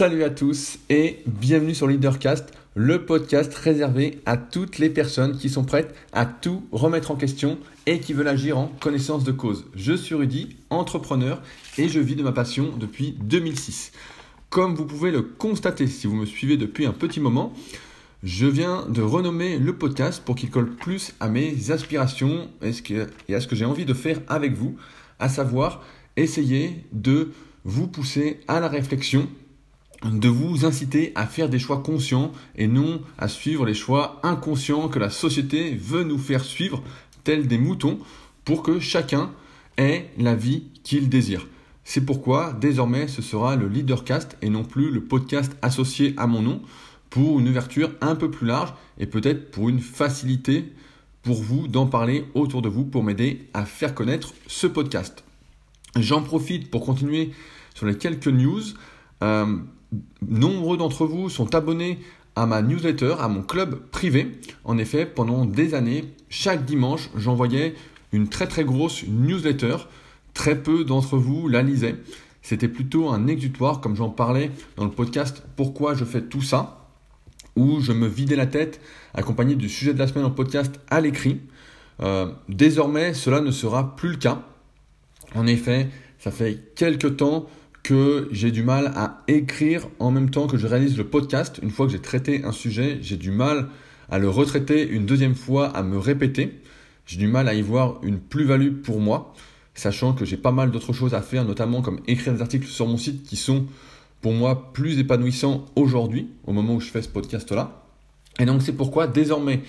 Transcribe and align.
Salut 0.00 0.24
à 0.24 0.30
tous 0.30 0.78
et 0.88 1.18
bienvenue 1.26 1.74
sur 1.74 1.86
Leadercast, 1.86 2.54
le 2.74 3.04
podcast 3.04 3.52
réservé 3.52 4.22
à 4.24 4.38
toutes 4.38 4.78
les 4.78 4.88
personnes 4.88 5.36
qui 5.36 5.50
sont 5.50 5.62
prêtes 5.62 5.94
à 6.14 6.24
tout 6.24 6.66
remettre 6.72 7.10
en 7.10 7.16
question 7.16 7.58
et 7.84 8.00
qui 8.00 8.14
veulent 8.14 8.26
agir 8.28 8.56
en 8.56 8.68
connaissance 8.80 9.24
de 9.24 9.32
cause. 9.32 9.66
Je 9.74 9.92
suis 9.92 10.14
Rudy, 10.14 10.56
entrepreneur 10.70 11.42
et 11.76 11.90
je 11.90 12.00
vis 12.00 12.16
de 12.16 12.22
ma 12.22 12.32
passion 12.32 12.70
depuis 12.78 13.14
2006. 13.20 13.92
Comme 14.48 14.74
vous 14.74 14.86
pouvez 14.86 15.10
le 15.10 15.20
constater 15.20 15.86
si 15.86 16.06
vous 16.06 16.16
me 16.16 16.24
suivez 16.24 16.56
depuis 16.56 16.86
un 16.86 16.94
petit 16.94 17.20
moment, 17.20 17.52
je 18.22 18.46
viens 18.46 18.86
de 18.88 19.02
renommer 19.02 19.58
le 19.58 19.76
podcast 19.76 20.22
pour 20.24 20.34
qu'il 20.34 20.48
colle 20.48 20.76
plus 20.76 21.12
à 21.20 21.28
mes 21.28 21.72
aspirations 21.72 22.48
et 22.62 23.34
à 23.34 23.40
ce 23.42 23.46
que 23.46 23.54
j'ai 23.54 23.66
envie 23.66 23.84
de 23.84 23.92
faire 23.92 24.22
avec 24.28 24.54
vous, 24.54 24.76
à 25.18 25.28
savoir 25.28 25.84
essayer 26.16 26.86
de 26.92 27.32
vous 27.64 27.86
pousser 27.86 28.40
à 28.48 28.60
la 28.60 28.68
réflexion 28.68 29.28
de 30.04 30.28
vous 30.28 30.64
inciter 30.64 31.12
à 31.14 31.26
faire 31.26 31.48
des 31.48 31.58
choix 31.58 31.82
conscients 31.82 32.32
et 32.56 32.66
non 32.66 33.02
à 33.18 33.28
suivre 33.28 33.66
les 33.66 33.74
choix 33.74 34.20
inconscients 34.22 34.88
que 34.88 34.98
la 34.98 35.10
société 35.10 35.74
veut 35.74 36.04
nous 36.04 36.18
faire 36.18 36.44
suivre, 36.44 36.82
tels 37.24 37.46
des 37.46 37.58
moutons, 37.58 37.98
pour 38.44 38.62
que 38.62 38.80
chacun 38.80 39.30
ait 39.76 40.10
la 40.18 40.34
vie 40.34 40.64
qu'il 40.82 41.08
désire. 41.08 41.46
C'est 41.84 42.04
pourquoi 42.04 42.52
désormais 42.52 43.08
ce 43.08 43.22
sera 43.22 43.56
le 43.56 43.68
Leadercast 43.68 44.36
et 44.42 44.50
non 44.50 44.64
plus 44.64 44.90
le 44.90 45.02
podcast 45.02 45.56
associé 45.62 46.14
à 46.16 46.26
mon 46.26 46.42
nom 46.42 46.62
pour 47.10 47.40
une 47.40 47.48
ouverture 47.48 47.90
un 48.00 48.14
peu 48.14 48.30
plus 48.30 48.46
large 48.46 48.72
et 48.98 49.06
peut-être 49.06 49.50
pour 49.50 49.68
une 49.68 49.80
facilité 49.80 50.72
pour 51.22 51.42
vous 51.42 51.68
d'en 51.68 51.86
parler 51.86 52.24
autour 52.34 52.62
de 52.62 52.68
vous 52.68 52.84
pour 52.84 53.02
m'aider 53.02 53.48
à 53.52 53.64
faire 53.64 53.94
connaître 53.94 54.32
ce 54.46 54.66
podcast. 54.66 55.24
J'en 55.96 56.22
profite 56.22 56.70
pour 56.70 56.84
continuer 56.84 57.32
sur 57.74 57.86
les 57.86 57.98
quelques 57.98 58.28
news. 58.28 58.62
Euh, 59.22 59.56
nombreux 60.26 60.76
d'entre 60.76 61.06
vous 61.06 61.28
sont 61.28 61.54
abonnés 61.54 61.98
à 62.36 62.46
ma 62.46 62.62
newsletter, 62.62 63.16
à 63.18 63.28
mon 63.28 63.42
club 63.42 63.80
privé. 63.90 64.32
En 64.64 64.78
effet, 64.78 65.06
pendant 65.06 65.44
des 65.44 65.74
années, 65.74 66.04
chaque 66.28 66.64
dimanche, 66.64 67.10
j'envoyais 67.16 67.74
une 68.12 68.28
très 68.28 68.46
très 68.46 68.64
grosse 68.64 69.04
newsletter. 69.06 69.76
Très 70.34 70.62
peu 70.62 70.84
d'entre 70.84 71.16
vous 71.16 71.48
la 71.48 71.62
lisaient. 71.62 71.96
C'était 72.42 72.68
plutôt 72.68 73.10
un 73.10 73.26
exutoire, 73.26 73.80
comme 73.80 73.96
j'en 73.96 74.10
parlais 74.10 74.50
dans 74.76 74.84
le 74.84 74.90
podcast 74.90 75.42
Pourquoi 75.56 75.94
je 75.94 76.04
fais 76.04 76.22
tout 76.22 76.40
ça, 76.40 76.86
où 77.56 77.80
je 77.80 77.92
me 77.92 78.06
vidais 78.06 78.36
la 78.36 78.46
tête, 78.46 78.80
accompagné 79.12 79.56
du 79.56 79.68
sujet 79.68 79.92
de 79.92 79.98
la 79.98 80.06
semaine 80.06 80.24
en 80.24 80.30
podcast 80.30 80.80
à 80.88 81.00
l'écrit. 81.00 81.40
Euh, 82.00 82.32
désormais, 82.48 83.12
cela 83.12 83.40
ne 83.40 83.50
sera 83.50 83.96
plus 83.96 84.10
le 84.10 84.16
cas. 84.16 84.42
En 85.34 85.46
effet, 85.46 85.88
ça 86.18 86.30
fait 86.30 86.72
quelques 86.76 87.18
temps 87.18 87.46
que 87.82 88.28
j'ai 88.30 88.50
du 88.50 88.62
mal 88.62 88.92
à 88.94 89.22
écrire 89.28 89.88
en 89.98 90.10
même 90.10 90.30
temps 90.30 90.46
que 90.46 90.56
je 90.56 90.66
réalise 90.66 90.96
le 90.96 91.04
podcast. 91.04 91.60
Une 91.62 91.70
fois 91.70 91.86
que 91.86 91.92
j'ai 91.92 92.00
traité 92.00 92.44
un 92.44 92.52
sujet, 92.52 92.98
j'ai 93.02 93.16
du 93.16 93.30
mal 93.30 93.68
à 94.10 94.18
le 94.18 94.28
retraiter 94.28 94.86
une 94.86 95.06
deuxième 95.06 95.34
fois, 95.34 95.68
à 95.68 95.82
me 95.82 95.98
répéter. 95.98 96.60
J'ai 97.06 97.18
du 97.18 97.26
mal 97.26 97.48
à 97.48 97.54
y 97.54 97.62
voir 97.62 98.00
une 98.02 98.20
plus-value 98.20 98.82
pour 98.82 99.00
moi, 99.00 99.34
sachant 99.74 100.12
que 100.12 100.24
j'ai 100.24 100.36
pas 100.36 100.52
mal 100.52 100.70
d'autres 100.70 100.92
choses 100.92 101.14
à 101.14 101.22
faire, 101.22 101.44
notamment 101.44 101.82
comme 101.82 102.00
écrire 102.06 102.34
des 102.34 102.42
articles 102.42 102.66
sur 102.66 102.86
mon 102.86 102.96
site 102.96 103.22
qui 103.24 103.36
sont 103.36 103.66
pour 104.20 104.32
moi 104.32 104.72
plus 104.72 104.98
épanouissants 104.98 105.66
aujourd'hui, 105.76 106.28
au 106.46 106.52
moment 106.52 106.74
où 106.74 106.80
je 106.80 106.90
fais 106.90 107.02
ce 107.02 107.08
podcast-là. 107.08 107.84
Et 108.38 108.44
donc 108.44 108.62
c'est 108.62 108.72
pourquoi 108.72 109.06
désormais 109.06 109.62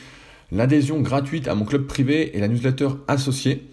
l'adhésion 0.51 1.01
gratuite 1.01 1.47
à 1.47 1.55
mon 1.55 1.65
club 1.65 1.87
privé 1.87 2.35
et 2.35 2.39
la 2.39 2.47
newsletter 2.47 2.89
associée 3.07 3.67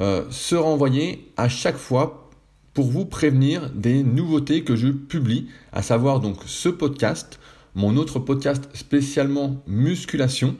euh, 0.00 0.24
sera 0.30 0.68
envoyée 0.68 1.32
à 1.36 1.48
chaque 1.48 1.76
fois 1.76 2.27
pour 2.78 2.86
vous 2.86 3.06
prévenir 3.06 3.70
des 3.70 4.04
nouveautés 4.04 4.62
que 4.62 4.76
je 4.76 4.86
publie, 4.86 5.48
à 5.72 5.82
savoir 5.82 6.20
donc 6.20 6.36
ce 6.46 6.68
podcast, 6.68 7.40
mon 7.74 7.96
autre 7.96 8.20
podcast 8.20 8.68
spécialement 8.72 9.56
musculation, 9.66 10.54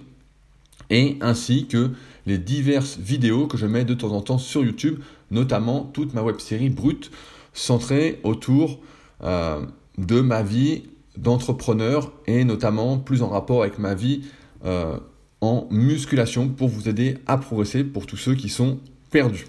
et 0.91 1.17
ainsi 1.21 1.69
que 1.69 1.93
les 2.27 2.39
diverses 2.39 2.99
vidéos 2.99 3.47
que 3.47 3.57
je 3.57 3.67
mets 3.67 3.85
de 3.85 3.95
temps 3.95 4.11
en 4.11 4.21
temps 4.21 4.39
sur 4.39 4.65
YouTube, 4.65 4.99
notamment 5.31 5.89
toute 5.95 6.13
ma 6.13 6.25
web 6.25 6.41
série 6.41 6.71
brute 6.71 7.13
centrée 7.53 8.19
autour 8.25 8.81
euh, 9.23 9.65
de 9.97 10.21
ma 10.21 10.43
vie 10.43 10.83
d'entrepreneur 11.17 12.11
et 12.27 12.43
notamment 12.43 12.99
plus 12.99 13.23
en 13.23 13.29
rapport 13.29 13.63
avec 13.63 13.79
ma 13.79 13.95
vie 13.95 14.23
euh, 14.65 14.99
en 15.41 15.69
musculation 15.71 16.49
pour 16.49 16.67
vous 16.67 16.89
aider 16.89 17.19
à 17.29 17.39
progresser 17.39 17.85
pour 17.85 18.07
tous 18.07 18.17
ceux 18.17 18.35
qui 18.35 18.49
sont 18.49 18.81
perdus. 19.13 19.47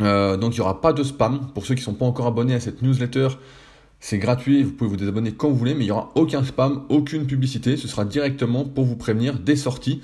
Euh, 0.00 0.36
donc 0.36 0.54
il 0.54 0.60
n'y 0.60 0.62
aura 0.62 0.80
pas 0.80 0.92
de 0.92 1.02
spam. 1.02 1.48
Pour 1.54 1.66
ceux 1.66 1.74
qui 1.74 1.80
ne 1.80 1.84
sont 1.84 1.94
pas 1.94 2.06
encore 2.06 2.26
abonnés 2.26 2.54
à 2.54 2.60
cette 2.60 2.82
newsletter, 2.82 3.28
c'est 4.00 4.18
gratuit, 4.18 4.62
vous 4.62 4.72
pouvez 4.72 4.90
vous 4.90 4.96
désabonner 4.96 5.32
quand 5.32 5.48
vous 5.48 5.56
voulez, 5.56 5.74
mais 5.74 5.84
il 5.84 5.88
n'y 5.88 5.92
aura 5.92 6.10
aucun 6.14 6.42
spam, 6.44 6.84
aucune 6.88 7.26
publicité. 7.26 7.76
Ce 7.76 7.86
sera 7.86 8.04
directement 8.04 8.64
pour 8.64 8.84
vous 8.84 8.96
prévenir 8.96 9.38
des 9.38 9.56
sorties, 9.56 10.00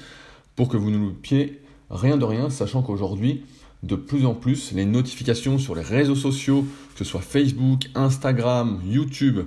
pour 0.54 0.68
que 0.68 0.76
vous 0.76 0.90
ne 0.90 0.98
loupiez 0.98 1.62
rien 1.90 2.16
de 2.16 2.24
rien, 2.24 2.50
sachant 2.50 2.82
qu'aujourd'hui, 2.82 3.44
de 3.82 3.94
plus 3.94 4.26
en 4.26 4.34
plus, 4.34 4.72
les 4.72 4.84
notifications 4.84 5.58
sur 5.58 5.74
les 5.74 5.82
réseaux 5.82 6.14
sociaux, 6.14 6.66
que 6.94 7.04
ce 7.04 7.04
soit 7.04 7.20
Facebook, 7.20 7.88
Instagram, 7.94 8.80
YouTube, 8.84 9.40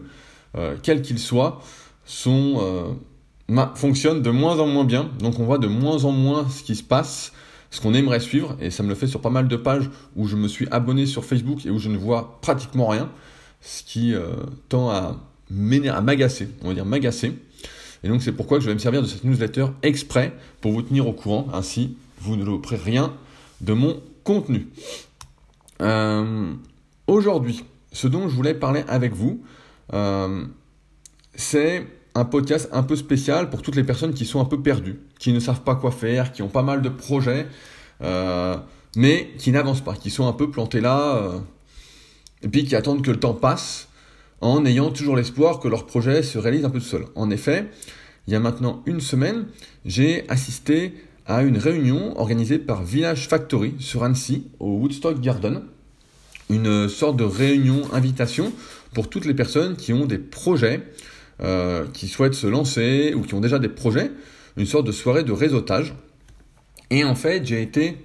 euh, 0.58 0.76
quels 0.82 1.02
qu'ils 1.02 1.20
soient, 1.20 1.62
euh, 2.28 2.94
fonctionnent 3.76 4.22
de 4.22 4.30
moins 4.32 4.60
en 4.60 4.68
moins 4.68 4.86
bien. 4.86 5.12
Donc 5.20 5.40
on 5.40 5.44
voit 5.44 5.58
de 5.58 5.68
moins 5.68 6.06
en 6.06 6.12
moins 6.12 6.48
ce 6.50 6.64
qui 6.64 6.76
se 6.76 6.84
passe 6.84 7.34
ce 7.72 7.82
qu'on 7.82 7.94
aimerait 7.94 8.20
suivre, 8.20 8.58
et 8.60 8.72
ça 8.72 8.84
me 8.84 8.90
le 8.90 8.96
fait 8.96 9.08
sur 9.08 9.22
pas 9.22 9.30
mal 9.30 9.48
de 9.48 9.56
pages 9.56 9.90
où 10.16 10.28
je 10.28 10.36
me 10.36 10.48
suis 10.48 10.68
abonné 10.72 11.06
sur 11.06 11.24
Facebook 11.24 11.66
et 11.66 11.70
où 11.70 11.78
je 11.78 11.90
ne 11.90 11.98
vois 11.98 12.40
pratiquement 12.42 12.88
rien, 12.88 13.10
ce 13.62 13.84
qui 13.84 14.14
euh, 14.14 14.36
tend 14.70 14.90
à 14.90 15.18
m'agacer, 15.50 16.50
on 16.64 16.70
va 16.70 16.74
dire 16.74 16.86
m'agacer. 16.86 17.34
Et 18.04 18.08
donc 18.08 18.22
c'est 18.24 18.32
pourquoi 18.32 18.60
je 18.60 18.68
vais 18.68 18.74
me 18.74 18.80
servir 18.80 19.02
de 19.02 19.08
cette 19.08 19.24
newsletter 19.24 19.68
exprès 19.84 20.34
pour 20.62 20.72
vous 20.72 20.82
tenir 20.82 21.08
au 21.08 21.14
courant, 21.14 21.48
ainsi 21.54 21.98
vous 22.22 22.36
ne 22.36 22.44
louperez 22.44 22.78
rien 22.78 23.14
de 23.62 23.74
mon 23.74 24.02
contenu. 24.24 24.68
Euh, 25.82 26.54
aujourd'hui, 27.08 27.64
ce 27.92 28.08
dont 28.08 28.28
je 28.28 28.36
voulais 28.36 28.54
parler 28.54 28.84
avec 28.88 29.14
vous, 29.14 29.44
euh, 29.94 30.46
c'est 31.36 31.86
un 32.20 32.26
podcast 32.26 32.70
un 32.72 32.84
peu 32.84 32.96
spécial 32.96 33.50
pour 33.50 33.62
toutes 33.62 33.76
les 33.76 33.84
personnes 33.84 34.14
qui 34.14 34.26
sont 34.26 34.42
un 34.42 34.46
peu 34.46 34.62
perdues, 34.62 35.00
qui 35.20 35.32
ne 35.32 35.40
savent 35.40 35.62
pas 35.62 35.76
quoi 35.76 35.92
faire, 35.92 36.32
qui 36.32 36.42
ont 36.42 36.50
pas 36.50 36.64
mal 36.64 36.82
de 36.82 36.90
projets, 36.90 37.48
euh, 38.02 38.58
mais 38.96 39.30
qui 39.38 39.52
n'avancent 39.52 39.82
pas, 39.82 39.96
qui 39.96 40.10
sont 40.10 40.28
un 40.28 40.34
peu 40.34 40.52
plantés 40.52 40.82
là, 40.82 41.16
euh, 41.16 41.40
et 42.42 42.48
puis 42.48 42.66
qui 42.66 42.76
attendent 42.76 43.04
que 43.04 43.12
le 43.12 43.20
temps 43.20 43.34
passe 43.34 43.88
en 44.42 44.66
ayant 44.66 44.92
toujours 44.92 45.16
l'espoir 45.16 45.60
que 45.60 45.68
leur 45.68 45.86
projet 45.86 46.24
se 46.24 46.38
réalise 46.38 46.66
un 46.66 46.70
peu 46.70 46.80
tout 46.80 46.86
seul. 46.86 47.06
En 47.16 47.30
effet, 47.30 47.70
il 48.28 48.34
y 48.34 48.36
a 48.36 48.40
maintenant 48.40 48.84
une 48.86 49.02
semaine, 49.02 49.48
j'ai 49.86 50.30
assisté 50.30 50.94
à 51.26 51.44
une 51.44 51.58
réunion 51.58 52.20
organisée 52.20 52.60
par 52.60 52.84
Village 52.84 53.28
Factory 53.28 53.76
sur 53.80 54.04
Annecy, 54.04 54.48
au 54.60 54.72
Woodstock 54.78 55.22
Garden. 55.22 55.64
Une 56.50 56.90
sorte 56.90 57.18
de 57.18 57.24
réunion 57.24 57.84
invitation 57.94 58.52
pour 58.94 59.10
toutes 59.10 59.26
les 59.26 59.36
personnes 59.36 59.76
qui 59.76 59.94
ont 59.94 60.06
des 60.06 60.18
projets, 60.18 60.82
euh, 61.42 61.86
qui 61.94 62.10
souhaitent 62.10 62.34
se 62.34 62.48
lancer 62.48 63.14
ou 63.16 63.22
qui 63.22 63.34
ont 63.34 63.40
déjà 63.40 63.60
des 63.60 63.70
projets, 63.70 64.12
une 64.58 64.66
sorte 64.66 64.86
de 64.86 64.92
soirée 64.92 65.24
de 65.24 65.32
réseautage. 65.32 65.94
Et 66.90 67.06
en 67.06 67.16
fait, 67.16 67.46
j'ai 67.46 67.62
été 67.62 67.96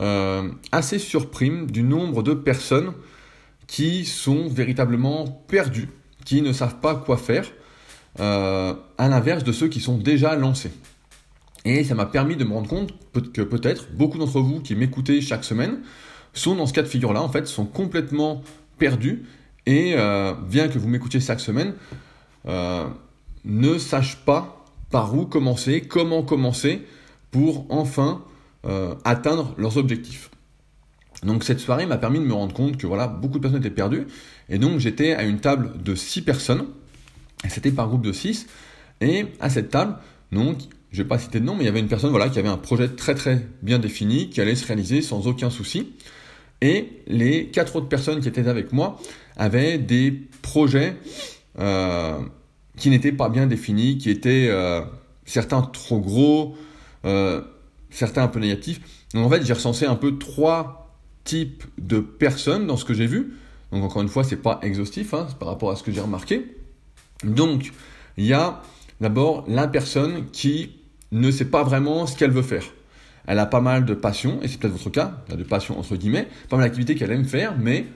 euh, 0.00 0.48
assez 0.72 0.98
surpris 0.98 1.50
du 1.66 1.82
nombre 1.82 2.22
de 2.22 2.32
personnes 2.32 2.94
qui 3.66 4.06
sont 4.06 4.48
véritablement 4.48 5.26
perdues, 5.26 5.90
qui 6.24 6.40
ne 6.40 6.50
savent 6.54 6.80
pas 6.80 6.94
quoi 6.94 7.18
faire, 7.18 7.44
euh, 8.20 8.72
à 8.96 9.08
l'inverse 9.10 9.44
de 9.44 9.52
ceux 9.52 9.68
qui 9.68 9.80
sont 9.80 9.98
déjà 9.98 10.34
lancés. 10.34 10.72
Et 11.66 11.84
ça 11.84 11.94
m'a 11.94 12.06
permis 12.06 12.36
de 12.36 12.44
me 12.44 12.54
rendre 12.54 12.68
compte 12.68 12.94
que 13.34 13.42
peut-être 13.42 13.92
beaucoup 13.92 14.16
d'entre 14.16 14.40
vous 14.40 14.60
qui 14.60 14.74
m'écoutez 14.74 15.20
chaque 15.20 15.44
semaine 15.44 15.80
sont 16.32 16.54
dans 16.54 16.64
ce 16.64 16.72
cas 16.72 16.82
de 16.82 16.88
figure-là, 16.88 17.20
en 17.20 17.28
fait, 17.28 17.46
sont 17.46 17.66
complètement 17.66 18.42
perdus. 18.78 19.24
Et 19.66 19.94
bien 20.48 20.68
que 20.68 20.78
vous 20.78 20.88
m'écoutiez 20.88 21.20
chaque 21.20 21.40
semaine, 21.40 21.74
euh, 22.46 22.86
ne 23.44 23.78
sachent 23.78 24.16
pas 24.24 24.64
par 24.90 25.14
où 25.14 25.26
commencer, 25.26 25.82
comment 25.82 26.22
commencer 26.22 26.82
pour 27.30 27.66
enfin 27.68 28.22
euh, 28.66 28.94
atteindre 29.04 29.54
leurs 29.58 29.76
objectifs. 29.76 30.30
Donc 31.22 31.44
cette 31.44 31.60
soirée 31.60 31.86
m'a 31.86 31.98
permis 31.98 32.20
de 32.20 32.24
me 32.24 32.32
rendre 32.32 32.54
compte 32.54 32.76
que 32.76 32.86
voilà, 32.86 33.08
beaucoup 33.08 33.38
de 33.38 33.42
personnes 33.42 33.60
étaient 33.60 33.70
perdues. 33.70 34.06
Et 34.48 34.58
donc 34.58 34.78
j'étais 34.78 35.14
à 35.14 35.24
une 35.24 35.40
table 35.40 35.82
de 35.82 35.94
6 35.94 36.22
personnes. 36.22 36.66
C'était 37.48 37.70
par 37.70 37.88
groupe 37.88 38.02
de 38.02 38.12
6. 38.12 38.46
Et 39.00 39.26
à 39.40 39.50
cette 39.50 39.70
table, 39.70 39.96
donc, 40.32 40.58
je 40.90 41.02
vais 41.02 41.08
pas 41.08 41.18
citer 41.18 41.40
de 41.40 41.44
nom, 41.44 41.54
mais 41.54 41.62
il 41.62 41.66
y 41.66 41.70
avait 41.70 41.80
une 41.80 41.88
personne 41.88 42.10
voilà, 42.10 42.28
qui 42.28 42.38
avait 42.38 42.48
un 42.48 42.56
projet 42.56 42.88
très 42.88 43.14
très 43.14 43.46
bien 43.62 43.78
défini, 43.78 44.30
qui 44.30 44.40
allait 44.40 44.54
se 44.54 44.66
réaliser 44.66 45.02
sans 45.02 45.26
aucun 45.26 45.50
souci. 45.50 45.92
Et 46.60 46.88
les 47.06 47.46
quatre 47.46 47.76
autres 47.76 47.88
personnes 47.88 48.20
qui 48.20 48.28
étaient 48.28 48.48
avec 48.48 48.72
moi 48.72 48.98
avaient 49.36 49.78
des 49.78 50.12
projets 50.42 50.96
euh, 51.58 52.18
qui 52.76 52.90
n'étaient 52.90 53.12
pas 53.12 53.28
bien 53.28 53.46
définis, 53.46 53.98
qui 53.98 54.10
étaient 54.10 54.46
euh, 54.48 54.82
certains 55.24 55.62
trop 55.62 55.98
gros, 55.98 56.56
euh, 57.04 57.42
certains 57.90 58.22
un 58.22 58.28
peu 58.28 58.38
négatifs. 58.38 58.80
Donc 59.14 59.26
en 59.26 59.30
fait, 59.30 59.44
j'ai 59.44 59.52
recensé 59.52 59.86
un 59.86 59.96
peu 59.96 60.18
trois 60.18 60.96
types 61.24 61.64
de 61.78 62.00
personnes 62.00 62.66
dans 62.66 62.76
ce 62.76 62.84
que 62.84 62.94
j'ai 62.94 63.06
vu. 63.06 63.34
Donc 63.72 63.82
encore 63.82 64.02
une 64.02 64.08
fois, 64.08 64.24
c'est 64.24 64.36
pas 64.36 64.60
exhaustif, 64.62 65.14
hein, 65.14 65.26
par 65.38 65.48
rapport 65.48 65.70
à 65.70 65.76
ce 65.76 65.82
que 65.82 65.92
j'ai 65.92 66.00
remarqué. 66.00 66.56
Donc, 67.24 67.72
il 68.16 68.26
y 68.26 68.32
a 68.32 68.62
d'abord 69.00 69.44
la 69.48 69.66
personne 69.66 70.26
qui 70.30 70.76
ne 71.10 71.30
sait 71.30 71.46
pas 71.46 71.64
vraiment 71.64 72.06
ce 72.06 72.16
qu'elle 72.16 72.30
veut 72.30 72.42
faire. 72.42 72.64
Elle 73.26 73.38
a 73.38 73.46
pas 73.46 73.60
mal 73.60 73.84
de 73.84 73.94
passion, 73.94 74.40
et 74.42 74.48
c'est 74.48 74.58
peut-être 74.58 74.72
votre 74.72 74.90
cas, 74.90 75.24
de 75.28 75.42
passion 75.42 75.78
entre 75.78 75.96
guillemets, 75.96 76.28
pas 76.48 76.56
mal 76.56 76.66
d'activités 76.66 76.94
qu'elle 76.94 77.10
aime 77.10 77.24
faire, 77.24 77.56
mais 77.58 77.86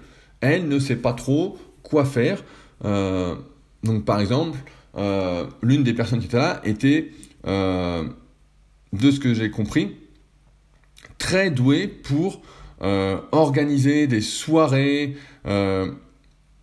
elle 0.40 0.68
ne 0.68 0.78
sait 0.78 0.96
pas 0.96 1.12
trop 1.12 1.58
quoi 1.82 2.04
faire. 2.04 2.42
Donc 3.82 4.04
par 4.04 4.20
exemple, 4.20 4.58
euh, 4.96 5.46
l'une 5.62 5.82
des 5.82 5.94
personnes 5.94 6.20
qui 6.20 6.26
était 6.26 6.38
là 6.38 6.60
était, 6.64 7.12
euh, 7.46 8.04
de 8.92 9.10
ce 9.10 9.20
que 9.20 9.34
j'ai 9.34 9.50
compris, 9.50 9.96
très 11.18 11.50
douée 11.50 11.86
pour 11.86 12.42
organiser 13.30 14.08
des 14.08 14.20
soirées, 14.20 15.16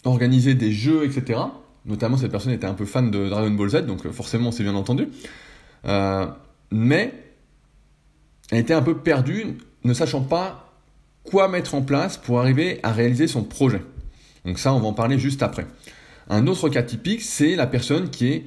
organiser 0.03 0.53
des 0.53 0.73
jeux, 0.73 1.05
etc. 1.05 1.39
Notamment, 1.85 2.17
cette 2.17 2.31
personne 2.31 2.51
était 2.51 2.67
un 2.67 2.73
peu 2.73 2.83
fan 2.83 3.09
de 3.09 3.29
Dragon 3.29 3.51
Ball 3.51 3.69
Z, 3.69 3.85
donc 3.85 4.05
forcément, 4.11 4.51
c'est 4.51 4.63
bien 4.63 4.75
entendu. 4.75 5.07
mais 6.71 7.13
elle 8.51 8.59
était 8.59 8.73
un 8.73 8.81
peu 8.81 8.97
perdue, 8.97 9.57
ne 9.85 9.93
sachant 9.93 10.21
pas 10.21 10.69
quoi 11.23 11.47
mettre 11.47 11.75
en 11.75 11.81
place 11.81 12.17
pour 12.17 12.39
arriver 12.39 12.79
à 12.83 12.91
réaliser 12.91 13.27
son 13.27 13.43
projet. 13.43 13.81
Donc 14.45 14.59
ça, 14.59 14.73
on 14.73 14.79
va 14.79 14.87
en 14.87 14.93
parler 14.93 15.19
juste 15.19 15.43
après. 15.43 15.67
Un 16.29 16.47
autre 16.47 16.69
cas 16.69 16.83
typique, 16.83 17.21
c'est 17.21 17.55
la 17.55 17.67
personne 17.67 18.09
qui 18.09 18.27
est 18.27 18.45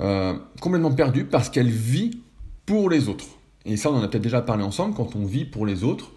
euh, 0.00 0.34
complètement 0.60 0.92
perdue 0.92 1.24
parce 1.24 1.50
qu'elle 1.50 1.70
vit 1.70 2.22
pour 2.66 2.88
les 2.88 3.08
autres. 3.08 3.26
Et 3.66 3.76
ça, 3.76 3.90
on 3.90 3.96
en 3.96 4.02
a 4.02 4.08
peut-être 4.08 4.22
déjà 4.22 4.42
parlé 4.42 4.64
ensemble, 4.64 4.94
quand 4.94 5.14
on 5.14 5.24
vit 5.24 5.44
pour 5.44 5.66
les 5.66 5.84
autres, 5.84 6.12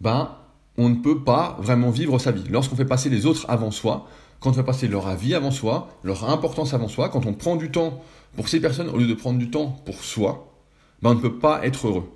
ben, 0.00 0.30
on 0.78 0.88
ne 0.88 0.96
peut 0.96 1.22
pas 1.22 1.56
vraiment 1.60 1.90
vivre 1.90 2.18
sa 2.18 2.30
vie. 2.30 2.44
Lorsqu'on 2.50 2.76
fait 2.76 2.84
passer 2.84 3.08
les 3.08 3.26
autres 3.26 3.46
avant 3.48 3.70
soi, 3.70 4.08
quand 4.40 4.50
on 4.50 4.54
fait 4.54 4.64
passer 4.64 4.88
leur 4.88 5.06
avis 5.06 5.34
avant 5.34 5.50
soi, 5.50 5.88
leur 6.02 6.28
importance 6.28 6.74
avant 6.74 6.88
soi, 6.88 7.08
quand 7.08 7.26
on 7.26 7.34
prend 7.34 7.56
du 7.56 7.70
temps 7.70 8.02
pour 8.36 8.48
ces 8.48 8.60
personnes 8.60 8.88
au 8.88 8.98
lieu 8.98 9.06
de 9.06 9.14
prendre 9.14 9.38
du 9.38 9.50
temps 9.50 9.76
pour 9.84 10.02
soi, 10.02 10.52
ben, 11.02 11.10
on 11.10 11.14
ne 11.14 11.20
peut 11.20 11.38
pas 11.38 11.64
être 11.66 11.88
heureux. 11.88 12.08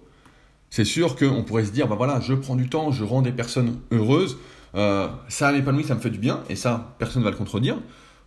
C'est 0.70 0.84
sûr 0.84 1.16
qu'on 1.16 1.42
pourrait 1.42 1.64
se 1.64 1.70
dire, 1.70 1.86
ben 1.86 1.96
voilà, 1.96 2.20
je 2.20 2.34
prends 2.34 2.56
du 2.56 2.68
temps, 2.68 2.90
je 2.90 3.04
rends 3.04 3.22
des 3.22 3.32
personnes 3.32 3.78
heureuses, 3.92 4.38
euh, 4.76 5.08
ça 5.28 5.52
m'épanouit, 5.52 5.84
ça 5.84 5.94
me 5.94 6.00
fait 6.00 6.10
du 6.10 6.18
bien, 6.18 6.42
et 6.48 6.56
ça, 6.56 6.94
personne 6.98 7.22
ne 7.22 7.24
va 7.24 7.30
le 7.30 7.36
contredire. 7.36 7.78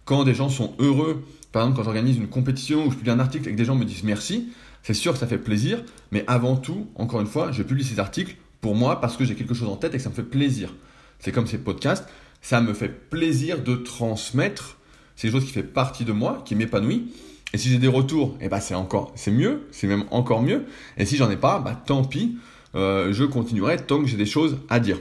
Quand 0.06 0.24
des 0.24 0.34
gens 0.34 0.50
sont 0.50 0.74
heureux, 0.80 1.24
par 1.52 1.62
exemple 1.62 1.78
quand 1.78 1.84
j'organise 1.84 2.18
une 2.18 2.28
compétition 2.28 2.88
ou 2.88 2.92
je 2.92 2.96
publie 2.96 3.12
un 3.12 3.20
article 3.20 3.48
et 3.48 3.52
que 3.52 3.58
des 3.58 3.66
gens 3.66 3.76
me 3.76 3.86
disent 3.86 4.04
merci, 4.04 4.50
c'est 4.82 4.94
sûr 4.94 5.14
que 5.14 5.20
ça 5.20 5.28
fait 5.28 5.38
plaisir, 5.38 5.84
mais 6.12 6.24
avant 6.28 6.56
tout, 6.56 6.88
encore 6.96 7.22
une 7.22 7.28
fois, 7.28 7.52
je 7.52 7.64
publie 7.64 7.84
ces 7.84 8.00
articles 8.00 8.36
pour 8.62 8.76
moi 8.76 9.00
parce 9.00 9.18
que 9.18 9.26
j'ai 9.26 9.36
quelque 9.36 9.54
chose 9.54 9.70
en 9.70 9.76
tête 9.76 9.94
et 9.94 9.98
que 9.98 10.04
ça 10.04 10.10
me 10.10 10.16
fait 10.16 10.24
plaisir. 10.24 10.74
C'est 11.20 11.32
comme 11.32 11.48
ces 11.48 11.58
podcasts, 11.58 12.08
ça 12.42 12.62
me 12.62 12.74
fait 12.74 12.90
plaisir 12.90 13.62
de 13.62 13.76
transmettre 13.76 14.78
ces 15.16 15.30
choses 15.30 15.46
qui 15.46 15.52
font 15.52 15.62
partie 15.62 16.06
de 16.06 16.14
moi, 16.14 16.42
qui 16.46 16.56
m'épanouit. 16.56 17.12
Et 17.52 17.58
si 17.58 17.70
j'ai 17.70 17.78
des 17.78 17.88
retours, 17.88 18.38
eh 18.42 18.48
ben 18.48 18.60
c'est 18.60 18.76
encore, 18.76 19.12
c'est 19.16 19.32
mieux, 19.32 19.68
c'est 19.72 19.88
même 19.88 20.06
encore 20.12 20.42
mieux. 20.42 20.66
Et 20.98 21.06
si 21.06 21.18
j'en 21.18 21.30
ai 21.30 21.38
pas, 21.38 21.60
bah 21.60 21.82
tant 21.86 22.04
pis, 22.04 22.38
euh, 22.76 23.12
je 23.12 23.24
continuerai 23.24 23.78
tant 23.78 24.00
que 24.02 24.08
j'ai 24.08 24.18
des 24.18 24.26
choses 24.26 24.58
à 24.70 24.80
dire. 24.80 24.98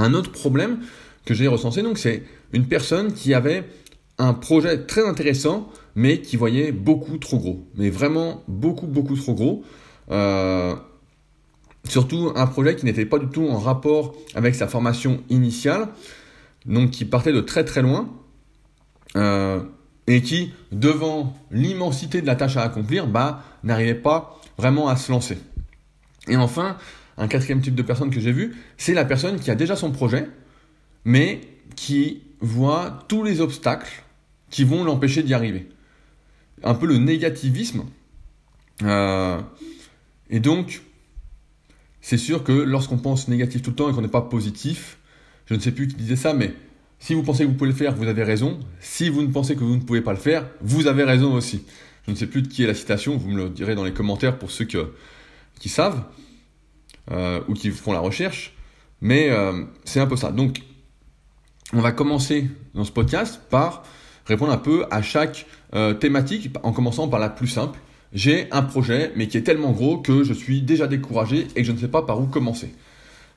Un 0.00 0.14
autre 0.14 0.32
problème 0.32 0.78
que 1.26 1.34
j'ai 1.34 1.46
recensé, 1.46 1.82
donc, 1.82 1.98
c'est 1.98 2.22
une 2.54 2.66
personne 2.66 3.12
qui 3.12 3.34
avait 3.34 3.64
un 4.16 4.32
projet 4.32 4.86
très 4.86 5.06
intéressant, 5.06 5.70
mais 5.94 6.22
qui 6.22 6.36
voyait 6.36 6.72
beaucoup 6.72 7.18
trop 7.18 7.38
gros. 7.38 7.66
Mais 7.76 7.90
vraiment 7.90 8.42
beaucoup, 8.48 8.86
beaucoup 8.86 9.14
trop 9.14 9.34
gros. 9.34 9.62
Euh, 10.10 10.74
surtout 11.84 12.32
un 12.34 12.46
projet 12.46 12.76
qui 12.76 12.86
n'était 12.86 13.04
pas 13.04 13.18
du 13.18 13.28
tout 13.28 13.46
en 13.46 13.58
rapport 13.58 14.14
avec 14.34 14.54
sa 14.54 14.68
formation 14.68 15.22
initiale, 15.28 15.88
donc 16.64 16.90
qui 16.90 17.04
partait 17.04 17.32
de 17.32 17.40
très 17.42 17.64
très 17.64 17.82
loin, 17.82 18.08
euh, 19.16 19.60
et 20.06 20.22
qui, 20.22 20.52
devant 20.72 21.34
l'immensité 21.50 22.22
de 22.22 22.26
la 22.26 22.36
tâche 22.36 22.56
à 22.56 22.62
accomplir, 22.62 23.06
bah, 23.06 23.42
n'arrivait 23.64 23.94
pas 23.94 24.40
vraiment 24.56 24.88
à 24.88 24.96
se 24.96 25.12
lancer. 25.12 25.36
Et 26.26 26.36
enfin, 26.36 26.76
un 27.20 27.28
quatrième 27.28 27.60
type 27.60 27.74
de 27.74 27.82
personne 27.82 28.10
que 28.10 28.18
j'ai 28.18 28.32
vu, 28.32 28.56
c'est 28.78 28.94
la 28.94 29.04
personne 29.04 29.38
qui 29.38 29.50
a 29.50 29.54
déjà 29.54 29.76
son 29.76 29.92
projet, 29.92 30.26
mais 31.04 31.42
qui 31.76 32.22
voit 32.40 33.04
tous 33.08 33.22
les 33.22 33.42
obstacles 33.42 34.02
qui 34.48 34.64
vont 34.64 34.84
l'empêcher 34.84 35.22
d'y 35.22 35.34
arriver. 35.34 35.68
Un 36.64 36.74
peu 36.74 36.86
le 36.86 36.96
négativisme. 36.96 37.84
Euh, 38.82 39.38
et 40.30 40.40
donc, 40.40 40.80
c'est 42.00 42.16
sûr 42.16 42.42
que 42.42 42.52
lorsqu'on 42.52 42.96
pense 42.96 43.28
négatif 43.28 43.60
tout 43.60 43.70
le 43.70 43.76
temps 43.76 43.90
et 43.90 43.92
qu'on 43.92 44.00
n'est 44.00 44.08
pas 44.08 44.22
positif, 44.22 44.96
je 45.44 45.54
ne 45.54 45.60
sais 45.60 45.72
plus 45.72 45.88
qui 45.88 45.96
disait 45.96 46.16
ça, 46.16 46.32
mais 46.32 46.54
si 47.00 47.12
vous 47.12 47.22
pensez 47.22 47.44
que 47.44 47.50
vous 47.50 47.54
pouvez 47.54 47.70
le 47.70 47.76
faire, 47.76 47.94
vous 47.94 48.08
avez 48.08 48.22
raison. 48.22 48.58
Si 48.80 49.10
vous 49.10 49.20
ne 49.20 49.30
pensez 49.30 49.56
que 49.56 49.64
vous 49.64 49.76
ne 49.76 49.82
pouvez 49.82 50.00
pas 50.00 50.12
le 50.12 50.18
faire, 50.18 50.48
vous 50.62 50.86
avez 50.86 51.04
raison 51.04 51.34
aussi. 51.34 51.66
Je 52.06 52.12
ne 52.12 52.16
sais 52.16 52.26
plus 52.26 52.40
de 52.40 52.48
qui 52.48 52.64
est 52.64 52.66
la 52.66 52.74
citation, 52.74 53.18
vous 53.18 53.28
me 53.28 53.36
le 53.36 53.50
direz 53.50 53.74
dans 53.74 53.84
les 53.84 53.92
commentaires 53.92 54.38
pour 54.38 54.50
ceux 54.50 54.64
qui 54.64 55.68
savent. 55.68 56.02
Euh, 57.12 57.40
ou 57.48 57.54
qui 57.54 57.70
font 57.70 57.92
la 57.92 57.98
recherche. 57.98 58.54
Mais 59.00 59.30
euh, 59.30 59.64
c'est 59.84 59.98
un 59.98 60.06
peu 60.06 60.14
ça. 60.14 60.30
Donc, 60.30 60.62
on 61.72 61.80
va 61.80 61.90
commencer 61.90 62.48
dans 62.74 62.84
ce 62.84 62.92
podcast 62.92 63.40
par 63.50 63.82
répondre 64.26 64.52
un 64.52 64.58
peu 64.58 64.84
à 64.92 65.02
chaque 65.02 65.46
euh, 65.74 65.92
thématique, 65.92 66.50
en 66.62 66.72
commençant 66.72 67.08
par 67.08 67.18
la 67.18 67.28
plus 67.28 67.48
simple. 67.48 67.80
J'ai 68.12 68.46
un 68.52 68.62
projet, 68.62 69.12
mais 69.16 69.26
qui 69.26 69.36
est 69.36 69.42
tellement 69.42 69.72
gros 69.72 69.98
que 69.98 70.22
je 70.22 70.32
suis 70.32 70.62
déjà 70.62 70.86
découragé 70.86 71.48
et 71.56 71.62
que 71.62 71.64
je 71.64 71.72
ne 71.72 71.78
sais 71.78 71.88
pas 71.88 72.02
par 72.02 72.20
où 72.20 72.26
commencer. 72.26 72.72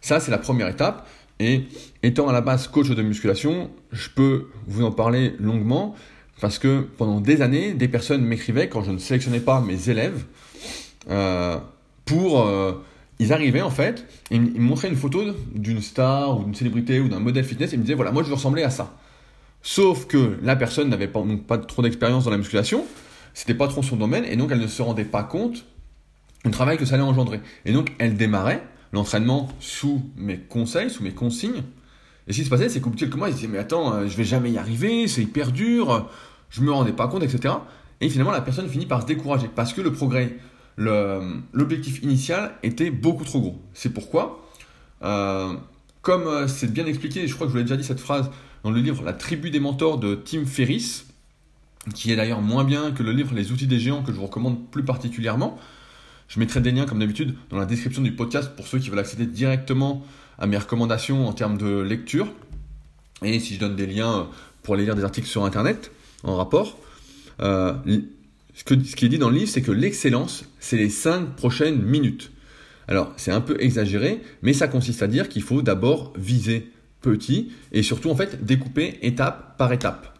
Ça, 0.01 0.19
c'est 0.19 0.31
la 0.31 0.37
première 0.37 0.67
étape. 0.67 1.07
Et 1.39 1.63
étant 2.03 2.27
à 2.27 2.31
la 2.31 2.41
base 2.41 2.67
coach 2.67 2.89
de 2.89 3.01
musculation, 3.01 3.71
je 3.91 4.09
peux 4.09 4.49
vous 4.67 4.83
en 4.83 4.91
parler 4.91 5.33
longuement 5.39 5.95
parce 6.41 6.59
que 6.59 6.81
pendant 6.97 7.21
des 7.21 7.41
années, 7.41 7.73
des 7.73 7.87
personnes 7.87 8.23
m'écrivaient 8.23 8.69
quand 8.69 8.83
je 8.83 8.91
ne 8.91 8.99
sélectionnais 8.99 9.39
pas 9.39 9.61
mes 9.61 9.89
élèves 9.89 10.25
pour 12.05 12.47
ils 13.23 13.33
arrivaient 13.33 13.61
en 13.61 13.69
fait, 13.69 14.05
et 14.31 14.35
ils 14.35 14.41
me 14.41 14.59
montraient 14.59 14.89
une 14.89 14.95
photo 14.95 15.23
d'une 15.53 15.81
star 15.81 16.39
ou 16.39 16.43
d'une 16.43 16.55
célébrité 16.55 16.99
ou 16.99 17.07
d'un 17.07 17.19
modèle 17.19 17.45
fitness 17.45 17.73
et 17.73 17.77
me 17.77 17.81
disaient 17.81 17.93
voilà, 17.95 18.11
moi 18.11 18.23
je 18.23 18.27
veux 18.27 18.35
ressembler 18.35 18.63
à 18.63 18.69
ça. 18.69 18.95
Sauf 19.61 20.07
que 20.07 20.37
la 20.41 20.55
personne 20.55 20.89
n'avait 20.89 21.07
pas, 21.07 21.23
pas 21.47 21.57
trop 21.57 21.81
d'expérience 21.81 22.25
dans 22.25 22.31
la 22.31 22.37
musculation, 22.37 22.85
c'était 23.33 23.53
pas 23.53 23.67
trop 23.67 23.81
son 23.81 23.95
domaine 23.95 24.25
et 24.25 24.35
donc 24.35 24.51
elle 24.51 24.59
ne 24.59 24.67
se 24.67 24.81
rendait 24.81 25.05
pas 25.05 25.23
compte 25.23 25.65
du 26.43 26.51
travail 26.51 26.77
que 26.77 26.85
ça 26.85 26.95
allait 26.95 27.03
engendrer. 27.03 27.39
Et 27.65 27.71
donc 27.71 27.93
elle 27.97 28.15
démarrait 28.15 28.61
l'entraînement 28.91 29.47
sous 29.59 30.03
mes 30.17 30.37
conseils, 30.37 30.89
sous 30.89 31.03
mes 31.03 31.13
consignes. 31.13 31.63
Et 32.27 32.33
ce 32.33 32.39
qui 32.39 32.45
se 32.45 32.49
passait, 32.49 32.69
c'est 32.69 32.79
qu'au 32.81 32.89
bout 32.89 32.95
de 32.95 33.01
quelques 33.01 33.15
mois, 33.15 33.29
ils 33.29 33.35
disaient 33.35 33.47
mais 33.47 33.57
attends, 33.57 33.93
euh, 33.93 34.07
je 34.07 34.17
vais 34.17 34.23
jamais 34.23 34.51
y 34.51 34.57
arriver, 34.57 35.07
c'est 35.07 35.21
hyper 35.21 35.51
dur, 35.51 36.09
je 36.49 36.61
me 36.61 36.71
rendais 36.71 36.93
pas 36.93 37.07
compte, 37.07 37.23
etc. 37.23 37.55
Et 38.01 38.09
finalement, 38.09 38.31
la 38.31 38.41
personne 38.41 38.67
finit 38.67 38.85
par 38.85 39.01
se 39.01 39.07
décourager 39.07 39.49
parce 39.53 39.73
que 39.73 39.81
le 39.81 39.93
progrès 39.93 40.37
l'objectif 40.77 42.01
initial 42.03 42.55
était 42.63 42.91
beaucoup 42.91 43.23
trop 43.23 43.39
gros. 43.39 43.61
C'est 43.73 43.93
pourquoi, 43.93 44.47
euh, 45.03 45.53
comme 46.01 46.27
euh, 46.27 46.47
c'est 46.47 46.71
bien 46.71 46.85
expliqué, 46.85 47.27
je 47.27 47.33
crois 47.35 47.47
que 47.47 47.51
je 47.51 47.53
vous 47.53 47.57
l'ai 47.57 47.63
déjà 47.63 47.77
dit 47.77 47.83
cette 47.83 47.99
phrase 47.99 48.31
dans 48.63 48.71
le 48.71 48.79
livre 48.79 49.03
La 49.03 49.13
tribu 49.13 49.51
des 49.51 49.59
mentors 49.59 49.97
de 49.97 50.15
Tim 50.15 50.45
Ferriss, 50.45 51.05
qui 51.93 52.11
est 52.11 52.15
d'ailleurs 52.15 52.41
moins 52.41 52.63
bien 52.63 52.91
que 52.91 53.03
le 53.03 53.11
livre 53.11 53.33
Les 53.35 53.51
outils 53.51 53.67
des 53.67 53.79
géants 53.79 54.03
que 54.03 54.11
je 54.11 54.17
vous 54.17 54.25
recommande 54.25 54.69
plus 54.69 54.83
particulièrement. 54.83 55.59
Je 56.27 56.39
mettrai 56.39 56.61
des 56.61 56.71
liens 56.71 56.85
comme 56.85 56.99
d'habitude 56.99 57.35
dans 57.49 57.57
la 57.57 57.65
description 57.65 58.01
du 58.01 58.13
podcast 58.13 58.55
pour 58.55 58.67
ceux 58.67 58.79
qui 58.79 58.89
veulent 58.89 58.99
accéder 58.99 59.25
directement 59.25 60.03
à 60.39 60.47
mes 60.47 60.57
recommandations 60.57 61.27
en 61.27 61.33
termes 61.33 61.57
de 61.57 61.81
lecture. 61.81 62.27
Et 63.21 63.39
si 63.39 63.55
je 63.55 63.59
donne 63.59 63.75
des 63.75 63.85
liens 63.85 64.27
pour 64.63 64.73
aller 64.73 64.85
lire 64.85 64.95
des 64.95 65.03
articles 65.03 65.27
sur 65.27 65.45
Internet 65.45 65.91
en 66.23 66.37
rapport. 66.37 66.77
Euh, 67.41 67.73
ce, 68.53 68.63
qui 68.63 69.05
est 69.05 69.09
dit 69.09 69.17
dans 69.17 69.29
le 69.29 69.37
livre, 69.37 69.49
c'est 69.49 69.61
que 69.61 69.71
l'excellence, 69.71 70.45
c'est 70.59 70.77
les 70.77 70.89
5 70.89 71.35
prochaines 71.35 71.81
minutes. 71.81 72.31
Alors, 72.87 73.13
c'est 73.15 73.31
un 73.31 73.41
peu 73.41 73.55
exagéré, 73.61 74.21
mais 74.41 74.53
ça 74.53 74.67
consiste 74.67 75.01
à 75.01 75.07
dire 75.07 75.29
qu'il 75.29 75.41
faut 75.41 75.61
d'abord 75.61 76.13
viser 76.17 76.71
petit 77.01 77.51
et 77.71 77.83
surtout, 77.83 78.09
en 78.09 78.15
fait, 78.15 78.45
découper 78.45 78.99
étape 79.01 79.57
par 79.57 79.71
étape. 79.71 80.17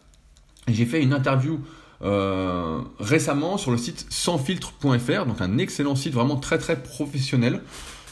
J'ai 0.68 0.86
fait 0.86 1.02
une 1.02 1.14
interview 1.14 1.60
euh, 2.02 2.82
récemment 3.00 3.58
sur 3.58 3.72
le 3.72 3.78
site 3.78 4.06
sansfiltre.fr, 4.10 5.26
donc 5.26 5.42
un 5.42 5.58
excellent 5.58 5.96
site 5.96 6.14
vraiment 6.14 6.38
très 6.38 6.58
très 6.58 6.82
professionnel. 6.82 7.62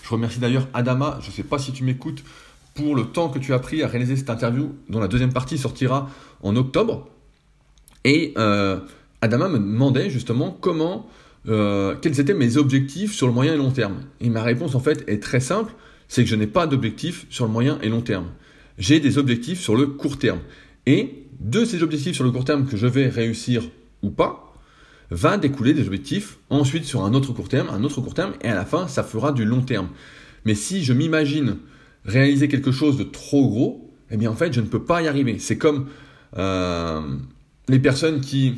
Je 0.03 0.09
remercie 0.09 0.39
d'ailleurs 0.39 0.67
Adama, 0.73 1.19
je 1.21 1.27
ne 1.27 1.31
sais 1.31 1.43
pas 1.43 1.59
si 1.59 1.71
tu 1.71 1.83
m'écoutes, 1.83 2.23
pour 2.73 2.95
le 2.95 3.05
temps 3.05 3.29
que 3.29 3.39
tu 3.39 3.53
as 3.53 3.59
pris 3.59 3.83
à 3.83 3.87
réaliser 3.87 4.15
cette 4.15 4.29
interview, 4.29 4.75
dont 4.89 4.99
la 4.99 5.07
deuxième 5.07 5.33
partie 5.33 5.57
sortira 5.57 6.09
en 6.41 6.55
octobre. 6.55 7.09
Et 8.03 8.33
euh, 8.37 8.79
Adama 9.21 9.47
me 9.49 9.59
demandait 9.59 10.09
justement 10.09 10.57
comment, 10.59 11.07
euh, 11.47 11.95
quels 12.01 12.19
étaient 12.19 12.33
mes 12.33 12.57
objectifs 12.57 13.13
sur 13.13 13.27
le 13.27 13.33
moyen 13.33 13.53
et 13.53 13.57
long 13.57 13.71
terme. 13.71 14.01
Et 14.19 14.29
ma 14.29 14.43
réponse 14.43 14.75
en 14.75 14.79
fait 14.79 15.03
est 15.07 15.21
très 15.21 15.39
simple, 15.39 15.73
c'est 16.07 16.23
que 16.23 16.29
je 16.29 16.35
n'ai 16.35 16.47
pas 16.47 16.67
d'objectifs 16.67 17.25
sur 17.29 17.45
le 17.45 17.51
moyen 17.51 17.79
et 17.81 17.89
long 17.89 18.01
terme. 18.01 18.27
J'ai 18.77 18.99
des 18.99 19.17
objectifs 19.17 19.59
sur 19.59 19.75
le 19.75 19.85
court 19.85 20.17
terme. 20.17 20.39
Et 20.85 21.25
de 21.39 21.65
ces 21.65 21.83
objectifs 21.83 22.15
sur 22.15 22.23
le 22.23 22.31
court 22.31 22.45
terme 22.45 22.65
que 22.65 22.77
je 22.77 22.87
vais 22.87 23.07
réussir 23.07 23.63
ou 24.01 24.09
pas, 24.09 24.53
va 25.11 25.37
découler 25.37 25.73
des 25.73 25.85
objectifs 25.85 26.37
ensuite 26.49 26.85
sur 26.85 27.03
un 27.03 27.13
autre 27.13 27.33
court 27.33 27.49
terme, 27.49 27.69
un 27.69 27.83
autre 27.83 28.01
court 28.01 28.13
terme, 28.13 28.33
et 28.41 28.47
à 28.47 28.55
la 28.55 28.65
fin, 28.65 28.87
ça 28.87 29.03
fera 29.03 29.31
du 29.31 29.45
long 29.45 29.61
terme. 29.61 29.89
Mais 30.45 30.55
si 30.55 30.83
je 30.83 30.93
m'imagine 30.93 31.57
réaliser 32.05 32.47
quelque 32.47 32.71
chose 32.71 32.97
de 32.97 33.03
trop 33.03 33.47
gros, 33.47 33.93
eh 34.09 34.17
bien 34.17 34.31
en 34.31 34.35
fait, 34.35 34.53
je 34.53 34.61
ne 34.61 34.65
peux 34.65 34.83
pas 34.83 35.01
y 35.01 35.07
arriver. 35.07 35.37
C'est 35.37 35.57
comme 35.57 35.87
euh, 36.37 37.01
les 37.67 37.79
personnes 37.79 38.21
qui, 38.21 38.55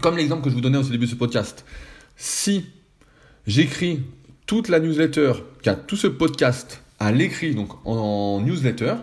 comme 0.00 0.16
l'exemple 0.16 0.42
que 0.42 0.50
je 0.50 0.54
vous 0.54 0.60
donnais 0.60 0.78
au 0.78 0.82
début 0.82 1.06
de 1.06 1.10
ce 1.10 1.16
podcast, 1.16 1.64
si 2.16 2.66
j'écris 3.46 4.02
toute 4.46 4.68
la 4.68 4.80
newsletter, 4.80 5.32
tout 5.86 5.96
ce 5.96 6.06
podcast 6.06 6.82
à 6.98 7.12
l'écrit, 7.12 7.54
donc 7.54 7.70
en, 7.84 8.40
newsletter, 8.40 8.94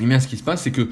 et 0.00 0.04
eh 0.04 0.06
bien 0.06 0.20
ce 0.20 0.28
qui 0.28 0.36
se 0.36 0.42
passe, 0.42 0.62
c'est 0.62 0.70
que 0.70 0.88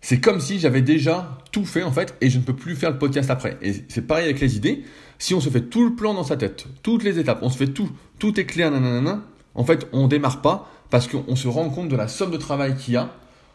c'est 0.00 0.20
comme 0.20 0.40
si 0.40 0.58
j'avais 0.58 0.82
déjà 0.82 1.38
tout 1.50 1.64
fait 1.64 1.82
en 1.82 1.92
fait 1.92 2.14
et 2.20 2.28
je 2.28 2.38
ne 2.38 2.42
peux 2.42 2.54
plus 2.54 2.76
faire 2.76 2.90
le 2.90 2.98
podcast 2.98 3.30
après. 3.30 3.56
Et 3.62 3.84
c'est 3.88 4.06
pareil 4.06 4.24
avec 4.24 4.38
les 4.40 4.56
idées. 4.56 4.84
Si 5.18 5.32
on 5.32 5.40
se 5.40 5.48
fait 5.48 5.62
tout 5.62 5.88
le 5.88 5.94
plan 5.94 6.12
dans 6.12 6.24
sa 6.24 6.36
tête, 6.36 6.66
toutes 6.82 7.04
les 7.04 7.18
étapes, 7.18 7.38
on 7.40 7.48
se 7.48 7.56
fait 7.56 7.68
tout, 7.68 7.90
tout 8.18 8.38
est 8.38 8.44
clair, 8.44 8.70
nanana, 8.70 9.22
en 9.54 9.64
fait 9.64 9.86
on 9.92 10.06
démarre 10.06 10.42
pas 10.42 10.70
parce 10.90 11.08
qu'on 11.08 11.36
se 11.36 11.48
rend 11.48 11.70
compte 11.70 11.88
de 11.88 11.96
la 11.96 12.08
somme 12.08 12.30
de 12.30 12.36
travail 12.36 12.76
qu'il 12.76 12.94
y 12.94 12.96
a, 12.96 13.14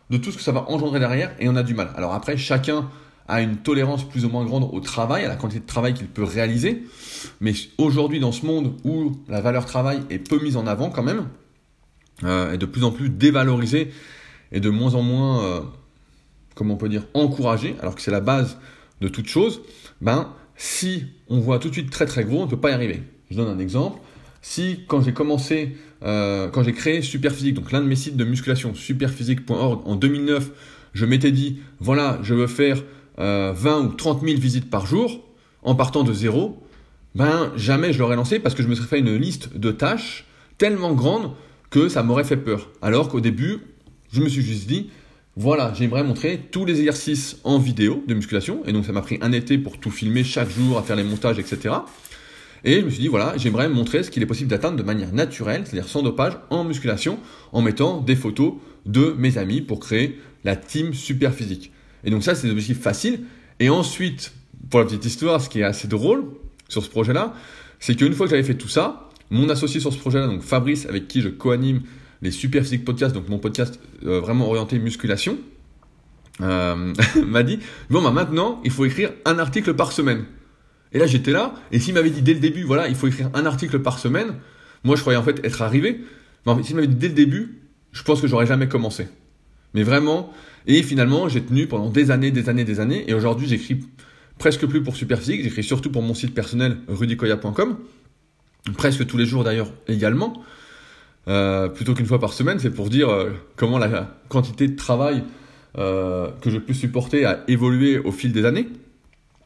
de 0.10 0.18
tout 0.18 0.32
ce 0.32 0.38
que 0.38 0.44
ça 0.44 0.52
va 0.52 0.70
engendrer 0.70 1.00
derrière 1.00 1.36
et 1.40 1.48
on 1.48 1.56
a 1.56 1.64
du 1.64 1.76
mal. 1.76 1.92
Alors 1.96 2.14
après, 2.14 2.36
chacun 2.36 2.90
a 3.30 3.42
une 3.42 3.58
tolérance 3.58 4.04
plus 4.04 4.26
ou 4.26 4.30
moins 4.30 4.44
grande 4.44 4.68
au 4.74 4.80
travail, 4.80 5.24
à 5.24 5.28
la 5.28 5.36
quantité 5.36 5.62
de 5.62 5.66
travail 5.66 5.94
qu'il 5.94 6.08
peut 6.08 6.24
réaliser. 6.24 6.84
Mais 7.40 7.54
aujourd'hui, 7.78 8.20
dans 8.20 8.32
ce 8.32 8.46
monde 8.46 8.74
où 8.84 9.14
la 9.30 9.40
valeur 9.40 9.66
travail 9.66 10.02
est 10.10 10.18
peu 10.18 10.42
mise 10.42 10.58
en 10.58 10.66
avant 10.66 10.90
quand 10.90 11.04
même, 11.04 11.28
euh, 12.24 12.54
et 12.54 12.58
de 12.58 12.66
plus 12.66 12.84
en 12.84 12.92
plus 12.92 13.10
dévalorisée 13.10 13.92
et 14.52 14.60
de 14.60 14.70
moins 14.70 14.96
en 14.96 15.04
moins, 15.04 15.44
euh, 15.44 15.62
comment 16.56 16.74
on 16.74 16.78
peut 16.78 16.90
dire, 16.90 17.06
encouragée, 17.14 17.76
alors 17.82 17.96
que 17.96 18.02
c'est 18.02 18.12
la 18.12 18.20
base 18.20 18.58
de 19.00 19.08
toute 19.08 19.28
chose, 19.28 19.62
ben, 20.02 20.34
si 20.58 21.06
on 21.30 21.40
voit 21.40 21.60
tout 21.60 21.70
de 21.70 21.74
suite 21.74 21.92
très 21.92 22.08
très 22.08 22.24
gros, 22.24 22.42
on 22.42 22.46
ne 22.46 22.50
peut 22.50 22.60
pas 22.60 22.72
y 22.72 22.74
arriver. 22.74 23.04
Je 23.30 23.38
donne 23.38 23.48
un 23.48 23.60
exemple. 23.60 24.00
Si 24.42 24.86
quand 24.88 25.02
j'ai 25.02 25.14
commencé, 25.14 25.78
euh, 26.02 26.50
quand 26.50 26.64
j'ai 26.64 26.74
créé 26.74 27.04
Superphysique, 27.04 27.54
donc 27.54 27.72
l'un 27.72 27.82
de 27.82 27.88
mes 27.88 27.96
sites 27.96 28.18
de 28.18 28.24
musculation, 28.24 28.74
superphysique.org, 28.74 29.82
en 29.86 29.96
2009, 29.96 30.50
je 30.94 31.06
m'étais 31.06 31.32
dit, 31.32 31.60
voilà, 31.80 32.20
je 32.24 32.34
veux 32.34 32.48
faire 32.48 32.82
20 33.20 33.26
euh, 33.26 33.84
ou 33.84 33.94
30 33.94 34.22
000 34.22 34.40
visites 34.40 34.70
par 34.70 34.86
jour, 34.86 35.22
en 35.62 35.76
partant 35.76 36.04
de 36.04 36.14
zéro, 36.14 36.64
ben 37.16 37.52
jamais 37.56 37.92
je 37.92 38.00
l'aurais 38.00 38.16
lancé 38.16 38.40
parce 38.40 38.56
que 38.56 38.64
je 38.64 38.68
me 38.68 38.76
serais 38.76 38.88
fait 38.88 39.00
une 39.00 39.16
liste 39.16 39.58
de 39.58 39.72
tâches 39.72 40.26
tellement 40.58 40.94
grande 40.94 41.34
que 41.70 41.90
ça 41.90 42.02
m'aurait 42.02 42.24
fait 42.24 42.38
peur. 42.38 42.70
Alors 42.82 43.10
qu'au 43.10 43.20
début, 43.20 43.60
je 44.12 44.22
me 44.22 44.30
suis 44.30 44.42
juste 44.42 44.68
dit, 44.68 44.90
voilà, 45.36 45.74
j'aimerais 45.76 46.04
montrer 46.04 46.40
tous 46.52 46.66
les 46.66 46.80
exercices 46.80 47.38
en 47.44 47.60
vidéo 47.60 48.04
de 48.08 48.14
musculation, 48.14 48.62
et 48.66 48.74
donc 48.74 48.86
ça 48.86 48.92
m'a 48.92 49.02
pris 49.02 49.20
un 49.22 49.32
été 49.32 49.58
pour 49.58 49.80
tout 49.80 49.92
filmer 49.92 50.24
chaque 50.24 50.50
jour, 50.50 50.78
à 50.78 50.84
faire 50.84 50.96
les 50.96 51.04
montages, 51.04 51.40
etc. 51.40 51.76
Et 52.64 52.82
je 52.82 52.86
me 52.86 52.90
suis 52.90 53.02
dit, 53.02 53.08
voilà, 53.08 53.34
j'aimerais 53.38 53.70
montrer 53.70 54.04
ce 54.04 54.12
qu'il 54.12 54.22
est 54.22 54.26
possible 54.26 54.50
d'atteindre 54.50 54.78
de 54.78 54.84
manière 54.84 55.14
naturelle, 55.14 55.64
c'est-à-dire 55.66 55.88
sans 55.88 56.04
dopage, 56.04 56.34
en 56.50 56.64
musculation, 56.64 57.20
en 57.54 57.62
mettant 57.62 58.02
des 58.02 58.16
photos 58.16 58.56
de 58.86 59.16
mes 59.18 59.38
amis 59.38 59.62
pour 59.62 59.80
créer 59.80 60.20
la 60.44 60.56
team 60.56 60.94
super 60.94 61.34
physique. 61.34 61.72
Et 62.04 62.12
donc 62.12 62.24
ça, 62.24 62.36
c'est 62.36 62.48
des 62.48 62.52
objectifs 62.52 62.80
faciles. 62.80 63.22
Et 63.60 63.70
ensuite, 63.70 64.34
pour 64.70 64.80
la 64.80 64.86
petite 64.86 65.06
histoire, 65.06 65.42
ce 65.42 65.50
qui 65.50 65.60
est 65.60 65.64
assez 65.64 65.88
drôle 65.88 66.26
sur 66.68 66.84
ce 66.84 66.90
projet-là, 66.90 67.34
c'est 67.80 67.96
qu'une 67.96 68.14
fois 68.14 68.26
que 68.26 68.32
j'avais 68.32 68.44
fait 68.44 68.56
tout 68.56 68.68
ça, 68.68 69.10
mon 69.30 69.50
associé 69.50 69.80
sur 69.80 69.94
ce 69.94 69.98
projet-là, 69.98 70.28
donc 70.28 70.42
Fabrice, 70.42 70.86
avec 70.86 71.08
qui 71.08 71.22
je 71.22 71.30
co-anime 71.30 71.82
les 72.22 72.32
Super 72.32 72.64
Physique 72.64 72.86
Podcasts, 72.86 73.14
donc 73.14 73.30
mon 73.30 73.40
podcast 73.40 73.80
euh, 74.06 74.20
vraiment 74.20 74.48
orienté 74.48 74.80
musculation, 74.80 75.38
euh, 76.42 76.94
m'a 77.26 77.44
dit, 77.44 77.60
bon, 77.90 78.02
bah 78.02 78.12
maintenant, 78.12 78.62
il 78.64 78.72
faut 78.72 78.86
écrire 78.86 79.12
un 79.26 79.40
article 79.40 79.74
par 79.74 79.92
semaine. 79.92 80.26
Et 80.92 81.00
là, 81.00 81.06
j'étais 81.06 81.32
là, 81.32 81.54
et 81.72 81.80
s'il 81.80 81.94
m'avait 81.94 82.10
dit 82.10 82.22
dès 82.22 82.34
le 82.34 82.40
début, 82.40 82.64
voilà, 82.64 82.88
il 82.88 82.96
faut 82.96 83.08
écrire 83.08 83.30
un 83.34 83.46
article 83.46 83.80
par 83.80 84.00
semaine, 84.00 84.36
moi, 84.84 84.96
je 84.96 85.02
croyais 85.02 85.20
en 85.20 85.24
fait 85.24 85.44
être 85.46 85.62
arrivé. 85.62 86.02
Mais 86.46 86.64
s'il 86.64 86.76
m'avait 86.76 86.88
dit 86.88 86.96
dès 86.96 87.10
le 87.10 87.14
début, 87.14 87.60
je 87.92 88.04
pense 88.04 88.22
que 88.22 88.28
j'aurais 88.28 88.46
jamais 88.46 88.68
commencé. 88.68 89.08
Mais 89.74 89.84
vraiment, 89.84 90.32
et 90.68 90.84
finalement, 90.84 91.30
j'ai 91.30 91.42
tenu 91.44 91.68
pendant 91.68 91.90
des 91.90 92.12
années, 92.12 92.32
des 92.32 92.50
années, 92.50 92.64
des 92.64 92.80
années. 92.80 93.10
Et 93.10 93.14
aujourd'hui, 93.14 93.48
j'écris 93.48 93.80
presque 94.38 94.66
plus 94.66 94.82
pour 94.82 94.96
Superphysique. 94.96 95.44
J'écris 95.44 95.64
surtout 95.64 95.92
pour 95.92 96.02
mon 96.02 96.14
site 96.14 96.34
personnel 96.34 96.78
rudicoya.com. 96.88 97.78
Presque 98.78 99.06
tous 99.06 99.18
les 99.18 99.26
jours 99.26 99.44
d'ailleurs 99.44 99.72
également. 99.88 100.44
Euh, 101.28 101.68
plutôt 101.70 101.94
qu'une 101.94 102.06
fois 102.06 102.20
par 102.20 102.34
semaine, 102.34 102.60
c'est 102.60 102.72
pour 102.72 102.90
dire 102.90 103.10
euh, 103.10 103.32
comment 103.56 103.78
la 103.78 104.18
quantité 104.30 104.68
de 104.68 104.76
travail 104.76 105.24
euh, 105.78 106.30
que 106.42 106.50
je 106.50 106.58
peux 106.58 106.74
supporter 106.74 107.26
a 107.26 107.44
évolué 107.48 108.00
au 108.00 108.12
fil 108.12 108.32
des 108.32 108.46
années. 108.46 108.68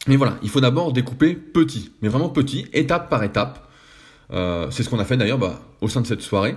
Mais 0.08 0.15
voilà, 0.15 0.38
il 0.44 0.50
faut 0.50 0.62
d'abord 0.62 0.94
découper 0.94 1.34
petit, 1.34 1.92
mais 2.01 2.10
vraiment 2.10 2.30
petit, 2.30 2.65
étape 2.74 3.10
par 3.10 3.24
étape. 3.24 3.70
c'est 4.30 4.84
ce 4.84 4.89
qu'on 4.89 5.00
a 5.00 5.06
fait 5.06 5.18
d'ailleurs 5.18 5.38
bah, 5.38 5.62
au 5.82 5.88
sein 5.88 6.01
de 6.01 6.08
cette 6.08 6.22
soirée, 6.22 6.56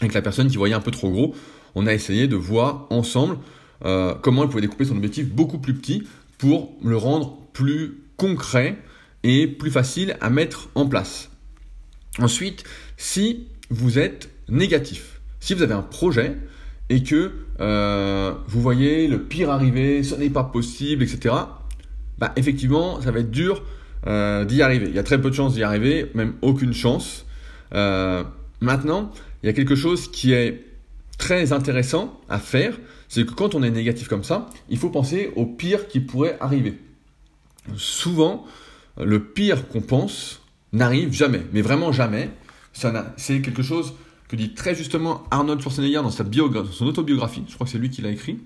avec 0.00 0.12
la 0.12 0.20
personne 0.20 0.48
qui 0.48 0.56
voyait 0.56 0.74
un 0.74 0.80
peu 0.80 0.90
trop 0.90 1.10
gros. 1.10 1.34
On 1.78 1.86
a 1.86 1.92
essayé 1.92 2.26
de 2.26 2.36
voir 2.36 2.86
ensemble 2.88 3.36
euh, 3.84 4.14
comment 4.22 4.42
elle 4.42 4.48
pouvait 4.48 4.62
découper 4.62 4.86
son 4.86 4.96
objectif 4.96 5.28
beaucoup 5.28 5.58
plus 5.58 5.74
petit 5.74 6.04
pour 6.38 6.74
le 6.82 6.96
rendre 6.96 7.38
plus 7.52 7.98
concret 8.16 8.78
et 9.22 9.46
plus 9.46 9.70
facile 9.70 10.16
à 10.22 10.30
mettre 10.30 10.70
en 10.74 10.86
place. 10.86 11.30
Ensuite, 12.18 12.64
si 12.96 13.48
vous 13.68 13.98
êtes 13.98 14.30
négatif, 14.48 15.20
si 15.38 15.52
vous 15.52 15.62
avez 15.62 15.74
un 15.74 15.82
projet 15.82 16.36
et 16.88 17.02
que 17.02 17.32
euh, 17.60 18.32
vous 18.48 18.62
voyez 18.62 19.06
le 19.06 19.22
pire 19.22 19.50
arriver, 19.50 20.02
ce 20.02 20.14
n'est 20.14 20.30
pas 20.30 20.44
possible, 20.44 21.02
etc., 21.02 21.34
bah, 22.16 22.32
effectivement, 22.36 23.02
ça 23.02 23.10
va 23.10 23.20
être 23.20 23.30
dur 23.30 23.62
euh, 24.06 24.46
d'y 24.46 24.62
arriver. 24.62 24.86
Il 24.88 24.94
y 24.94 24.98
a 24.98 25.02
très 25.02 25.20
peu 25.20 25.28
de 25.28 25.34
chances 25.34 25.52
d'y 25.52 25.62
arriver, 25.62 26.10
même 26.14 26.36
aucune 26.40 26.72
chance. 26.72 27.26
maintenant, 28.62 29.12
il 29.42 29.46
y 29.46 29.50
a 29.50 29.52
quelque 29.52 29.74
chose 29.74 30.10
qui 30.10 30.32
est 30.32 30.75
très 31.18 31.52
intéressant 31.52 32.20
à 32.28 32.38
faire, 32.38 32.78
c'est 33.08 33.24
que 33.24 33.32
quand 33.32 33.54
on 33.54 33.62
est 33.62 33.70
négatif 33.70 34.08
comme 34.08 34.24
ça, 34.24 34.48
il 34.68 34.78
faut 34.78 34.90
penser 34.90 35.32
au 35.36 35.46
pire 35.46 35.88
qui 35.88 36.00
pourrait 36.00 36.36
arriver. 36.40 36.78
Souvent, 37.76 38.44
le 38.98 39.22
pire 39.22 39.68
qu'on 39.68 39.80
pense 39.80 40.42
n'arrive 40.72 41.12
jamais, 41.12 41.42
mais 41.52 41.62
vraiment 41.62 41.92
jamais. 41.92 42.30
C'est 42.72 43.40
quelque 43.40 43.62
chose 43.62 43.94
que 44.28 44.36
dit 44.36 44.54
très 44.54 44.74
justement 44.74 45.24
Arnold 45.30 45.60
Schwarzenegger 45.60 46.02
dans, 46.02 46.10
sa 46.10 46.24
son 46.72 46.86
autobiographie, 46.86 47.42
je 47.48 47.54
crois 47.54 47.64
que 47.64 47.72
c'est 47.72 47.78
lui 47.78 47.90
qui 47.90 48.02
l'a 48.02 48.10
écrit, 48.10 48.38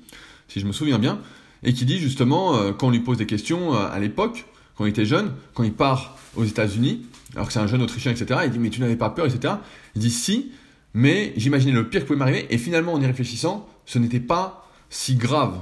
si 0.48 0.60
je 0.60 0.66
me 0.66 0.72
souviens 0.72 0.98
bien, 0.98 1.20
et 1.62 1.72
qui 1.72 1.84
dit 1.84 1.98
justement, 1.98 2.56
euh, 2.56 2.72
quand 2.72 2.88
on 2.88 2.90
lui 2.90 3.00
pose 3.00 3.18
des 3.18 3.26
questions 3.26 3.74
euh, 3.74 3.88
à 3.90 3.98
l'époque, 3.98 4.46
quand 4.76 4.86
il 4.86 4.90
était 4.90 5.04
jeune, 5.04 5.32
quand 5.54 5.62
il 5.62 5.72
part 5.72 6.16
aux 6.36 6.44
États-Unis, 6.44 7.06
alors 7.34 7.46
que 7.46 7.52
c'est 7.52 7.58
un 7.60 7.66
jeune 7.66 7.82
Autrichien, 7.82 8.12
etc., 8.12 8.40
il 8.44 8.50
dit 8.50 8.58
Mais 8.58 8.70
tu 8.70 8.80
n'avais 8.80 8.96
pas 8.96 9.10
peur, 9.10 9.26
etc. 9.26 9.54
Il 9.94 10.00
dit 10.00 10.10
Si, 10.10 10.52
mais 10.94 11.32
j'imaginais 11.37 11.73
le 11.73 11.88
pire 11.88 12.00
qui 12.00 12.06
pouvait 12.06 12.18
m'arriver, 12.18 12.47
et 12.50 12.59
finalement, 12.59 12.92
en 12.92 13.00
y 13.00 13.06
réfléchissant, 13.06 13.68
ce 13.87 13.99
n'était 13.99 14.20
pas 14.20 14.68
si 14.88 15.14
grave. 15.14 15.61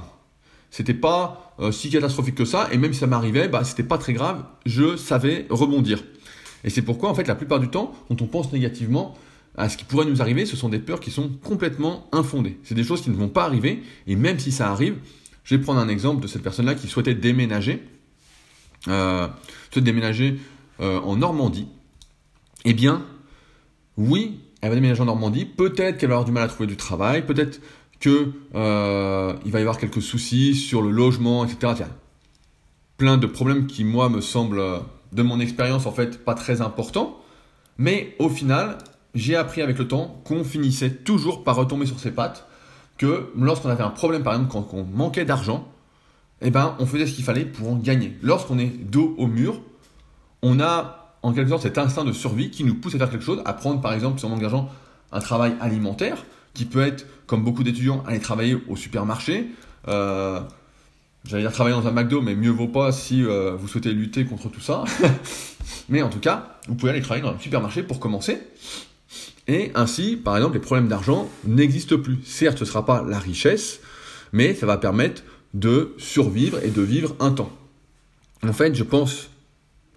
C'était 0.71 0.93
pas 0.93 1.55
euh, 1.59 1.71
si 1.71 1.89
catastrophique 1.89 2.35
que 2.35 2.45
ça, 2.45 2.69
et 2.71 2.77
même 2.77 2.93
si 2.93 2.99
ça 2.99 3.07
m'arrivait, 3.07 3.47
bah, 3.47 3.63
c'était 3.63 3.83
pas 3.83 3.97
très 3.97 4.13
grave, 4.13 4.43
je 4.65 4.95
savais 4.95 5.45
rebondir. 5.49 6.03
Et 6.63 6.69
c'est 6.69 6.81
pourquoi, 6.81 7.09
en 7.09 7.15
fait, 7.15 7.27
la 7.27 7.35
plupart 7.35 7.59
du 7.59 7.69
temps, 7.69 7.93
quand 8.07 8.21
on 8.21 8.27
pense 8.27 8.51
négativement 8.51 9.17
à 9.57 9.69
ce 9.69 9.77
qui 9.77 9.83
pourrait 9.83 10.05
nous 10.05 10.21
arriver, 10.21 10.45
ce 10.45 10.55
sont 10.55 10.69
des 10.69 10.79
peurs 10.79 10.99
qui 10.99 11.11
sont 11.11 11.29
complètement 11.43 12.07
infondées. 12.11 12.57
C'est 12.63 12.75
des 12.75 12.83
choses 12.83 13.01
qui 13.01 13.09
ne 13.09 13.15
vont 13.15 13.29
pas 13.29 13.45
arriver, 13.45 13.83
et 14.07 14.15
même 14.15 14.39
si 14.39 14.51
ça 14.51 14.71
arrive, 14.71 14.95
je 15.43 15.55
vais 15.55 15.61
prendre 15.61 15.79
un 15.79 15.89
exemple 15.89 16.21
de 16.21 16.27
cette 16.27 16.43
personne-là 16.43 16.75
qui 16.75 16.87
souhaitait 16.87 17.15
déménager, 17.15 17.83
euh, 18.87 19.27
déménager 19.75 20.39
euh, 20.79 20.99
en 20.99 21.15
Normandie. 21.15 21.67
Eh 22.65 22.73
bien, 22.73 23.05
oui, 23.97 24.39
elle 24.61 24.69
va 24.69 24.75
déménager 24.75 25.01
en 25.01 25.05
Normandie, 25.05 25.45
peut-être 25.45 25.97
qu'elle 25.97 26.09
va 26.09 26.15
avoir 26.15 26.25
du 26.25 26.31
mal 26.31 26.43
à 26.43 26.47
trouver 26.47 26.67
du 26.67 26.77
travail, 26.77 27.25
peut-être 27.25 27.61
qu'il 27.99 28.31
euh, 28.55 29.33
va 29.45 29.59
y 29.59 29.61
avoir 29.61 29.77
quelques 29.77 30.01
soucis 30.01 30.55
sur 30.55 30.81
le 30.81 30.89
logement, 30.89 31.45
etc. 31.45 31.83
plein 32.97 33.17
de 33.17 33.27
problèmes 33.27 33.67
qui, 33.67 33.83
moi, 33.83 34.09
me 34.09 34.21
semblent, 34.21 34.61
de 35.11 35.23
mon 35.23 35.39
expérience, 35.39 35.85
en 35.85 35.91
fait, 35.91 36.23
pas 36.23 36.33
très 36.33 36.61
importants. 36.61 37.19
Mais 37.77 38.15
au 38.19 38.29
final, 38.29 38.77
j'ai 39.15 39.35
appris 39.35 39.61
avec 39.61 39.77
le 39.77 39.87
temps 39.87 40.21
qu'on 40.25 40.43
finissait 40.43 40.91
toujours 40.91 41.43
par 41.43 41.55
retomber 41.55 41.85
sur 41.85 41.99
ses 41.99 42.11
pattes, 42.11 42.47
que 42.97 43.31
lorsqu'on 43.37 43.69
avait 43.69 43.83
un 43.83 43.89
problème, 43.89 44.23
par 44.23 44.33
exemple, 44.33 44.51
quand 44.51 44.67
on 44.73 44.83
manquait 44.83 45.25
d'argent, 45.25 45.67
eh 46.41 46.51
ben, 46.51 46.75
on 46.79 46.85
faisait 46.85 47.07
ce 47.07 47.13
qu'il 47.13 47.23
fallait 47.23 47.45
pour 47.45 47.69
en 47.69 47.75
gagner. 47.75 48.17
Lorsqu'on 48.21 48.59
est 48.59 48.67
dos 48.67 49.15
au 49.17 49.27
mur, 49.27 49.61
on 50.41 50.59
a 50.59 50.98
en 51.21 51.33
quelque 51.33 51.49
sorte 51.49 51.63
cet 51.63 51.77
instinct 51.77 52.05
de 52.05 52.11
survie 52.11 52.49
qui 52.49 52.63
nous 52.63 52.75
pousse 52.75 52.95
à 52.95 52.97
faire 52.97 53.09
quelque 53.09 53.25
chose, 53.25 53.41
à 53.45 53.53
prendre 53.53 53.81
par 53.81 53.93
exemple, 53.93 54.19
si 54.19 54.25
on 54.25 54.69
un 55.11 55.19
travail 55.19 55.55
alimentaire, 55.59 56.23
qui 56.53 56.65
peut 56.65 56.81
être, 56.81 57.05
comme 57.25 57.43
beaucoup 57.43 57.63
d'étudiants, 57.63 58.03
aller 58.07 58.19
travailler 58.19 58.57
au 58.67 58.75
supermarché. 58.75 59.47
Euh, 59.87 60.39
J'allais 61.25 61.43
dire 61.43 61.51
travailler 61.51 61.75
dans 61.75 61.87
un 61.87 61.91
McDo, 61.91 62.21
mais 62.21 62.33
mieux 62.33 62.49
vaut 62.49 62.67
pas 62.67 62.91
si 62.91 63.23
euh, 63.23 63.55
vous 63.55 63.67
souhaitez 63.67 63.91
lutter 63.91 64.23
contre 64.25 64.49
tout 64.49 64.61
ça. 64.61 64.85
mais 65.89 66.01
en 66.01 66.09
tout 66.09 66.19
cas, 66.19 66.59
vous 66.67 66.75
pouvez 66.75 66.91
aller 66.91 67.01
travailler 67.01 67.23
dans 67.23 67.33
un 67.33 67.39
supermarché 67.39 67.83
pour 67.83 67.99
commencer. 67.99 68.39
Et 69.47 69.71
ainsi, 69.75 70.15
par 70.15 70.37
exemple, 70.37 70.53
les 70.53 70.61
problèmes 70.61 70.87
d'argent 70.87 71.29
n'existent 71.45 71.97
plus. 71.97 72.19
Certes, 72.23 72.59
ce 72.59 72.63
ne 72.63 72.69
sera 72.69 72.85
pas 72.85 73.03
la 73.03 73.19
richesse, 73.19 73.81
mais 74.31 74.53
ça 74.53 74.65
va 74.65 74.77
permettre 74.77 75.23
de 75.53 75.93
survivre 75.97 76.63
et 76.63 76.69
de 76.69 76.81
vivre 76.81 77.15
un 77.19 77.31
temps. 77.31 77.51
En 78.47 78.53
fait, 78.53 78.73
je 78.73 78.83
pense 78.83 79.29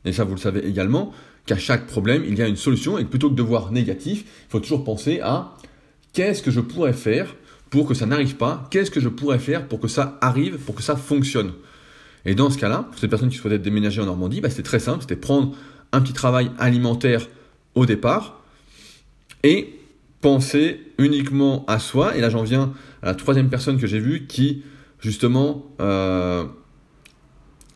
et 0.04 0.12
ça 0.12 0.24
vous 0.24 0.34
le 0.34 0.40
savez 0.40 0.66
également, 0.66 1.12
qu'à 1.46 1.56
chaque 1.56 1.86
problème, 1.86 2.24
il 2.26 2.38
y 2.38 2.42
a 2.42 2.48
une 2.48 2.56
solution 2.56 2.98
et 2.98 3.04
plutôt 3.04 3.30
que 3.30 3.34
de 3.34 3.42
voir 3.42 3.72
négatif, 3.72 4.24
il 4.48 4.50
faut 4.50 4.60
toujours 4.60 4.84
penser 4.84 5.20
à 5.20 5.54
qu'est-ce 6.12 6.42
que 6.42 6.50
je 6.50 6.60
pourrais 6.60 6.92
faire 6.92 7.34
pour 7.70 7.86
que 7.86 7.94
ça 7.94 8.06
n'arrive 8.06 8.36
pas, 8.36 8.68
qu'est-ce 8.70 8.90
que 8.90 9.00
je 9.00 9.08
pourrais 9.08 9.38
faire 9.38 9.66
pour 9.66 9.80
que 9.80 9.88
ça 9.88 10.18
arrive, 10.20 10.58
pour 10.58 10.74
que 10.74 10.82
ça 10.82 10.96
fonctionne. 10.96 11.52
Et 12.24 12.34
dans 12.34 12.50
ce 12.50 12.58
cas-là, 12.58 12.86
pour 12.90 12.98
cette 12.98 13.10
personne 13.10 13.30
qui 13.30 13.36
souhaitait 13.36 13.58
déménager 13.58 14.00
en 14.00 14.06
Normandie, 14.06 14.40
bah, 14.40 14.50
c'était 14.50 14.62
très 14.62 14.78
simple, 14.78 15.00
c'était 15.00 15.16
prendre 15.16 15.56
un 15.92 16.00
petit 16.00 16.12
travail 16.12 16.50
alimentaire 16.58 17.28
au 17.74 17.86
départ 17.86 18.42
et 19.42 19.78
penser 20.20 20.80
uniquement 20.98 21.64
à 21.66 21.78
soi. 21.78 22.16
Et 22.16 22.20
là, 22.20 22.30
j'en 22.30 22.42
viens 22.42 22.72
à 23.02 23.06
la 23.06 23.14
troisième 23.14 23.48
personne 23.48 23.78
que 23.78 23.86
j'ai 23.86 23.98
vue 23.98 24.26
qui, 24.26 24.62
justement, 25.00 25.66
euh, 25.80 26.44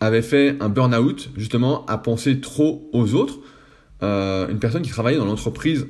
avait 0.06 0.22
fait 0.22 0.56
un 0.60 0.68
burn-out, 0.68 1.30
justement, 1.36 1.84
à 1.86 1.98
penser 1.98 2.40
trop 2.40 2.88
aux 2.92 3.14
autres. 3.14 3.38
Euh, 4.02 4.48
une 4.48 4.58
personne 4.58 4.82
qui 4.82 4.90
travaillait 4.90 5.18
dans 5.18 5.26
l'entreprise 5.26 5.86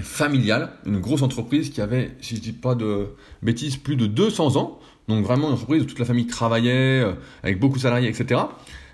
familiale, 0.00 0.70
une 0.86 1.00
grosse 1.00 1.22
entreprise 1.22 1.70
qui 1.70 1.80
avait, 1.80 2.12
si 2.20 2.36
je 2.36 2.40
dis 2.40 2.52
pas 2.52 2.74
de 2.74 3.08
bêtises, 3.42 3.76
plus 3.76 3.96
de 3.96 4.06
200 4.06 4.56
ans. 4.56 4.78
Donc 5.08 5.24
vraiment 5.24 5.48
une 5.48 5.54
entreprise 5.54 5.82
où 5.82 5.86
toute 5.86 5.98
la 5.98 6.04
famille 6.04 6.26
travaillait, 6.26 7.00
euh, 7.02 7.12
avec 7.42 7.58
beaucoup 7.58 7.76
de 7.76 7.82
salariés, 7.82 8.08
etc. 8.08 8.42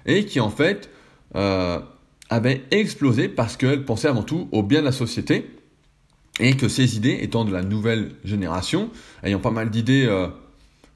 Et 0.06 0.24
qui 0.24 0.40
en 0.40 0.50
fait 0.50 0.90
euh, 1.34 1.78
avait 2.30 2.64
explosé 2.70 3.28
parce 3.28 3.56
qu'elle 3.56 3.84
pensait 3.84 4.08
avant 4.08 4.22
tout 4.22 4.48
au 4.52 4.62
bien 4.62 4.80
de 4.80 4.86
la 4.86 4.92
société 4.92 5.50
et 6.40 6.56
que 6.56 6.68
ses 6.68 6.96
idées, 6.96 7.18
étant 7.20 7.44
de 7.44 7.52
la 7.52 7.62
nouvelle 7.62 8.12
génération, 8.24 8.90
ayant 9.22 9.40
pas 9.40 9.50
mal 9.50 9.70
d'idées, 9.70 10.06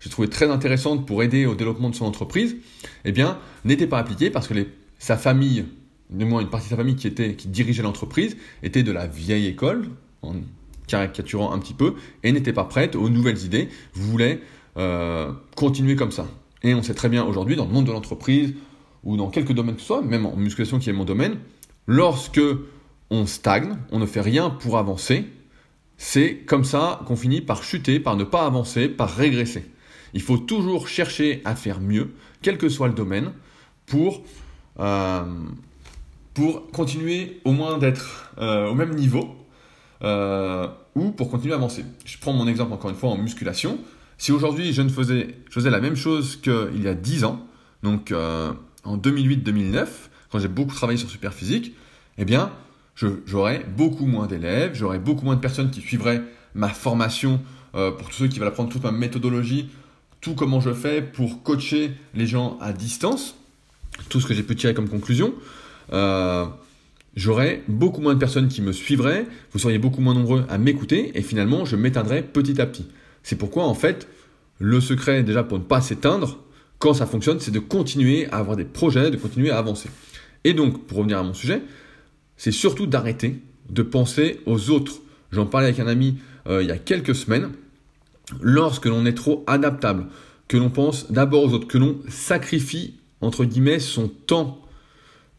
j'ai 0.00 0.10
trouvé 0.10 0.28
très 0.28 0.50
intéressantes 0.50 1.06
pour 1.06 1.22
aider 1.22 1.46
au 1.46 1.54
développement 1.54 1.90
de 1.90 1.94
son 1.94 2.06
entreprise, 2.06 2.56
eh 3.04 3.12
bien, 3.12 3.38
n'étaient 3.64 3.86
pas 3.86 3.98
appliquées 3.98 4.30
parce 4.30 4.48
que 4.48 4.54
sa 4.98 5.16
famille, 5.16 5.66
du 6.10 6.24
moins 6.24 6.40
une 6.40 6.48
partie 6.48 6.66
de 6.66 6.70
sa 6.70 6.76
famille 6.76 6.96
qui, 6.96 7.06
était, 7.06 7.34
qui 7.34 7.48
dirigeait 7.48 7.82
l'entreprise, 7.82 8.36
était 8.62 8.82
de 8.82 8.92
la 8.92 9.06
vieille 9.06 9.46
école, 9.46 9.90
en 10.22 10.34
caricaturant 10.86 11.52
un 11.52 11.58
petit 11.58 11.74
peu, 11.74 11.94
et 12.22 12.32
n'était 12.32 12.52
pas 12.52 12.64
prête 12.64 12.96
aux 12.96 13.08
nouvelles 13.08 13.44
idées, 13.44 13.68
voulait 13.92 14.40
euh, 14.76 15.32
continuer 15.54 15.96
comme 15.96 16.12
ça. 16.12 16.26
Et 16.62 16.74
on 16.74 16.82
sait 16.82 16.94
très 16.94 17.08
bien 17.08 17.24
aujourd'hui, 17.24 17.56
dans 17.56 17.66
le 17.66 17.72
monde 17.72 17.86
de 17.86 17.92
l'entreprise, 17.92 18.54
ou 19.04 19.16
dans 19.16 19.30
quelques 19.30 19.52
domaines 19.52 19.76
que 19.76 19.80
ce 19.80 19.86
soit, 19.86 20.02
même 20.02 20.26
en 20.26 20.36
musculation 20.36 20.78
qui 20.78 20.90
est 20.90 20.94
mon 20.94 21.04
domaine, 21.04 21.36
lorsque 21.86 22.40
on 23.10 23.26
stagne, 23.26 23.76
on 23.92 23.98
ne 23.98 24.06
fait 24.06 24.20
rien 24.20 24.50
pour 24.50 24.78
avancer, 24.78 25.26
c'est 25.96 26.36
comme 26.46 26.64
ça 26.64 27.02
qu'on 27.06 27.16
finit 27.16 27.40
par 27.40 27.62
chuter, 27.62 28.00
par 28.00 28.16
ne 28.16 28.24
pas 28.24 28.46
avancer, 28.46 28.88
par 28.88 29.14
régresser. 29.14 29.64
Il 30.14 30.22
faut 30.22 30.38
toujours 30.38 30.88
chercher 30.88 31.40
à 31.44 31.54
faire 31.54 31.80
mieux, 31.80 32.14
quel 32.42 32.58
que 32.58 32.68
soit 32.68 32.88
le 32.88 32.94
domaine, 32.94 33.32
pour, 33.86 34.22
euh, 34.78 35.24
pour 36.34 36.70
continuer 36.70 37.40
au 37.44 37.52
moins 37.52 37.78
d'être 37.78 38.32
euh, 38.38 38.68
au 38.68 38.74
même 38.74 38.94
niveau, 38.94 39.36
ou 40.94 41.10
pour 41.10 41.30
continuer 41.30 41.52
à 41.52 41.56
avancer. 41.56 41.84
Je 42.04 42.16
prends 42.18 42.32
mon 42.32 42.48
exemple 42.48 42.72
encore 42.72 42.90
une 42.90 42.96
fois 42.96 43.10
en 43.10 43.18
musculation. 43.18 43.78
Si 44.18 44.32
aujourd'hui 44.32 44.72
je 44.72 44.82
ne 44.82 44.88
faisais, 44.88 45.36
faisais 45.50 45.70
la 45.70 45.80
même 45.80 45.96
chose 45.96 46.36
qu'il 46.36 46.82
y 46.82 46.88
a 46.88 46.94
10 46.94 47.24
ans, 47.24 47.46
donc 47.82 48.12
euh, 48.12 48.52
en 48.84 48.96
2008-2009, 48.98 49.86
quand 50.30 50.38
j'ai 50.38 50.48
beaucoup 50.48 50.74
travaillé 50.74 50.98
sur 50.98 51.08
Superphysique, 51.08 51.74
eh 52.18 52.24
bien, 52.24 52.52
j'aurais 53.26 53.64
beaucoup 53.76 54.06
moins 54.06 54.26
d'élèves, 54.26 54.72
j'aurais 54.74 54.98
beaucoup 54.98 55.24
moins 55.24 55.36
de 55.36 55.40
personnes 55.40 55.70
qui 55.70 55.80
suivraient 55.80 56.22
ma 56.54 56.68
formation 56.68 57.40
euh, 57.74 57.92
pour 57.92 58.08
tous 58.08 58.16
ceux 58.16 58.28
qui 58.28 58.38
veulent 58.38 58.48
apprendre 58.48 58.70
toute 58.70 58.82
ma 58.82 58.92
méthodologie, 58.92 59.70
tout 60.20 60.34
comment 60.34 60.60
je 60.60 60.72
fais 60.72 61.02
pour 61.02 61.42
coacher 61.42 61.92
les 62.14 62.26
gens 62.26 62.58
à 62.60 62.72
distance, 62.72 63.36
tout 64.08 64.20
ce 64.20 64.26
que 64.26 64.34
j'ai 64.34 64.42
pu 64.42 64.56
tirer 64.56 64.74
comme 64.74 64.88
conclusion. 64.88 65.34
Euh, 65.92 66.46
j'aurais 67.16 67.62
beaucoup 67.68 68.00
moins 68.00 68.14
de 68.14 68.18
personnes 68.18 68.48
qui 68.48 68.62
me 68.62 68.72
suivraient, 68.72 69.26
vous 69.52 69.58
seriez 69.58 69.78
beaucoup 69.78 70.00
moins 70.00 70.14
nombreux 70.14 70.44
à 70.48 70.58
m'écouter, 70.58 71.12
et 71.14 71.22
finalement, 71.22 71.64
je 71.64 71.76
m'éteindrais 71.76 72.22
petit 72.22 72.60
à 72.60 72.66
petit. 72.66 72.86
C'est 73.22 73.36
pourquoi, 73.36 73.64
en 73.64 73.74
fait, 73.74 74.08
le 74.58 74.80
secret, 74.80 75.22
déjà 75.22 75.42
pour 75.42 75.58
ne 75.58 75.64
pas 75.64 75.80
s'éteindre, 75.80 76.38
quand 76.78 76.94
ça 76.94 77.06
fonctionne, 77.06 77.40
c'est 77.40 77.50
de 77.50 77.58
continuer 77.58 78.26
à 78.30 78.38
avoir 78.38 78.56
des 78.56 78.64
projets, 78.64 79.10
de 79.10 79.16
continuer 79.16 79.50
à 79.50 79.58
avancer. 79.58 79.90
Et 80.44 80.54
donc, 80.54 80.86
pour 80.86 80.98
revenir 80.98 81.18
à 81.18 81.22
mon 81.22 81.34
sujet, 81.34 81.62
c'est 82.36 82.52
surtout 82.52 82.86
d'arrêter 82.86 83.36
de 83.68 83.82
penser 83.82 84.40
aux 84.46 84.70
autres. 84.70 85.00
J'en 85.30 85.46
parlais 85.46 85.68
avec 85.68 85.80
un 85.80 85.86
ami 85.86 86.16
euh, 86.46 86.62
il 86.62 86.68
y 86.68 86.72
a 86.72 86.78
quelques 86.78 87.14
semaines. 87.14 87.50
Lorsque 88.40 88.86
l'on 88.86 89.06
est 89.06 89.14
trop 89.14 89.44
adaptable, 89.46 90.06
que 90.48 90.56
l'on 90.56 90.70
pense 90.70 91.10
d'abord 91.10 91.44
aux 91.44 91.52
autres, 91.52 91.68
que 91.68 91.78
l'on 91.78 92.00
sacrifie, 92.08 92.94
entre 93.20 93.44
guillemets, 93.44 93.78
son 93.78 94.08
temps 94.08 94.62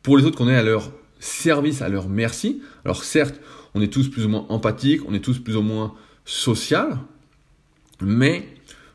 pour 0.03 0.17
les 0.17 0.25
autres, 0.25 0.37
qu'on 0.37 0.49
est 0.49 0.55
à 0.55 0.63
leur 0.63 0.91
service, 1.19 1.81
à 1.81 1.89
leur 1.89 2.09
merci. 2.09 2.61
Alors 2.85 3.03
certes, 3.03 3.39
on 3.75 3.81
est 3.81 3.91
tous 3.91 4.09
plus 4.09 4.25
ou 4.25 4.29
moins 4.29 4.45
empathiques, 4.49 5.01
on 5.07 5.13
est 5.13 5.19
tous 5.19 5.39
plus 5.39 5.55
ou 5.55 5.61
moins 5.61 5.93
social, 6.25 6.97
mais 8.01 8.47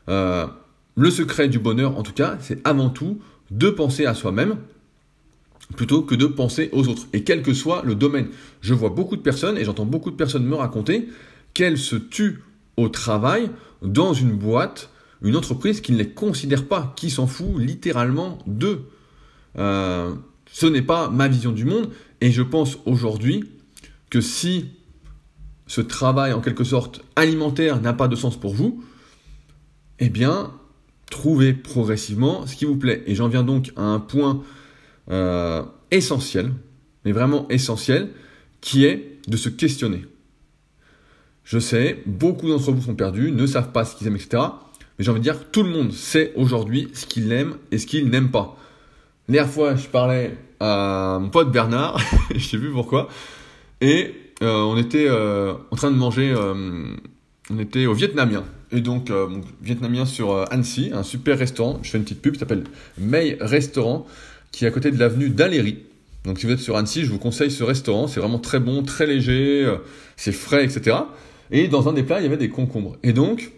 euh, 0.09 0.47
le 0.95 1.11
secret 1.11 1.47
du 1.47 1.59
bonheur, 1.59 1.97
en 1.97 2.03
tout 2.03 2.13
cas, 2.13 2.37
c'est 2.39 2.65
avant 2.67 2.89
tout 2.89 3.19
de 3.51 3.69
penser 3.69 4.05
à 4.05 4.13
soi-même 4.13 4.57
plutôt 5.75 6.01
que 6.01 6.15
de 6.15 6.25
penser 6.25 6.69
aux 6.71 6.87
autres. 6.87 7.07
Et 7.13 7.23
quel 7.23 7.41
que 7.41 7.53
soit 7.53 7.83
le 7.83 7.95
domaine. 7.95 8.29
Je 8.61 8.73
vois 8.73 8.89
beaucoup 8.89 9.15
de 9.15 9.21
personnes, 9.21 9.57
et 9.57 9.65
j'entends 9.65 9.85
beaucoup 9.85 10.11
de 10.11 10.15
personnes 10.15 10.45
me 10.45 10.55
raconter, 10.55 11.09
qu'elles 11.53 11.77
se 11.77 11.95
tuent 11.95 12.41
au 12.77 12.89
travail 12.89 13.49
dans 13.81 14.13
une 14.13 14.31
boîte, 14.31 14.89
une 15.21 15.35
entreprise 15.35 15.81
qui 15.81 15.91
ne 15.91 15.97
les 15.97 16.09
considère 16.09 16.67
pas, 16.67 16.93
qui 16.95 17.09
s'en 17.09 17.27
fout 17.27 17.57
littéralement 17.57 18.37
d'eux. 18.45 18.89
Euh, 19.57 20.13
ce 20.51 20.65
n'est 20.65 20.81
pas 20.81 21.09
ma 21.09 21.27
vision 21.27 21.51
du 21.51 21.65
monde, 21.65 21.89
et 22.21 22.31
je 22.31 22.41
pense 22.41 22.77
aujourd'hui 22.85 23.43
que 24.09 24.21
si 24.21 24.65
ce 25.67 25.81
travail 25.81 26.33
en 26.33 26.41
quelque 26.41 26.63
sorte 26.63 27.01
alimentaire 27.15 27.81
n'a 27.81 27.93
pas 27.93 28.07
de 28.07 28.15
sens 28.15 28.39
pour 28.39 28.53
vous, 28.53 28.83
eh 29.99 30.09
bien, 30.09 30.51
trouvez 31.09 31.53
progressivement 31.53 32.45
ce 32.45 32.55
qui 32.55 32.65
vous 32.65 32.77
plaît. 32.77 33.03
Et 33.07 33.15
j'en 33.15 33.27
viens 33.27 33.43
donc 33.43 33.71
à 33.75 33.83
un 33.83 33.99
point 33.99 34.43
euh, 35.09 35.63
essentiel, 35.91 36.53
mais 37.05 37.11
vraiment 37.11 37.47
essentiel, 37.49 38.09
qui 38.61 38.85
est 38.85 39.19
de 39.27 39.37
se 39.37 39.49
questionner. 39.49 40.05
Je 41.47 41.59
sais, 41.59 42.03
beaucoup 42.05 42.49
d'entre 42.49 42.71
vous 42.71 42.81
sont 42.81 42.95
perdus, 42.95 43.31
ne 43.31 43.47
savent 43.47 43.71
pas 43.71 43.85
ce 43.85 43.95
qu'ils 43.95 44.07
aiment, 44.07 44.17
etc. 44.17 44.43
Mais 44.97 45.05
j'ai 45.05 45.11
envie 45.11 45.19
de 45.19 45.23
dire, 45.23 45.49
tout 45.51 45.63
le 45.63 45.69
monde 45.69 45.93
sait 45.93 46.33
aujourd'hui 46.35 46.89
ce 46.93 47.05
qu'il 47.05 47.31
aime 47.31 47.55
et 47.71 47.77
ce 47.77 47.87
qu'il 47.87 48.09
n'aime 48.09 48.31
pas. 48.31 48.57
La 49.29 49.33
dernière 49.33 49.53
fois, 49.53 49.75
je 49.75 49.87
parlais 49.87 50.37
à 50.59 51.19
mon 51.21 51.29
pote 51.29 51.51
Bernard, 51.51 51.99
je 52.35 52.45
sais 52.45 52.57
plus 52.57 52.71
pourquoi, 52.71 53.07
et 53.79 54.13
euh, 54.41 54.61
on 54.61 54.77
était 54.77 55.07
euh, 55.07 55.53
en 55.71 55.75
train 55.75 55.89
de 55.91 55.95
manger, 55.95 56.35
on 57.49 57.59
était 57.59 57.85
au 57.85 57.93
vietnamien. 57.93 58.43
Et 58.71 58.81
donc, 58.81 59.09
euh, 59.09 59.27
vietnamien 59.61 60.05
sur 60.05 60.31
euh, 60.31 60.45
Annecy, 60.51 60.91
un 60.93 61.03
super 61.03 61.39
restaurant. 61.39 61.79
Je 61.83 61.89
fais 61.89 61.97
une 61.97 62.03
petite 62.03 62.21
pub 62.21 62.33
qui 62.33 62.39
s'appelle 62.39 62.65
Mei 62.97 63.37
Restaurant, 63.39 64.05
qui 64.51 64.65
est 64.65 64.67
à 64.67 64.71
côté 64.71 64.91
de 64.91 64.99
l'avenue 64.99 65.29
d'Aléry. 65.29 65.79
Donc, 66.25 66.39
si 66.39 66.45
vous 66.45 66.51
êtes 66.51 66.59
sur 66.59 66.75
Annecy, 66.75 67.05
je 67.05 67.11
vous 67.11 67.19
conseille 67.19 67.51
ce 67.51 67.63
restaurant. 67.63 68.07
C'est 68.07 68.19
vraiment 68.19 68.39
très 68.39 68.59
bon, 68.59 68.83
très 68.83 69.05
léger, 69.05 69.63
euh, 69.63 69.77
c'est 70.17 70.33
frais, 70.33 70.65
etc. 70.65 70.97
Et 71.51 71.67
dans 71.67 71.87
un 71.87 71.93
des 71.93 72.03
plats, 72.03 72.19
il 72.19 72.23
y 72.23 72.27
avait 72.27 72.37
des 72.37 72.49
concombres. 72.49 72.97
Et 73.03 73.13
donc, 73.13 73.51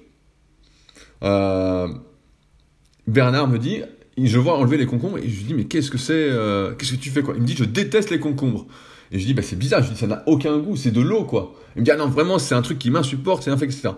Bernard 3.08 3.48
me 3.48 3.58
dit, 3.58 3.82
je 4.18 4.38
vois 4.38 4.58
enlever 4.58 4.78
les 4.78 4.86
concombres 4.86 5.18
et 5.18 5.30
je 5.30 5.38
lui 5.38 5.44
dis, 5.46 5.54
mais 5.54 5.66
qu'est-ce 5.66 5.92
que 5.92 5.98
c'est 5.98 6.30
Qu'est-ce 6.78 6.94
que 6.94 6.98
tu 6.98 7.10
fais 7.10 7.22
quoi? 7.22 7.36
Il 7.36 7.42
me 7.42 7.48
dit, 7.48 7.56
je 7.56 7.64
déteste 7.64 8.10
les 8.10 8.20
concombres. 8.20 8.68
Et 9.12 9.20
je 9.20 9.26
dis, 9.26 9.34
bah, 9.34 9.42
c'est 9.42 9.58
bizarre. 9.58 9.82
Je 9.82 9.88
lui 9.88 9.94
dis, 9.96 10.00
ça 10.00 10.08
n'a 10.08 10.24
aucun 10.28 10.58
goût, 10.60 10.76
c'est 10.76 10.92
de 10.92 11.02
l'eau, 11.02 11.24
quoi. 11.24 11.56
Il 11.76 11.80
me 11.80 11.86
dit, 11.86 11.92
ah 11.92 11.98
non, 11.98 12.08
vraiment, 12.08 12.38
c'est 12.40 12.56
un 12.56 12.62
truc 12.62 12.78
qui 12.80 12.92
m'insupporte, 12.92 13.44
c'est 13.44 13.52
un 13.52 13.58
fait, 13.58 13.66
etc. 13.66 13.90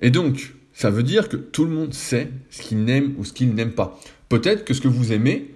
Et 0.00 0.10
donc, 0.10 0.54
ça 0.72 0.90
veut 0.90 1.02
dire 1.02 1.28
que 1.28 1.36
tout 1.36 1.64
le 1.64 1.70
monde 1.70 1.94
sait 1.94 2.30
ce 2.50 2.62
qu'il 2.62 2.88
aime 2.88 3.14
ou 3.18 3.24
ce 3.24 3.32
qu'il 3.32 3.54
n'aime 3.54 3.72
pas. 3.72 4.00
Peut-être 4.28 4.64
que 4.64 4.74
ce 4.74 4.80
que 4.80 4.88
vous 4.88 5.12
aimez 5.12 5.54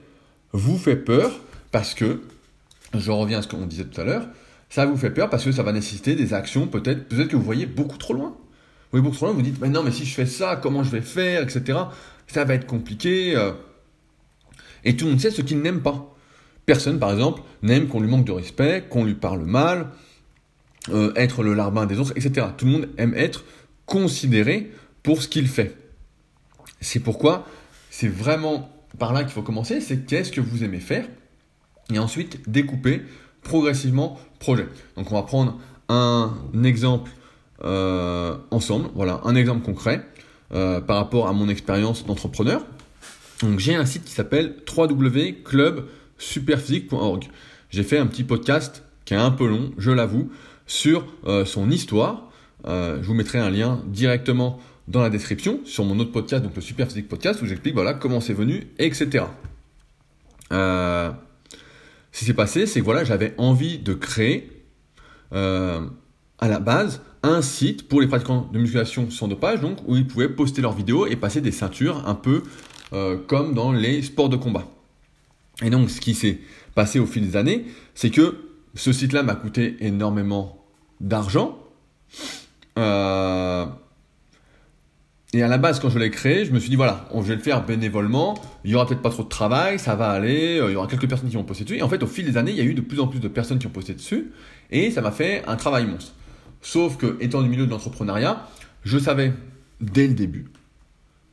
vous 0.52 0.78
fait 0.78 0.96
peur 0.96 1.40
parce 1.72 1.94
que, 1.94 2.20
je 2.96 3.10
reviens 3.10 3.38
à 3.38 3.42
ce 3.42 3.48
qu'on 3.48 3.66
disait 3.66 3.84
tout 3.84 4.00
à 4.00 4.04
l'heure, 4.04 4.28
ça 4.74 4.86
vous 4.86 4.96
fait 4.96 5.10
peur 5.10 5.30
parce 5.30 5.44
que 5.44 5.52
ça 5.52 5.62
va 5.62 5.70
nécessiter 5.70 6.16
des 6.16 6.34
actions, 6.34 6.66
peut-être 6.66 7.08
peut 7.08 7.26
que 7.26 7.36
vous 7.36 7.44
voyez 7.44 7.64
beaucoup 7.64 7.96
trop 7.96 8.12
loin. 8.12 8.30
Vous 8.30 8.90
voyez 8.90 9.04
beaucoup 9.04 9.14
trop 9.14 9.26
loin, 9.26 9.34
vous 9.36 9.42
dites, 9.42 9.60
mais 9.60 9.68
non, 9.68 9.84
mais 9.84 9.92
si 9.92 10.04
je 10.04 10.12
fais 10.12 10.26
ça, 10.26 10.56
comment 10.60 10.82
je 10.82 10.90
vais 10.90 11.00
faire, 11.00 11.44
etc. 11.44 11.78
Ça 12.26 12.44
va 12.44 12.54
être 12.54 12.66
compliqué. 12.66 13.36
Euh. 13.36 13.52
Et 14.82 14.96
tout 14.96 15.04
le 15.04 15.12
monde 15.12 15.20
sait 15.20 15.30
ce 15.30 15.42
qu'il 15.42 15.60
n'aime 15.60 15.80
pas. 15.80 16.12
Personne, 16.66 16.98
par 16.98 17.12
exemple, 17.12 17.42
n'aime 17.62 17.86
qu'on 17.86 18.00
lui 18.00 18.08
manque 18.08 18.24
de 18.24 18.32
respect, 18.32 18.82
qu'on 18.90 19.04
lui 19.04 19.14
parle 19.14 19.44
mal, 19.44 19.90
euh, 20.88 21.12
être 21.14 21.44
le 21.44 21.54
larbin 21.54 21.86
des 21.86 22.00
autres, 22.00 22.12
etc. 22.16 22.48
Tout 22.58 22.64
le 22.64 22.72
monde 22.72 22.88
aime 22.98 23.14
être 23.14 23.44
considéré 23.86 24.72
pour 25.04 25.22
ce 25.22 25.28
qu'il 25.28 25.46
fait. 25.46 25.76
C'est 26.80 26.98
pourquoi 26.98 27.46
c'est 27.90 28.08
vraiment 28.08 28.72
par 28.98 29.12
là 29.12 29.22
qu'il 29.22 29.32
faut 29.32 29.42
commencer, 29.42 29.80
c'est 29.80 30.04
qu'est-ce 30.04 30.32
que 30.32 30.40
vous 30.40 30.64
aimez 30.64 30.80
faire, 30.80 31.06
et 31.92 32.00
ensuite 32.00 32.50
découper 32.50 33.02
progressivement 33.44 34.18
Donc 34.96 35.10
on 35.10 35.14
va 35.14 35.22
prendre 35.22 35.58
un 35.88 36.34
exemple 36.62 37.10
euh, 37.64 38.36
ensemble, 38.50 38.88
voilà, 38.94 39.22
un 39.24 39.34
exemple 39.36 39.64
concret 39.64 40.04
euh, 40.52 40.80
par 40.80 40.96
rapport 40.96 41.28
à 41.28 41.32
mon 41.32 41.48
expérience 41.48 42.04
d'entrepreneur. 42.04 42.66
Donc 43.42 43.58
j'ai 43.58 43.74
un 43.74 43.86
site 43.86 44.04
qui 44.04 44.12
s'appelle 44.12 44.56
www.clubsuperphysique.org. 44.76 47.24
J'ai 47.70 47.82
fait 47.82 47.98
un 47.98 48.06
petit 48.06 48.24
podcast 48.24 48.84
qui 49.04 49.14
est 49.14 49.18
un 49.18 49.30
peu 49.30 49.46
long, 49.46 49.72
je 49.78 49.90
l'avoue, 49.90 50.30
sur 50.66 51.06
euh, 51.26 51.44
son 51.44 51.70
histoire, 51.70 52.30
je 52.66 53.02
vous 53.02 53.12
mettrai 53.14 53.38
un 53.38 53.50
lien 53.50 53.82
directement 53.86 54.58
dans 54.88 55.02
la 55.02 55.10
description 55.10 55.60
sur 55.66 55.84
mon 55.84 55.98
autre 55.98 56.12
podcast, 56.12 56.42
donc 56.42 56.56
le 56.56 56.62
Super 56.62 56.86
Physique 56.86 57.08
Podcast, 57.08 57.42
où 57.42 57.46
j'explique 57.46 57.76
comment 58.00 58.20
c'est 58.20 58.32
venu, 58.32 58.68
etc. 58.78 59.24
ce 62.14 62.20
qui 62.20 62.26
s'est 62.26 62.32
passé, 62.34 62.66
c'est 62.66 62.78
que 62.78 62.84
voilà, 62.84 63.02
j'avais 63.02 63.34
envie 63.38 63.80
de 63.80 63.92
créer 63.92 64.48
euh, 65.32 65.80
à 66.38 66.46
la 66.46 66.60
base 66.60 67.02
un 67.24 67.42
site 67.42 67.88
pour 67.88 68.00
les 68.00 68.06
pratiquants 68.06 68.48
de 68.52 68.58
musculation 68.60 69.10
sans 69.10 69.26
dopage, 69.26 69.60
donc 69.60 69.78
où 69.88 69.96
ils 69.96 70.06
pouvaient 70.06 70.28
poster 70.28 70.62
leurs 70.62 70.74
vidéos 70.74 71.08
et 71.08 71.16
passer 71.16 71.40
des 71.40 71.50
ceintures 71.50 72.06
un 72.06 72.14
peu 72.14 72.44
euh, 72.92 73.18
comme 73.26 73.52
dans 73.52 73.72
les 73.72 74.00
sports 74.00 74.28
de 74.28 74.36
combat. 74.36 74.68
Et 75.60 75.70
donc, 75.70 75.90
ce 75.90 76.00
qui 76.00 76.14
s'est 76.14 76.38
passé 76.76 77.00
au 77.00 77.06
fil 77.06 77.26
des 77.26 77.36
années, 77.36 77.64
c'est 77.96 78.10
que 78.10 78.36
ce 78.76 78.92
site-là 78.92 79.24
m'a 79.24 79.34
coûté 79.34 79.76
énormément 79.80 80.64
d'argent. 81.00 81.58
Euh, 82.78 83.66
et 85.34 85.42
à 85.42 85.48
la 85.48 85.58
base, 85.58 85.80
quand 85.80 85.90
je 85.90 85.98
l'ai 85.98 86.10
créé, 86.10 86.44
je 86.44 86.52
me 86.52 86.60
suis 86.60 86.70
dit, 86.70 86.76
voilà, 86.76 87.08
je 87.12 87.20
vais 87.20 87.34
le 87.34 87.40
faire 87.40 87.66
bénévolement, 87.66 88.40
il 88.64 88.70
y 88.70 88.74
aura 88.76 88.86
peut-être 88.86 89.02
pas 89.02 89.10
trop 89.10 89.24
de 89.24 89.28
travail, 89.28 89.80
ça 89.80 89.96
va 89.96 90.10
aller, 90.10 90.60
euh, 90.60 90.70
il 90.70 90.74
y 90.74 90.76
aura 90.76 90.86
quelques 90.86 91.08
personnes 91.08 91.28
qui 91.28 91.34
vont 91.34 91.42
poster 91.42 91.64
dessus. 91.64 91.78
Et 91.78 91.82
en 91.82 91.88
fait, 91.88 92.04
au 92.04 92.06
fil 92.06 92.24
des 92.24 92.36
années, 92.36 92.52
il 92.52 92.56
y 92.56 92.60
a 92.60 92.64
eu 92.64 92.74
de 92.74 92.80
plus 92.80 93.00
en 93.00 93.08
plus 93.08 93.18
de 93.18 93.26
personnes 93.26 93.58
qui 93.58 93.66
ont 93.66 93.70
posté 93.70 93.94
dessus, 93.94 94.30
et 94.70 94.92
ça 94.92 95.00
m'a 95.00 95.10
fait 95.10 95.42
un 95.48 95.56
travail 95.56 95.86
monstre. 95.86 96.12
Sauf 96.62 96.96
que, 96.96 97.16
étant 97.20 97.42
du 97.42 97.48
milieu 97.48 97.66
de 97.66 97.70
l'entrepreneuriat, 97.72 98.48
je 98.84 98.96
savais 98.96 99.32
dès 99.80 100.06
le 100.06 100.14
début 100.14 100.46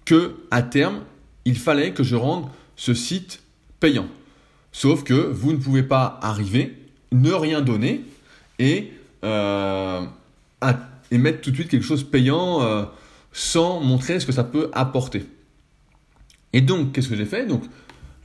que, 0.06 0.36
à 0.50 0.64
terme, 0.64 1.02
il 1.46 1.58
fallait 1.58 1.92
que 1.92 2.02
je 2.02 2.16
rende 2.16 2.46
ce 2.76 2.96
site 2.96 3.44
payant. 3.80 4.08
Sauf 4.72 5.04
que 5.04 5.14
vous 5.14 5.52
ne 5.52 5.58
pouvez 5.58 5.84
pas 5.84 6.20
arriver, 6.24 6.76
ne 7.12 7.32
rien 7.32 7.62
donner 7.62 8.04
et, 8.58 8.94
euh, 9.24 10.02
et 11.12 11.18
mettre 11.20 11.42
tout 11.42 11.52
de 11.52 11.56
suite 11.56 11.70
quelque 11.70 11.86
chose 11.86 12.04
payant. 12.04 12.64
Euh, 12.64 12.86
sans 13.32 13.80
montrer 13.80 14.20
ce 14.20 14.26
que 14.26 14.32
ça 14.32 14.44
peut 14.44 14.70
apporter. 14.74 15.26
Et 16.54 16.62
donc, 16.62 16.92
qu'est-ce 16.92 17.10
que 17.10 17.16
j'ai 17.16 17.26
fait? 17.26 17.46
Donc, 17.46 17.64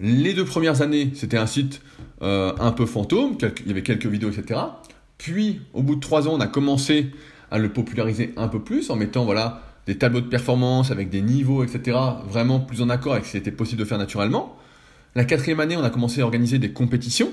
les 0.01 0.35
deux 0.35 0.45
premières 0.45 0.83
années, 0.83 1.13
c'était 1.15 1.39
un 1.39 1.47
site 1.47 1.81
euh, 2.23 2.53
un 2.59 2.73
peu 2.73 2.87
fantôme, 2.87 3.37
il 3.61 3.69
y 3.69 3.71
avait 3.71 3.83
quelques 3.83 4.07
vidéos, 4.07 4.31
etc. 4.31 4.61
Puis, 5.19 5.61
au 5.73 5.83
bout 5.83 5.95
de 5.95 6.01
trois 6.01 6.29
ans, 6.29 6.35
on 6.35 6.41
a 6.41 6.47
commencé 6.47 7.11
à 7.51 7.59
le 7.59 7.73
populariser 7.73 8.35
un 8.37 8.49
peu 8.49 8.61
plus 8.61 8.91
en 8.91 8.97
mettant 8.97 9.25
voilà, 9.25 9.63
des 9.87 9.97
tableaux 9.97 10.21
de 10.21 10.27
performance 10.27 10.91
avec 10.91 11.09
des 11.11 11.23
niveaux, 11.23 11.63
etc. 11.63 11.97
Vraiment 12.29 12.61
plus 12.61 12.83
en 12.83 12.89
accord 12.91 13.13
avec 13.15 13.25
ce 13.25 13.33
qui 13.33 13.37
était 13.37 13.53
possible 13.53 13.81
de 13.81 13.85
faire 13.85 13.99
naturellement. 13.99 14.57
La 15.15 15.25
quatrième 15.25 15.61
année, 15.61 15.77
on 15.77 15.85
a 15.85 15.91
commencé 15.91 16.21
à 16.21 16.25
organiser 16.25 16.59
des 16.59 16.73
compétitions. 16.73 17.31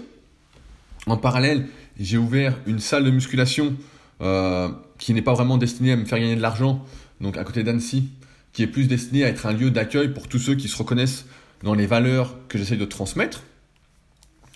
En 1.07 1.17
parallèle, 1.17 1.67
j'ai 1.99 2.17
ouvert 2.17 2.57
une 2.65 2.79
salle 2.79 3.03
de 3.03 3.11
musculation 3.11 3.75
euh, 4.21 4.69
qui 4.97 5.13
n'est 5.13 5.21
pas 5.21 5.33
vraiment 5.33 5.57
destinée 5.57 5.91
à 5.91 5.97
me 5.97 6.05
faire 6.05 6.19
gagner 6.19 6.35
de 6.35 6.41
l'argent, 6.41 6.85
donc 7.23 7.37
à 7.37 7.43
côté 7.43 7.63
d'Annecy, 7.63 8.09
qui 8.51 8.61
est 8.61 8.67
plus 8.67 8.87
destiné 8.87 9.23
à 9.23 9.29
être 9.29 9.47
un 9.47 9.53
lieu 9.53 9.71
d'accueil 9.71 10.09
pour 10.09 10.27
tous 10.27 10.39
ceux 10.39 10.55
qui 10.55 10.67
se 10.67 10.77
reconnaissent 10.77 11.25
dans 11.63 11.73
les 11.73 11.87
valeurs 11.87 12.35
que 12.49 12.57
j'essaye 12.57 12.77
de 12.77 12.85
transmettre 12.85 13.41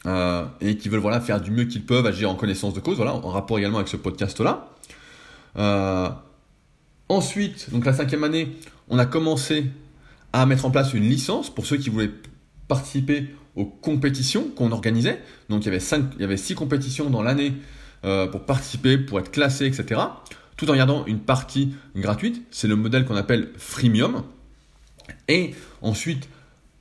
euh, 0.05 0.45
et 0.61 0.77
qui 0.77 0.89
veulent 0.89 0.99
voilà, 0.99 1.19
faire 1.19 1.41
du 1.41 1.49
mieux 1.49 1.63
qu'ils 1.63 1.83
peuvent, 1.83 2.05
agir 2.05 2.29
en 2.29 2.35
connaissance 2.35 2.73
de 2.73 2.79
cause, 2.79 2.97
voilà, 2.97 3.15
en 3.15 3.29
rapport 3.29 3.57
également 3.57 3.77
avec 3.77 3.87
ce 3.87 3.97
podcast-là. 3.97 4.69
Euh, 5.57 6.09
ensuite, 7.09 7.71
donc 7.71 7.85
la 7.85 7.93
cinquième 7.93 8.23
année, 8.23 8.55
on 8.89 8.99
a 8.99 9.05
commencé 9.05 9.65
à 10.33 10.45
mettre 10.45 10.65
en 10.65 10.71
place 10.71 10.93
une 10.93 11.09
licence 11.09 11.49
pour 11.49 11.65
ceux 11.65 11.77
qui 11.77 11.89
voulaient 11.89 12.11
participer 12.67 13.33
aux 13.55 13.65
compétitions 13.65 14.49
qu'on 14.55 14.71
organisait. 14.71 15.21
Donc 15.49 15.65
il 15.65 15.73
y 15.73 16.23
avait, 16.23 16.37
six 16.37 16.53
compétitions 16.53 17.09
dans 17.09 17.23
l'année 17.23 17.53
euh, 18.03 18.27
pour 18.27 18.45
participer, 18.45 18.97
pour 18.97 19.19
être 19.19 19.31
classé, 19.31 19.65
etc 19.65 20.01
tout 20.57 20.69
en 20.69 20.75
gardant 20.75 21.05
une 21.05 21.19
partie 21.19 21.73
gratuite. 21.95 22.41
C'est 22.51 22.67
le 22.67 22.75
modèle 22.75 23.05
qu'on 23.05 23.15
appelle 23.15 23.49
freemium. 23.57 24.23
Et 25.27 25.53
ensuite, 25.81 26.27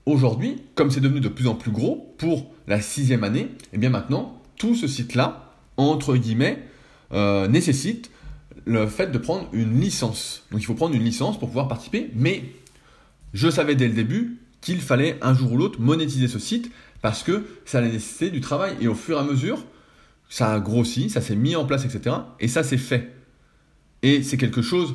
aujourd'hui, 0.06 0.62
comme 0.74 0.90
c'est 0.90 1.00
devenu 1.00 1.20
de 1.20 1.28
plus 1.28 1.46
en 1.46 1.54
plus 1.54 1.70
gros, 1.70 2.14
pour 2.18 2.52
la 2.66 2.80
sixième 2.80 3.22
année, 3.22 3.40
et 3.42 3.74
eh 3.74 3.78
bien 3.78 3.90
maintenant, 3.90 4.40
tout 4.56 4.74
ce 4.74 4.88
site-là, 4.88 5.52
entre 5.76 6.16
guillemets, 6.16 6.62
euh, 7.12 7.46
nécessite 7.46 8.10
le 8.64 8.86
fait 8.86 9.12
de 9.12 9.18
prendre 9.18 9.48
une 9.52 9.80
licence. 9.80 10.42
Donc 10.50 10.60
il 10.60 10.64
faut 10.64 10.74
prendre 10.74 10.94
une 10.94 11.04
licence 11.04 11.38
pour 11.38 11.48
pouvoir 11.48 11.68
participer, 11.68 12.10
mais 12.14 12.42
je 13.34 13.48
savais 13.48 13.74
dès 13.74 13.86
le 13.86 13.94
début 13.94 14.38
qu'il 14.60 14.80
fallait 14.80 15.18
un 15.22 15.34
jour 15.34 15.52
ou 15.52 15.56
l'autre 15.56 15.80
monétiser 15.80 16.26
ce 16.26 16.38
site 16.38 16.72
parce 17.02 17.22
que 17.22 17.46
ça 17.64 17.78
allait 17.78 17.92
nécessiter 17.92 18.30
du 18.30 18.40
travail. 18.40 18.74
Et 18.80 18.88
au 18.88 18.94
fur 18.94 19.18
et 19.18 19.20
à 19.20 19.24
mesure, 19.24 19.64
ça 20.28 20.52
a 20.52 20.58
grossi, 20.58 21.10
ça 21.10 21.20
s'est 21.20 21.36
mis 21.36 21.54
en 21.54 21.64
place, 21.66 21.84
etc. 21.84 22.16
Et 22.40 22.48
ça 22.48 22.64
s'est 22.64 22.78
fait. 22.78 23.15
Et 24.02 24.22
c'est 24.22 24.36
quelque 24.36 24.62
chose 24.62 24.94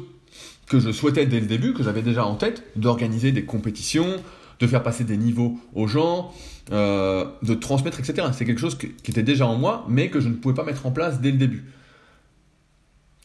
que 0.68 0.80
je 0.80 0.92
souhaitais 0.92 1.26
dès 1.26 1.40
le 1.40 1.48
début, 1.48 1.74
que 1.74 1.84
j'avais 1.84 2.02
déjà 2.02 2.26
en 2.26 2.36
tête, 2.36 2.64
d'organiser 2.76 3.32
des 3.32 3.44
compétitions, 3.44 4.16
de 4.60 4.68
faire 4.68 4.84
passer 4.84 5.04
des 5.04 5.18
niveaux 5.18 5.60
aux 5.74 5.88
gens, 5.88 6.34
euh, 6.72 7.26
de 7.42 7.54
transmettre, 7.54 8.00
etc. 8.00 8.28
C'est 8.34 8.46
quelque 8.46 8.62
chose 8.62 8.78
qui 8.78 9.12
était 9.12 9.24
déjà 9.24 9.46
en 9.48 9.58
moi, 9.58 9.86
mais 9.90 10.10
que 10.10 10.20
je 10.20 10.30
ne 10.30 10.36
pouvais 10.36 10.56
pas 10.56 10.64
mettre 10.64 10.86
en 10.86 10.92
place 10.92 11.20
dès 11.20 11.32
le 11.32 11.38
début. 11.38 11.66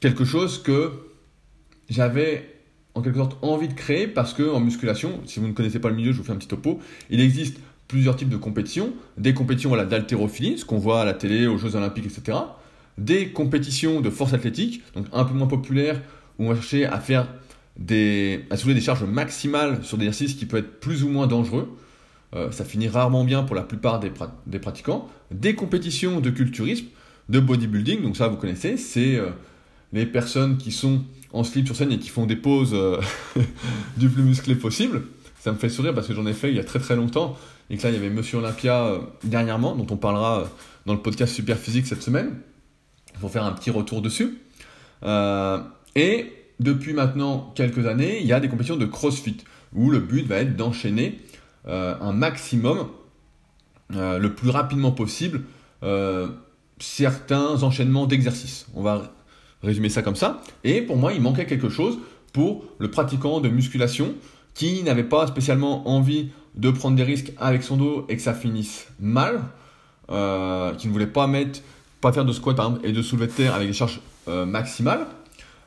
Quelque 0.01 0.25
chose 0.25 0.63
que 0.63 0.93
j'avais 1.89 2.53
en 2.95 3.03
quelque 3.03 3.19
sorte 3.19 3.37
envie 3.43 3.69
de 3.69 3.75
créer 3.75 4.09
parce 4.09 4.33
que 4.33 4.43
en 4.43 4.59
musculation, 4.59 5.21
si 5.27 5.39
vous 5.39 5.47
ne 5.47 5.53
connaissez 5.53 5.79
pas 5.79 5.91
le 5.91 5.95
milieu, 5.95 6.13
je 6.13 6.19
vous 6.19 6.25
fais 6.25 6.33
un 6.33 6.37
petit 6.37 6.49
topo, 6.49 6.81
il 7.11 7.21
existe 7.21 7.59
plusieurs 7.87 8.17
types 8.17 8.31
de 8.31 8.37
compétitions, 8.37 8.93
des 9.19 9.35
compétitions 9.35 9.69
voilà, 9.69 9.85
d'haltérophilie, 9.85 10.59
ce 10.59 10.65
qu'on 10.65 10.79
voit 10.79 11.03
à 11.03 11.05
la 11.05 11.15
télé, 11.15 11.47
aux 11.47 11.59
Jeux 11.59 11.77
Olympiques, 11.77 12.07
etc 12.07 12.39
des 12.99 13.29
compétitions 13.29 14.01
de 14.01 14.11
force 14.11 14.33
athlétique, 14.33 14.83
donc 14.95 15.07
un 15.13 15.25
peu 15.25 15.35
moins 15.35 15.47
populaires, 15.47 16.01
où 16.39 16.45
on 16.45 16.49
va 16.49 16.55
chercher 16.55 16.87
à 16.87 16.99
faire 16.99 17.29
des, 17.79 18.45
à 18.51 18.57
soulever 18.57 18.79
des 18.79 18.85
charges 18.85 19.05
maximales 19.05 19.85
sur 19.85 19.99
des 19.99 20.07
exercices 20.07 20.35
qui 20.35 20.47
peuvent 20.47 20.61
être 20.61 20.81
plus 20.81 21.03
ou 21.03 21.09
moins 21.09 21.27
dangereux. 21.27 21.77
Euh, 22.35 22.51
ça 22.51 22.65
finit 22.65 22.89
rarement 22.89 23.25
bien 23.25 23.43
pour 23.43 23.55
la 23.55 23.63
plupart 23.63 24.01
des, 24.01 24.11
des, 24.47 24.59
pratiquants. 24.59 25.09
Des 25.31 25.55
compétitions 25.55 26.21
de 26.21 26.31
culturisme, 26.31 26.87
de 27.29 27.41
bodybuilding, 27.41 28.03
donc 28.03 28.17
ça 28.17 28.29
vous 28.29 28.37
connaissez, 28.37 28.77
c'est 28.77 29.17
euh, 29.17 29.29
les 29.93 30.07
personnes 30.07 30.57
qui 30.57 30.73
sont 30.73 31.05
en 31.33 31.45
slip 31.45 31.67
sur 31.67 31.77
scène 31.77 31.93
et 31.93 31.99
qui 31.99 32.09
font 32.09 32.27
des 32.27 32.37
poses 32.37 32.75
euh, 32.75 33.01
du 33.97 34.09
plus 34.09 34.23
musclé 34.23 34.55
possible. 34.55 35.03
Ça 35.41 35.53
me 35.53 35.59
fait 35.59 35.69
sourire 35.69 35.95
parce 35.95 36.09
que 36.09 36.15
j'en 36.15 36.27
ai 36.27 36.33
fait 36.33 36.51
il 36.51 36.57
y 36.57 36.61
a 36.61 36.65
très 36.65 36.81
très 36.81 36.97
longtemps 36.97 37.37
et 37.71 37.77
que 37.77 37.83
là 37.83 37.91
il 37.91 37.95
y 37.95 37.99
avait 37.99 38.11
Monsieur 38.11 38.39
Olympia 38.39 38.99
dernièrement, 39.23 39.77
dont 39.77 39.87
on 39.91 39.97
parlera 39.97 40.51
dans 40.87 40.95
le 40.95 41.01
podcast 41.01 41.33
Super 41.33 41.57
Physique 41.57 41.87
cette 41.87 42.03
semaine 42.03 42.33
pour 43.21 43.31
faire 43.31 43.45
un 43.45 43.53
petit 43.53 43.71
retour 43.71 44.03
dessus. 44.03 44.39
Euh, 45.03 45.59
et 45.95 46.33
depuis 46.61 46.93
maintenant 46.93 47.53
quelques 47.55 47.87
années, 47.87 48.21
il 48.21 48.27
y 48.27 48.33
a 48.33 48.41
des 48.41 48.49
compétitions 48.49 48.77
de 48.77 48.87
CrossFit 48.87 49.39
où 49.75 49.91
le 49.91 50.01
but 50.01 50.27
va 50.27 50.37
être 50.37 50.57
d'enchaîner 50.57 51.21
euh, 51.69 51.95
un 52.01 52.13
maximum, 52.13 52.89
euh, 53.95 54.19
le 54.19 54.35
plus 54.35 54.51
rapidement 54.51 54.93
possible, 54.93 55.43
certains 56.79 57.63
enchaînements 57.63 58.07
d'exercices. 58.07 58.67
On 58.75 58.83
va 58.83 59.13
résumer 59.63 59.89
ça 59.89 60.03
comme 60.03 60.17
ça. 60.17 60.43
Et 60.65 60.83
pour 60.83 60.97
moi, 60.97 61.13
il 61.13 61.21
manquait 61.21 61.47
quelque 61.47 61.69
chose 61.69 61.99
pour 62.33 62.65
le 62.79 62.91
pratiquant 62.91 63.41
de 63.41 63.49
musculation 63.49 64.15
qui 64.55 64.83
n'avait 64.83 65.05
pas 65.05 65.29
spécialement 65.29 65.89
envie 65.89 66.31
de 66.57 66.71
prendre 66.71 66.97
des 66.97 67.05
risques 67.05 67.33
avec 67.39 67.63
son 67.63 67.77
dos 67.77 68.05
et 68.09 68.17
que 68.17 68.23
ça 68.23 68.35
finisse 68.35 68.89
mal, 68.99 69.43
qui 70.09 70.15
ne 70.89 70.93
voulait 70.93 71.07
pas 71.07 71.29
mettre 71.29 71.61
pas 72.01 72.13
faire 72.13 72.25
de 72.25 72.33
squat 72.33 72.59
et 72.83 72.93
de 72.93 73.03
soulevé 73.03 73.27
de 73.27 73.33
terre 73.33 73.55
avec 73.55 73.69
des 73.69 73.75
charges 73.75 74.01
euh, 74.29 74.45
maximales. 74.45 75.07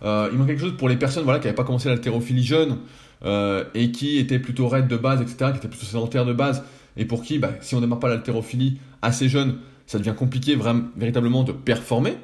Euh, 0.03 0.29
il 0.31 0.37
manque 0.37 0.47
quelque 0.47 0.61
chose 0.61 0.77
pour 0.77 0.89
les 0.89 0.97
personnes 0.97 1.23
voilà, 1.23 1.39
qui 1.39 1.45
n'avaient 1.47 1.55
pas 1.55 1.63
commencé 1.63 1.89
l'haltérophilie 1.89 2.43
jeune 2.43 2.77
euh, 3.25 3.65
et 3.73 3.91
qui 3.91 4.17
étaient 4.17 4.39
plutôt 4.39 4.67
raides 4.67 4.87
de 4.87 4.97
base, 4.97 5.21
etc., 5.21 5.51
qui 5.51 5.57
étaient 5.57 5.67
plutôt 5.67 5.85
sédentaires 5.85 6.25
de 6.25 6.33
base, 6.33 6.63
et 6.95 7.05
pour 7.05 7.23
qui, 7.23 7.39
bah, 7.39 7.51
si 7.61 7.75
on 7.75 7.77
ne 7.77 7.85
démarre 7.85 7.99
pas 7.99 8.09
l'haltérophilie 8.09 8.77
assez 9.01 9.27
jeune, 9.29 9.57
ça 9.87 9.97
devient 9.97 10.13
compliqué 10.15 10.57
véritablement 10.95 11.43
de 11.43 11.51
performer. 11.51 12.15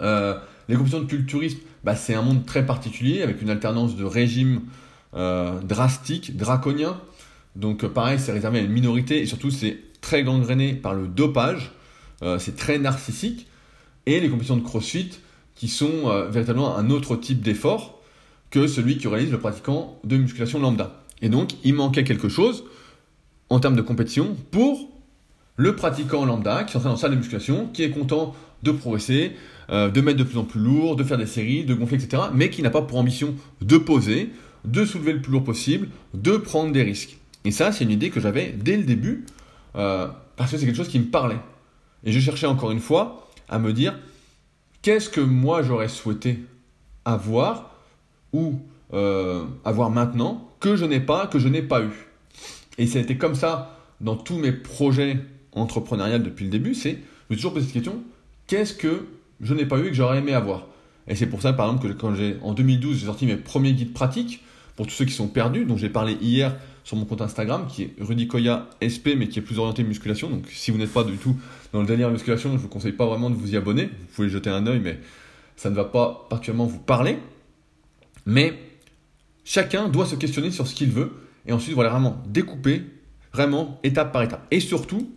les 0.00 0.76
compétitions 0.76 1.00
de 1.00 1.06
culturisme, 1.06 1.58
bah, 1.84 1.96
c'est 1.96 2.14
un 2.14 2.22
monde 2.22 2.46
très 2.46 2.64
particulier 2.64 3.22
avec 3.22 3.42
une 3.42 3.50
alternance 3.50 3.96
de 3.96 4.04
régimes 4.04 4.62
drastiques, 5.12 6.36
draconiens. 6.36 6.96
Donc 7.56 7.84
pareil, 7.86 8.18
c'est 8.18 8.32
réservé 8.32 8.60
à 8.60 8.62
une 8.62 8.70
minorité 8.70 9.20
et 9.20 9.26
surtout 9.26 9.50
c'est 9.50 9.78
très 10.00 10.22
gangréné 10.22 10.74
par 10.74 10.94
le 10.94 11.08
dopage. 11.08 11.72
Euh, 12.22 12.38
c'est 12.38 12.56
très 12.56 12.78
narcissique, 12.78 13.46
et 14.06 14.20
les 14.20 14.28
compétitions 14.28 14.56
de 14.56 14.62
crossfit 14.62 15.18
qui 15.54 15.68
sont 15.68 16.08
euh, 16.08 16.28
véritablement 16.28 16.76
un 16.76 16.90
autre 16.90 17.16
type 17.16 17.40
d'effort 17.42 18.00
que 18.50 18.66
celui 18.66 18.98
que 18.98 19.08
réalise 19.08 19.30
le 19.30 19.38
pratiquant 19.38 19.98
de 20.04 20.16
musculation 20.16 20.58
lambda. 20.58 21.04
Et 21.22 21.28
donc, 21.28 21.50
il 21.64 21.74
manquait 21.74 22.04
quelque 22.04 22.28
chose 22.28 22.64
en 23.48 23.60
termes 23.60 23.76
de 23.76 23.82
compétition 23.82 24.36
pour 24.50 24.88
le 25.56 25.76
pratiquant 25.76 26.24
lambda 26.24 26.64
qui 26.64 26.72
s'entraîne 26.72 26.92
en 26.92 26.96
salle 26.96 27.12
de 27.12 27.16
musculation, 27.16 27.68
qui 27.72 27.82
est 27.82 27.90
content 27.90 28.34
de 28.62 28.72
progresser, 28.72 29.32
euh, 29.70 29.90
de 29.90 30.00
mettre 30.00 30.18
de 30.18 30.24
plus 30.24 30.38
en 30.38 30.44
plus 30.44 30.60
lourd, 30.60 30.96
de 30.96 31.04
faire 31.04 31.18
des 31.18 31.26
séries, 31.26 31.64
de 31.64 31.74
gonfler, 31.74 32.02
etc., 32.02 32.24
mais 32.34 32.50
qui 32.50 32.62
n'a 32.62 32.70
pas 32.70 32.82
pour 32.82 32.98
ambition 32.98 33.34
de 33.60 33.78
poser, 33.78 34.30
de 34.64 34.84
soulever 34.84 35.12
le 35.12 35.22
plus 35.22 35.32
lourd 35.32 35.44
possible, 35.44 35.88
de 36.14 36.36
prendre 36.36 36.72
des 36.72 36.82
risques. 36.82 37.18
Et 37.44 37.50
ça, 37.50 37.72
c'est 37.72 37.84
une 37.84 37.90
idée 37.90 38.10
que 38.10 38.20
j'avais 38.20 38.54
dès 38.58 38.76
le 38.76 38.82
début, 38.82 39.24
parce 39.72 40.50
que 40.50 40.58
c'est 40.58 40.66
quelque 40.66 40.76
chose 40.76 40.88
qui 40.88 40.98
me 40.98 41.06
parlait. 41.06 41.38
Et 42.04 42.12
je 42.12 42.20
cherchais 42.20 42.46
encore 42.46 42.70
une 42.70 42.80
fois 42.80 43.28
à 43.48 43.58
me 43.58 43.72
dire 43.72 43.98
qu'est-ce 44.82 45.08
que 45.08 45.20
moi 45.20 45.62
j'aurais 45.62 45.88
souhaité 45.88 46.38
avoir 47.04 47.74
ou 48.32 48.60
euh, 48.92 49.44
avoir 49.64 49.90
maintenant 49.90 50.48
que 50.60 50.76
je 50.76 50.84
n'ai 50.84 51.00
pas, 51.00 51.26
que 51.26 51.38
je 51.38 51.48
n'ai 51.48 51.62
pas 51.62 51.82
eu? 51.82 52.08
Et 52.78 52.86
ça 52.86 52.98
a 52.98 53.02
été 53.02 53.16
comme 53.16 53.34
ça 53.34 53.78
dans 54.00 54.16
tous 54.16 54.38
mes 54.38 54.52
projets 54.52 55.18
entrepreneuriales 55.52 56.22
depuis 56.22 56.44
le 56.44 56.50
début, 56.50 56.74
c'est, 56.74 56.92
je 56.92 56.96
me 56.96 57.00
suis 57.30 57.36
toujours 57.36 57.54
posé 57.54 57.66
cette 57.66 57.74
question, 57.74 58.02
qu'est-ce 58.46 58.74
que 58.74 59.06
je 59.40 59.54
n'ai 59.54 59.66
pas 59.66 59.78
eu 59.78 59.86
et 59.86 59.88
que 59.88 59.94
j'aurais 59.94 60.18
aimé 60.18 60.32
avoir? 60.32 60.66
Et 61.08 61.16
c'est 61.16 61.26
pour 61.26 61.42
ça, 61.42 61.52
par 61.52 61.66
exemple, 61.66 61.88
que 61.88 61.92
quand 61.92 62.14
j'ai, 62.14 62.36
en 62.42 62.54
2012, 62.54 62.98
j'ai 62.98 63.06
sorti 63.06 63.26
mes 63.26 63.36
premiers 63.36 63.72
guides 63.72 63.92
pratiques, 63.92 64.42
pour 64.76 64.86
tous 64.86 64.94
ceux 64.94 65.04
qui 65.04 65.12
sont 65.12 65.28
perdus, 65.28 65.64
dont 65.64 65.76
j'ai 65.76 65.90
parlé 65.90 66.16
hier 66.22 66.56
sur 66.84 66.96
mon 66.96 67.04
compte 67.04 67.22
Instagram, 67.22 67.66
qui 67.68 67.82
est 67.82 67.94
Rudy 68.00 68.28
SP, 68.80 69.14
mais 69.16 69.28
qui 69.28 69.38
est 69.38 69.42
plus 69.42 69.58
orienté 69.58 69.82
musculation. 69.82 70.30
Donc 70.30 70.46
si 70.48 70.70
vous 70.70 70.78
n'êtes 70.78 70.92
pas 70.92 71.04
du 71.04 71.16
tout 71.16 71.36
dans 71.72 71.80
le 71.80 71.86
délire 71.86 72.10
musculation, 72.10 72.52
je 72.52 72.58
vous 72.58 72.68
conseille 72.68 72.92
pas 72.92 73.06
vraiment 73.06 73.30
de 73.30 73.34
vous 73.34 73.52
y 73.52 73.56
abonner. 73.56 73.84
Vous 73.86 74.06
pouvez 74.14 74.28
jeter 74.28 74.50
un 74.50 74.66
œil, 74.66 74.80
mais 74.80 74.98
ça 75.56 75.70
ne 75.70 75.74
va 75.74 75.84
pas 75.84 76.26
particulièrement 76.28 76.66
vous 76.66 76.78
parler. 76.78 77.18
Mais 78.26 78.58
chacun 79.44 79.88
doit 79.88 80.06
se 80.06 80.14
questionner 80.14 80.50
sur 80.50 80.66
ce 80.66 80.74
qu'il 80.74 80.90
veut, 80.90 81.12
et 81.46 81.52
ensuite, 81.52 81.74
voilà, 81.74 81.90
vraiment 81.90 82.22
découper, 82.26 82.84
vraiment 83.32 83.78
étape 83.82 84.12
par 84.12 84.22
étape. 84.22 84.46
Et 84.50 84.60
surtout, 84.60 85.10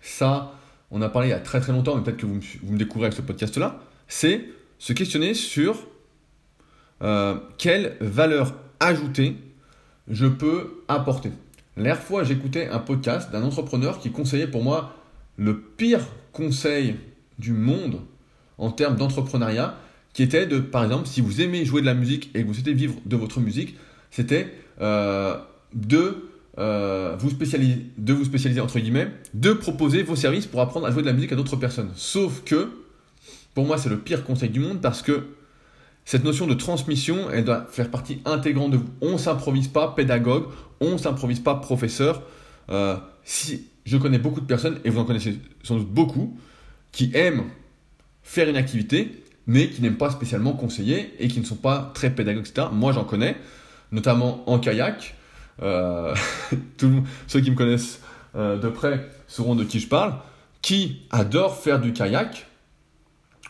ça, 0.00 0.54
on 0.90 1.02
a 1.02 1.08
parlé 1.08 1.28
il 1.28 1.30
y 1.30 1.34
a 1.34 1.40
très 1.40 1.60
très 1.60 1.72
longtemps, 1.72 1.96
mais 1.96 2.02
peut-être 2.02 2.18
que 2.18 2.26
vous 2.26 2.34
me, 2.34 2.40
vous 2.62 2.72
me 2.72 2.78
découvrez 2.78 3.06
avec 3.06 3.16
ce 3.16 3.22
podcast-là, 3.22 3.80
c'est 4.08 4.44
se 4.78 4.92
questionner 4.92 5.34
sur 5.34 5.76
euh, 7.02 7.36
quelle 7.58 7.96
valeur 8.00 8.54
ajoutée 8.80 9.36
je 10.08 10.26
peux 10.26 10.82
apporter. 10.88 11.30
L'air 11.76 11.98
fois, 11.98 12.24
j'écoutais 12.24 12.68
un 12.68 12.78
podcast 12.78 13.30
d'un 13.30 13.42
entrepreneur 13.42 13.98
qui 13.98 14.10
conseillait 14.10 14.46
pour 14.46 14.62
moi 14.62 14.94
le 15.36 15.58
pire 15.58 16.06
conseil 16.32 16.96
du 17.38 17.52
monde 17.52 18.00
en 18.58 18.70
termes 18.70 18.96
d'entrepreneuriat, 18.96 19.76
qui 20.12 20.22
était 20.22 20.46
de, 20.46 20.58
par 20.58 20.84
exemple, 20.84 21.06
si 21.06 21.20
vous 21.20 21.40
aimez 21.40 21.64
jouer 21.64 21.80
de 21.80 21.86
la 21.86 21.94
musique 21.94 22.30
et 22.34 22.42
que 22.42 22.46
vous 22.46 22.54
souhaitez 22.54 22.74
vivre 22.74 22.94
de 23.06 23.16
votre 23.16 23.40
musique, 23.40 23.76
c'était 24.10 24.52
euh, 24.80 25.36
de, 25.74 26.28
euh, 26.58 27.16
vous 27.18 27.30
spécialiser, 27.30 27.86
de 27.96 28.12
vous 28.12 28.24
spécialiser, 28.24 28.60
entre 28.60 28.78
guillemets, 28.78 29.08
de 29.32 29.52
proposer 29.54 30.02
vos 30.02 30.16
services 30.16 30.46
pour 30.46 30.60
apprendre 30.60 30.86
à 30.86 30.90
jouer 30.90 31.02
de 31.02 31.06
la 31.06 31.14
musique 31.14 31.32
à 31.32 31.36
d'autres 31.36 31.56
personnes. 31.56 31.90
Sauf 31.94 32.42
que, 32.44 32.68
pour 33.54 33.64
moi, 33.64 33.78
c'est 33.78 33.88
le 33.88 33.98
pire 33.98 34.24
conseil 34.24 34.50
du 34.50 34.60
monde 34.60 34.80
parce 34.80 35.00
que 35.00 35.24
cette 36.04 36.24
notion 36.24 36.46
de 36.46 36.54
transmission, 36.54 37.30
elle 37.30 37.44
doit 37.44 37.66
faire 37.70 37.90
partie 37.90 38.20
intégrante 38.24 38.72
de 38.72 38.76
vous. 38.78 38.88
On 39.00 39.12
ne 39.12 39.18
s'improvise 39.18 39.68
pas 39.68 39.88
pédagogue, 39.88 40.46
on 40.80 40.92
ne 40.92 40.96
s'improvise 40.96 41.40
pas 41.40 41.54
professeur. 41.54 42.22
Euh, 42.70 42.96
si 43.24 43.68
je 43.84 43.96
connais 43.96 44.18
beaucoup 44.18 44.40
de 44.40 44.46
personnes, 44.46 44.78
et 44.84 44.90
vous 44.90 44.98
en 44.98 45.04
connaissez 45.04 45.38
sans 45.62 45.76
doute 45.76 45.90
beaucoup, 45.90 46.36
qui 46.90 47.10
aiment 47.14 47.44
faire 48.22 48.48
une 48.48 48.56
activité, 48.56 49.22
mais 49.46 49.68
qui 49.68 49.82
n'aiment 49.82 49.96
pas 49.96 50.10
spécialement 50.10 50.52
conseiller 50.52 51.14
et 51.18 51.28
qui 51.28 51.40
ne 51.40 51.44
sont 51.44 51.56
pas 51.56 51.90
très 51.94 52.10
pédagogues, 52.10 52.46
etc. 52.46 52.68
Moi, 52.72 52.92
j'en 52.92 53.04
connais, 53.04 53.36
notamment 53.90 54.48
en 54.50 54.58
kayak. 54.58 55.14
Euh, 55.62 56.14
ceux 57.26 57.40
qui 57.40 57.50
me 57.50 57.56
connaissent 57.56 58.00
euh, 58.34 58.58
de 58.58 58.68
près 58.68 59.08
sauront 59.26 59.54
de 59.54 59.64
qui 59.64 59.80
je 59.80 59.88
parle, 59.88 60.14
qui 60.62 61.02
adorent 61.10 61.56
faire 61.56 61.80
du 61.80 61.92
kayak, 61.92 62.46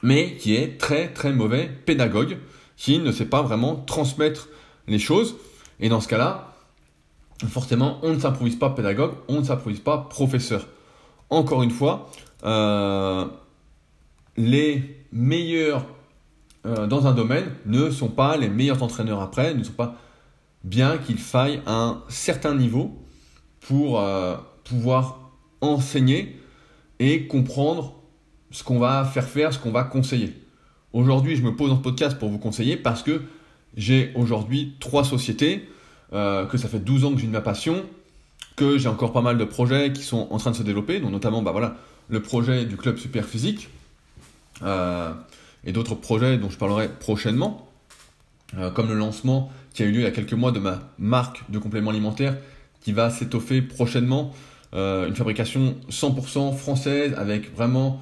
mais 0.02 0.36
qui 0.36 0.54
est 0.54 0.78
très 0.78 1.12
très 1.12 1.32
mauvais 1.32 1.70
pédagogue, 1.86 2.38
qui 2.76 2.98
ne 2.98 3.12
sait 3.12 3.26
pas 3.26 3.42
vraiment 3.42 3.76
transmettre 3.76 4.48
les 4.88 4.98
choses. 4.98 5.36
Et 5.80 5.88
dans 5.88 6.00
ce 6.00 6.08
cas-là, 6.08 6.54
forcément, 7.48 7.98
on 8.02 8.14
ne 8.14 8.18
s'improvise 8.18 8.56
pas 8.56 8.70
pédagogue, 8.70 9.12
on 9.28 9.40
ne 9.40 9.44
s'improvise 9.44 9.80
pas 9.80 9.98
professeur. 9.98 10.66
Encore 11.30 11.62
une 11.62 11.70
fois, 11.70 12.10
euh, 12.44 13.24
les 14.36 15.04
meilleurs 15.12 15.86
euh, 16.66 16.86
dans 16.86 17.06
un 17.06 17.12
domaine 17.12 17.54
ne 17.66 17.90
sont 17.90 18.08
pas 18.08 18.36
les 18.36 18.48
meilleurs 18.48 18.82
entraîneurs 18.82 19.20
après, 19.20 19.54
ne 19.54 19.62
sont 19.64 19.72
pas 19.72 19.96
bien 20.64 20.98
qu'il 20.98 21.18
faille 21.18 21.60
un 21.66 22.02
certain 22.08 22.54
niveau 22.54 22.92
pour 23.60 24.00
euh, 24.00 24.36
pouvoir 24.64 25.30
enseigner 25.60 26.38
et 26.98 27.26
comprendre 27.26 27.94
ce 28.52 28.62
qu'on 28.62 28.78
va 28.78 29.04
faire 29.04 29.24
faire, 29.24 29.52
ce 29.52 29.58
qu'on 29.58 29.72
va 29.72 29.82
conseiller. 29.82 30.34
Aujourd'hui, 30.92 31.36
je 31.36 31.42
me 31.42 31.56
pose 31.56 31.70
ce 31.70 31.76
podcast 31.76 32.18
pour 32.18 32.28
vous 32.28 32.38
conseiller 32.38 32.76
parce 32.76 33.02
que 33.02 33.22
j'ai 33.76 34.12
aujourd'hui 34.14 34.74
trois 34.78 35.04
sociétés, 35.04 35.68
euh, 36.12 36.46
que 36.46 36.58
ça 36.58 36.68
fait 36.68 36.78
12 36.78 37.04
ans 37.06 37.14
que 37.14 37.20
j'ai 37.20 37.26
ma 37.26 37.40
passion, 37.40 37.82
que 38.54 38.76
j'ai 38.76 38.88
encore 38.88 39.12
pas 39.12 39.22
mal 39.22 39.38
de 39.38 39.44
projets 39.44 39.92
qui 39.92 40.02
sont 40.02 40.28
en 40.30 40.36
train 40.36 40.50
de 40.50 40.56
se 40.56 40.62
développer, 40.62 41.00
dont 41.00 41.08
notamment 41.08 41.40
bah 41.40 41.50
voilà, 41.50 41.76
le 42.10 42.20
projet 42.20 42.66
du 42.66 42.76
club 42.76 42.98
super 42.98 43.24
physique 43.24 43.70
euh, 44.62 45.12
et 45.64 45.72
d'autres 45.72 45.94
projets 45.94 46.36
dont 46.36 46.50
je 46.50 46.58
parlerai 46.58 46.90
prochainement, 46.90 47.66
euh, 48.58 48.70
comme 48.70 48.88
le 48.88 48.94
lancement 48.94 49.50
qui 49.72 49.82
a 49.82 49.86
eu 49.86 49.92
lieu 49.92 50.00
il 50.00 50.04
y 50.04 50.06
a 50.06 50.10
quelques 50.10 50.34
mois 50.34 50.52
de 50.52 50.58
ma 50.58 50.80
marque 50.98 51.50
de 51.50 51.58
compléments 51.58 51.90
alimentaires 51.90 52.36
qui 52.82 52.92
va 52.92 53.08
s'étoffer 53.08 53.62
prochainement, 53.62 54.34
une 54.74 55.14
fabrication 55.14 55.76
100% 55.90 56.56
française 56.56 57.14
avec 57.18 57.54
vraiment 57.54 58.00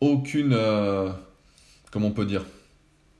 aucune, 0.00 0.52
euh, 0.52 1.10
comment 1.90 2.08
on 2.08 2.12
peut 2.12 2.24
dire, 2.24 2.44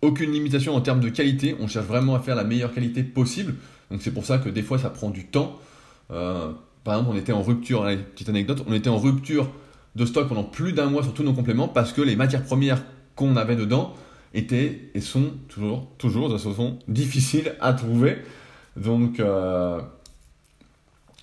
aucune 0.03 0.33
limitation 0.33 0.75
en 0.75 0.81
termes 0.81 1.01
de 1.01 1.09
qualité. 1.09 1.55
On 1.61 1.69
cherche 1.69 1.87
vraiment 1.87 2.15
à 2.15 2.21
faire 2.21 2.35
la 2.35 2.45
meilleure 2.45 2.73
qualité 2.73 3.03
possible. 3.03 3.55
Donc 3.91 4.03
c'est 4.03 4.13
pour 4.13 4.25
ça 4.25 4.39
que 4.39 4.49
des 4.49 4.63
fois 4.63 4.79
ça 4.79 4.91
prend 4.91 5.11
du 5.11 5.27
temps. 5.27 5.59
Euh, 6.11 6.53
par 6.85 6.95
exemple, 6.95 7.15
on 7.15 7.19
était 7.19 7.33
en 7.33 7.43
rupture, 7.43 7.85
petite 8.15 8.29
anecdote, 8.29 8.65
on 8.67 8.73
était 8.73 8.89
en 8.89 8.99
rupture 8.99 9.51
de 9.97 10.07
stock 10.07 10.29
pendant 10.29 10.45
plus 10.45 10.73
d'un 10.73 10.89
mois 10.89 11.03
sur 11.03 11.13
tous 11.13 11.23
nos 11.23 11.35
compléments 11.35 11.69
parce 11.69 11.93
que 11.93 12.01
les 12.01 12.17
matières 12.17 12.45
premières 12.45 12.83
qu'on 13.17 13.37
avait 13.37 13.57
dedans 13.57 13.95
étaient 14.33 14.91
et 14.95 15.01
sont 15.01 15.33
toujours, 15.49 15.89
toujours 15.99 16.29
de 16.29 16.37
toute 16.39 16.49
façon 16.49 16.79
difficiles 16.89 17.55
à 17.61 17.75
trouver. 17.75 18.19
Donc, 18.77 19.21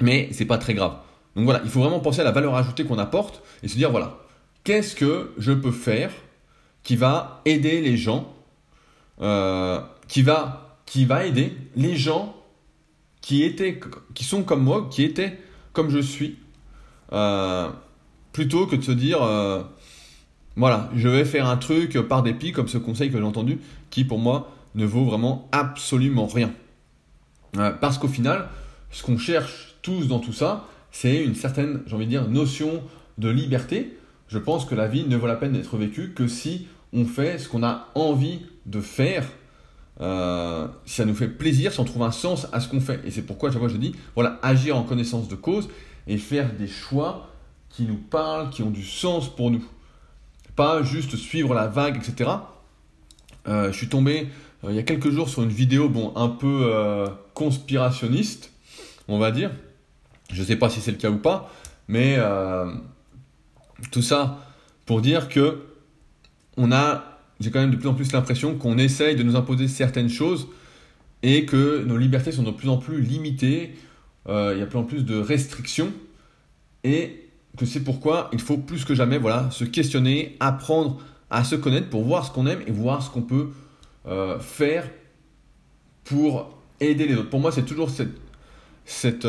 mais 0.01 0.29
c'est 0.31 0.45
pas 0.45 0.57
très 0.57 0.73
grave. 0.73 0.97
Donc 1.37 1.45
voilà, 1.45 1.61
il 1.63 1.69
faut 1.69 1.81
vraiment 1.81 1.99
penser 1.99 2.21
à 2.21 2.23
la 2.23 2.31
valeur 2.31 2.55
ajoutée 2.55 2.83
qu'on 2.83 2.97
apporte 2.97 3.43
et 3.61 3.67
se 3.67 3.75
dire 3.75 3.91
voilà, 3.91 4.17
qu'est-ce 4.63 4.95
que 4.95 5.33
je 5.37 5.51
peux 5.53 5.71
faire 5.71 6.11
qui 6.81 6.95
va 6.95 7.41
aider 7.45 7.79
les 7.79 7.95
gens, 7.95 8.33
euh, 9.21 9.79
qui, 10.07 10.23
va, 10.23 10.79
aider 11.23 11.55
les 11.75 11.95
gens 11.95 12.35
qui, 13.21 13.43
étaient, 13.43 13.79
qui 14.15 14.23
sont 14.23 14.41
comme 14.41 14.63
moi, 14.63 14.87
qui 14.89 15.03
étaient 15.03 15.39
comme 15.73 15.91
je 15.91 15.99
suis, 15.99 16.39
euh, 17.13 17.69
plutôt 18.33 18.65
que 18.65 18.75
de 18.75 18.81
se 18.81 18.91
dire 18.91 19.21
euh, 19.21 19.61
voilà, 20.55 20.89
je 20.95 21.07
vais 21.07 21.23
faire 21.23 21.45
un 21.45 21.57
truc 21.57 21.99
par 22.07 22.23
dépit, 22.23 22.51
comme 22.51 22.67
ce 22.67 22.79
conseil 22.79 23.11
que 23.11 23.17
j'ai 23.19 23.23
entendu, 23.23 23.59
qui 23.91 24.05
pour 24.05 24.17
moi 24.17 24.51
ne 24.73 24.87
vaut 24.87 25.05
vraiment 25.05 25.47
absolument 25.51 26.25
rien. 26.25 26.51
parce 27.53 27.99
qu'au 27.99 28.07
final, 28.07 28.49
ce 28.89 29.03
qu'on 29.03 29.19
cherche 29.19 29.75
tous 29.83 30.07
dans 30.07 30.19
tout 30.19 30.33
ça, 30.33 30.65
c'est 30.99 31.23
une 31.23 31.35
certaine, 31.35 31.83
j'ai 31.85 31.95
envie 31.95 32.05
de 32.05 32.09
dire, 32.09 32.27
notion 32.27 32.81
de 33.19 33.29
liberté. 33.29 33.95
Je 34.29 34.39
pense 34.39 34.65
que 34.65 34.73
la 34.73 34.87
vie 34.87 35.05
ne 35.05 35.15
vaut 35.15 35.27
la 35.27 35.35
peine 35.35 35.51
d'être 35.51 35.77
vécue 35.77 36.13
que 36.13 36.27
si 36.27 36.65
on 36.91 37.05
fait 37.05 37.37
ce 37.37 37.47
qu'on 37.47 37.61
a 37.61 37.89
envie 37.93 38.39
de 38.65 38.81
faire, 38.81 39.23
euh, 40.01 40.67
si 40.87 40.95
ça 40.95 41.05
nous 41.05 41.13
fait 41.13 41.27
plaisir, 41.27 41.71
si 41.71 41.79
on 41.79 41.83
trouve 41.83 42.01
un 42.01 42.11
sens 42.11 42.47
à 42.51 42.59
ce 42.59 42.67
qu'on 42.67 42.79
fait. 42.79 42.99
Et 43.05 43.11
c'est 43.11 43.21
pourquoi 43.21 43.51
chaque 43.51 43.59
fois 43.59 43.67
je 43.67 43.77
dis, 43.77 43.93
voilà, 44.15 44.39
agir 44.41 44.75
en 44.75 44.81
connaissance 44.81 45.27
de 45.27 45.35
cause 45.35 45.69
et 46.07 46.17
faire 46.17 46.51
des 46.53 46.67
choix 46.67 47.29
qui 47.69 47.83
nous 47.83 47.97
parlent, 47.97 48.49
qui 48.49 48.63
ont 48.63 48.71
du 48.71 48.83
sens 48.83 49.29
pour 49.29 49.51
nous. 49.51 49.63
Pas 50.55 50.81
juste 50.81 51.15
suivre 51.15 51.53
la 51.53 51.67
vague, 51.67 51.97
etc. 51.97 52.31
Euh, 53.47 53.71
je 53.71 53.77
suis 53.77 53.87
tombé 53.87 54.29
euh, 54.63 54.71
il 54.71 54.75
y 54.75 54.79
a 54.79 54.83
quelques 54.83 55.11
jours 55.11 55.29
sur 55.29 55.43
une 55.43 55.49
vidéo, 55.49 55.89
bon, 55.89 56.11
un 56.15 56.29
peu 56.29 56.73
conspirationniste, 57.35 58.51
on 59.07 59.19
va 59.19 59.29
dire, 59.29 59.51
je 60.31 60.41
ne 60.41 60.45
sais 60.45 60.55
pas 60.55 60.69
si 60.69 60.81
c'est 60.81 60.91
le 60.91 60.97
cas 60.97 61.09
ou 61.09 61.17
pas, 61.17 61.51
mais 61.87 62.15
euh, 62.17 62.71
tout 63.91 64.01
ça 64.01 64.39
pour 64.85 65.01
dire 65.01 65.29
que 65.29 65.63
on 66.57 66.71
a, 66.71 67.19
j'ai 67.39 67.51
quand 67.51 67.59
même 67.59 67.71
de 67.71 67.75
plus 67.75 67.87
en 67.87 67.93
plus 67.93 68.11
l'impression 68.11 68.55
qu'on 68.55 68.77
essaye 68.77 69.15
de 69.15 69.23
nous 69.23 69.35
imposer 69.35 69.67
certaines 69.67 70.09
choses 70.09 70.47
et 71.23 71.45
que 71.45 71.83
nos 71.83 71.97
libertés 71.97 72.31
sont 72.31 72.43
de 72.43 72.51
plus 72.51 72.69
en 72.69 72.77
plus 72.77 73.01
limitées, 73.01 73.75
euh, 74.27 74.53
il 74.55 74.59
y 74.59 74.61
a 74.61 74.65
de 74.65 74.69
plus 74.69 74.79
en 74.79 74.83
plus 74.83 75.05
de 75.05 75.17
restrictions 75.19 75.91
et 76.83 77.29
que 77.57 77.65
c'est 77.65 77.83
pourquoi 77.83 78.29
il 78.33 78.39
faut 78.39 78.57
plus 78.57 78.85
que 78.85 78.95
jamais 78.95 79.17
voilà, 79.17 79.49
se 79.51 79.63
questionner, 79.63 80.35
apprendre 80.39 81.01
à 81.29 81.43
se 81.43 81.55
connaître 81.55 81.89
pour 81.89 82.03
voir 82.03 82.25
ce 82.25 82.31
qu'on 82.31 82.47
aime 82.47 82.61
et 82.67 82.71
voir 82.71 83.01
ce 83.03 83.09
qu'on 83.09 83.21
peut 83.21 83.49
euh, 84.07 84.39
faire 84.39 84.89
pour 86.05 86.57
aider 86.79 87.07
les 87.07 87.15
autres. 87.15 87.29
Pour 87.29 87.39
moi, 87.39 87.51
c'est 87.51 87.65
toujours 87.65 87.89
cette, 87.89 88.15
cette, 88.85 89.25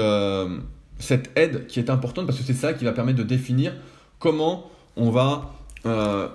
cette 0.98 1.30
aide 1.36 1.66
qui 1.66 1.78
est 1.78 1.90
importante 1.90 2.26
parce 2.26 2.38
que 2.38 2.44
c'est 2.44 2.54
ça 2.54 2.72
qui 2.74 2.84
va 2.84 2.92
permettre 2.92 3.18
de 3.18 3.24
définir 3.24 3.74
comment 4.18 4.70
on 4.96 5.10
va 5.10 5.52
euh, 5.86 6.28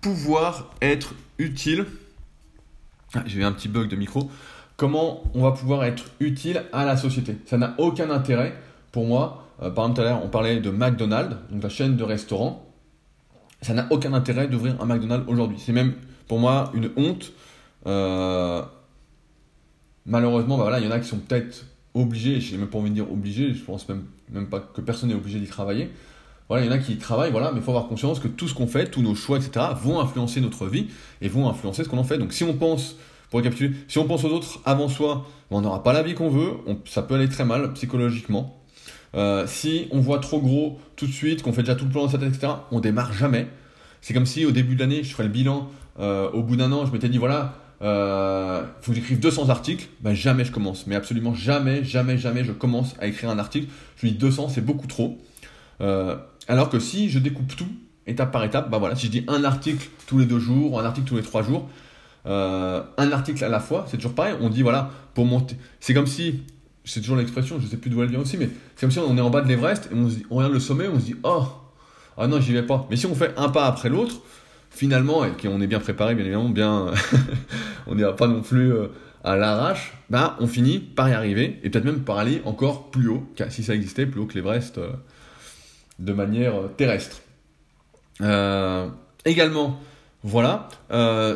pouvoir 0.00 0.70
être 0.80 1.14
utile. 1.38 1.86
Ah, 3.14 3.22
j'ai 3.26 3.40
eu 3.40 3.44
un 3.44 3.52
petit 3.52 3.68
bug 3.68 3.88
de 3.88 3.96
micro. 3.96 4.30
Comment 4.76 5.22
on 5.34 5.42
va 5.42 5.52
pouvoir 5.52 5.84
être 5.84 6.04
utile 6.20 6.64
à 6.72 6.84
la 6.84 6.96
société. 6.96 7.36
Ça 7.46 7.58
n'a 7.58 7.74
aucun 7.78 8.10
intérêt 8.10 8.54
pour 8.92 9.06
moi. 9.06 9.48
Euh, 9.62 9.70
par 9.70 9.84
exemple, 9.84 9.96
tout 9.96 10.02
à 10.02 10.04
l'heure, 10.10 10.24
on 10.24 10.28
parlait 10.28 10.60
de 10.60 10.70
McDonald's, 10.70 11.36
donc 11.50 11.62
la 11.62 11.68
chaîne 11.68 11.96
de 11.96 12.04
restaurants. 12.04 12.66
Ça 13.62 13.72
n'a 13.72 13.86
aucun 13.90 14.12
intérêt 14.12 14.48
d'ouvrir 14.48 14.80
un 14.80 14.86
McDonald's 14.86 15.28
aujourd'hui. 15.28 15.58
C'est 15.58 15.72
même 15.72 15.94
pour 16.28 16.38
moi 16.38 16.70
une 16.74 16.90
honte 16.96 17.32
malheureusement, 20.06 20.58
bah 20.58 20.78
il 20.78 20.84
y 20.84 20.88
en 20.88 20.90
a 20.90 21.00
qui 21.00 21.08
sont 21.08 21.18
peut-être 21.18 21.64
obligés, 21.94 22.40
je 22.40 22.52
n'ai 22.52 22.58
même 22.58 22.68
pas 22.68 22.78
envie 22.78 22.90
de 22.90 22.94
dire 22.94 23.10
obligés, 23.10 23.54
je 23.54 23.62
pense 23.62 23.88
même, 23.88 24.04
même 24.30 24.48
pas 24.48 24.60
que 24.60 24.80
personne 24.80 25.08
n'est 25.08 25.14
obligé 25.14 25.38
d'y 25.38 25.46
travailler. 25.46 25.90
Voilà, 26.48 26.64
il 26.64 26.66
y 26.66 26.70
en 26.70 26.72
a 26.72 26.78
qui 26.78 26.98
travaillent, 26.98 27.30
voilà, 27.30 27.52
mais 27.52 27.60
il 27.60 27.62
faut 27.62 27.70
avoir 27.70 27.88
conscience 27.88 28.20
que 28.20 28.28
tout 28.28 28.48
ce 28.48 28.54
qu'on 28.54 28.66
fait, 28.66 28.90
tous 28.90 29.00
nos 29.00 29.14
choix, 29.14 29.38
etc., 29.38 29.66
vont 29.82 29.98
influencer 30.00 30.40
notre 30.40 30.66
vie 30.66 30.88
et 31.22 31.28
vont 31.28 31.48
influencer 31.48 31.84
ce 31.84 31.88
qu'on 31.88 31.96
en 31.96 32.04
fait. 32.04 32.18
Donc 32.18 32.32
si 32.32 32.44
on 32.44 32.52
pense, 32.54 32.96
pour 33.30 33.38
récapituler, 33.38 33.74
si 33.88 33.98
on 33.98 34.04
pense 34.04 34.24
aux 34.24 34.30
autres 34.30 34.60
avant 34.66 34.88
soi, 34.88 35.26
on 35.50 35.62
n'aura 35.62 35.82
pas 35.82 35.92
la 35.92 36.02
vie 36.02 36.14
qu'on 36.14 36.28
veut, 36.28 36.50
ça 36.84 37.02
peut 37.02 37.14
aller 37.14 37.28
très 37.28 37.44
mal 37.44 37.72
psychologiquement. 37.72 38.60
Euh, 39.14 39.46
si 39.46 39.86
on 39.92 40.00
voit 40.00 40.18
trop 40.18 40.40
gros 40.40 40.78
tout 40.96 41.06
de 41.06 41.12
suite, 41.12 41.42
qu'on 41.42 41.52
fait 41.52 41.62
déjà 41.62 41.76
tout 41.76 41.84
le 41.84 41.90
plan 41.90 42.02
dans 42.02 42.10
sa 42.10 42.18
tête, 42.18 42.28
etc., 42.34 42.52
on 42.72 42.80
démarre 42.80 43.12
jamais. 43.12 43.46
C'est 44.00 44.12
comme 44.12 44.26
si 44.26 44.44
au 44.44 44.50
début 44.50 44.74
de 44.74 44.80
l'année, 44.80 45.02
je 45.02 45.12
ferais 45.12 45.22
le 45.22 45.30
bilan, 45.30 45.70
euh, 45.98 46.30
au 46.32 46.42
bout 46.42 46.56
d'un 46.56 46.72
an, 46.72 46.84
je 46.84 46.92
m'étais 46.92 47.08
dit, 47.08 47.18
voilà, 47.18 47.63
euh, 47.82 48.64
faut 48.80 48.92
que 48.92 48.96
j'écrive 48.96 49.20
200 49.20 49.48
articles, 49.48 49.88
ben 50.00 50.14
jamais 50.14 50.44
je 50.44 50.52
commence. 50.52 50.86
Mais 50.86 50.94
absolument 50.94 51.34
jamais, 51.34 51.84
jamais, 51.84 52.18
jamais 52.18 52.44
je 52.44 52.52
commence 52.52 52.94
à 53.00 53.06
écrire 53.06 53.30
un 53.30 53.38
article. 53.38 53.68
Je 53.96 54.06
me 54.06 54.12
dis 54.12 54.18
200, 54.18 54.48
c'est 54.48 54.64
beaucoup 54.64 54.86
trop. 54.86 55.18
Euh, 55.80 56.16
alors 56.48 56.70
que 56.70 56.78
si 56.78 57.10
je 57.10 57.18
découpe 57.18 57.54
tout, 57.56 57.68
étape 58.06 58.30
par 58.32 58.44
étape, 58.44 58.70
bah 58.70 58.78
voilà, 58.78 58.96
si 58.96 59.06
je 59.06 59.10
dis 59.10 59.24
un 59.28 59.44
article 59.44 59.88
tous 60.06 60.18
les 60.18 60.26
deux 60.26 60.38
jours, 60.38 60.72
ou 60.72 60.78
un 60.78 60.84
article 60.84 61.08
tous 61.08 61.16
les 61.16 61.22
trois 61.22 61.42
jours, 61.42 61.68
euh, 62.26 62.82
un 62.96 63.12
article 63.12 63.42
à 63.44 63.48
la 63.48 63.60
fois, 63.60 63.86
c'est 63.88 63.96
toujours 63.96 64.14
pareil. 64.14 64.34
On 64.40 64.48
dit 64.48 64.62
voilà, 64.62 64.90
pour 65.14 65.26
monter. 65.26 65.56
C'est 65.80 65.94
comme 65.94 66.06
si, 66.06 66.42
c'est 66.84 67.00
toujours 67.00 67.16
l'expression, 67.16 67.58
je 67.60 67.66
sais 67.66 67.76
plus 67.76 67.90
d'où 67.90 68.02
elle 68.02 68.10
vient 68.10 68.20
aussi, 68.20 68.36
mais 68.36 68.48
c'est 68.76 68.80
comme 68.80 68.90
si 68.90 68.98
on 68.98 69.16
est 69.16 69.20
en 69.20 69.30
bas 69.30 69.40
de 69.40 69.48
l'Everest 69.48 69.88
et 69.90 69.94
on, 69.94 70.08
on 70.30 70.36
regarde 70.36 70.52
le 70.52 70.60
sommet, 70.60 70.86
on 70.88 71.00
se 71.00 71.06
dit 71.06 71.16
oh, 71.22 71.44
ah 72.16 72.26
non, 72.26 72.40
j'y 72.40 72.52
vais 72.52 72.62
pas. 72.62 72.86
Mais 72.90 72.96
si 72.96 73.06
on 73.06 73.14
fait 73.14 73.34
un 73.36 73.48
pas 73.48 73.66
après 73.66 73.88
l'autre, 73.88 74.16
finalement, 74.74 75.24
et 75.24 75.30
qu'on 75.30 75.60
est 75.60 75.66
bien 75.66 75.80
préparé, 75.80 76.14
bien 76.14 76.24
évidemment, 76.24 76.48
bien, 76.48 76.86
on 77.86 77.94
n'est 77.94 78.04
pas 78.12 78.26
non 78.26 78.42
plus 78.42 78.72
euh, 78.72 78.88
à 79.22 79.36
l'arrache, 79.36 79.94
ben 80.10 80.36
on 80.40 80.46
finit 80.46 80.78
par 80.78 81.08
y 81.08 81.12
arriver 81.12 81.60
et 81.62 81.70
peut-être 81.70 81.84
même 81.84 82.00
par 82.00 82.18
aller 82.18 82.42
encore 82.44 82.90
plus 82.90 83.08
haut, 83.08 83.26
si 83.48 83.62
ça 83.62 83.74
existait, 83.74 84.06
plus 84.06 84.20
haut 84.20 84.26
que 84.26 84.34
l'Everest. 84.34 84.78
Euh, 84.78 84.90
de 86.00 86.12
manière 86.12 86.56
euh, 86.56 86.68
terrestre. 86.76 87.22
Également, 89.24 89.80
voilà, 90.24 90.68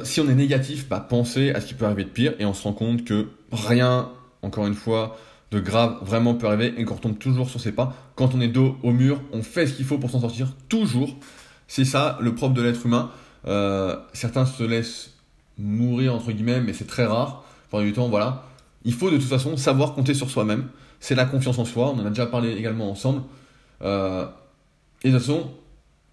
si 0.05 0.21
on 0.21 0.29
est 0.29 0.35
négatif, 0.35 0.89
bah, 0.89 1.05
pensez 1.09 1.51
à 1.51 1.61
ce 1.61 1.67
qui 1.67 1.75
peut 1.75 1.85
arriver 1.85 2.05
de 2.05 2.11
pire 2.11 2.35
et 2.39 2.45
on 2.45 2.55
se 2.55 2.65
rend 2.65 2.73
compte 2.73 3.05
que 3.05 3.29
rien, 3.53 4.11
encore 4.43 4.67
une 4.67 4.75
fois, 4.75 5.17
de 5.51 5.61
grave 5.61 5.99
vraiment 6.03 6.35
peut 6.35 6.47
arriver 6.47 6.75
et 6.77 6.85
qu'on 6.85 6.97
retombe 6.97 7.19
toujours 7.19 7.49
sur 7.49 7.61
ses 7.61 7.73
pas. 7.73 7.95
Quand 8.17 8.35
on 8.35 8.41
est 8.41 8.49
dos 8.49 8.77
au 8.83 8.93
mur, 8.93 9.21
on 9.33 9.43
fait 9.43 9.67
ce 9.67 9.75
qu'il 9.75 9.85
faut 9.85 9.99
pour 9.99 10.11
s'en 10.11 10.21
sortir, 10.21 10.49
toujours. 10.69 11.17
C'est 11.69 11.85
ça 11.85 12.19
le 12.21 12.35
propre 12.35 12.55
de 12.55 12.63
l'être 12.63 12.85
humain. 12.87 13.11
Certains 13.45 14.47
se 14.47 14.63
laissent 14.63 15.15
mourir, 15.59 16.15
entre 16.15 16.33
guillemets, 16.33 16.61
mais 16.61 16.73
c'est 16.73 16.87
très 16.87 17.07
rare. 17.07 17.45
Pendant 17.71 17.85
du 17.85 17.93
temps, 17.93 18.09
voilà. 18.09 18.45
Il 18.85 18.95
faut 18.95 19.11
de 19.11 19.17
toute 19.17 19.29
façon 19.29 19.57
savoir 19.57 19.95
compter 19.95 20.15
sur 20.15 20.31
soi-même. 20.31 20.69
C'est 21.01 21.15
la 21.15 21.25
confiance 21.25 21.59
en 21.59 21.65
soi, 21.65 21.93
on 21.95 22.01
en 22.01 22.07
a 22.07 22.11
déjà 22.11 22.27
parlé 22.27 22.53
également 22.53 22.91
ensemble. 22.91 23.23
Et 23.83 23.85
de 23.85 25.17
toute 25.17 25.21
façon, 25.21 25.51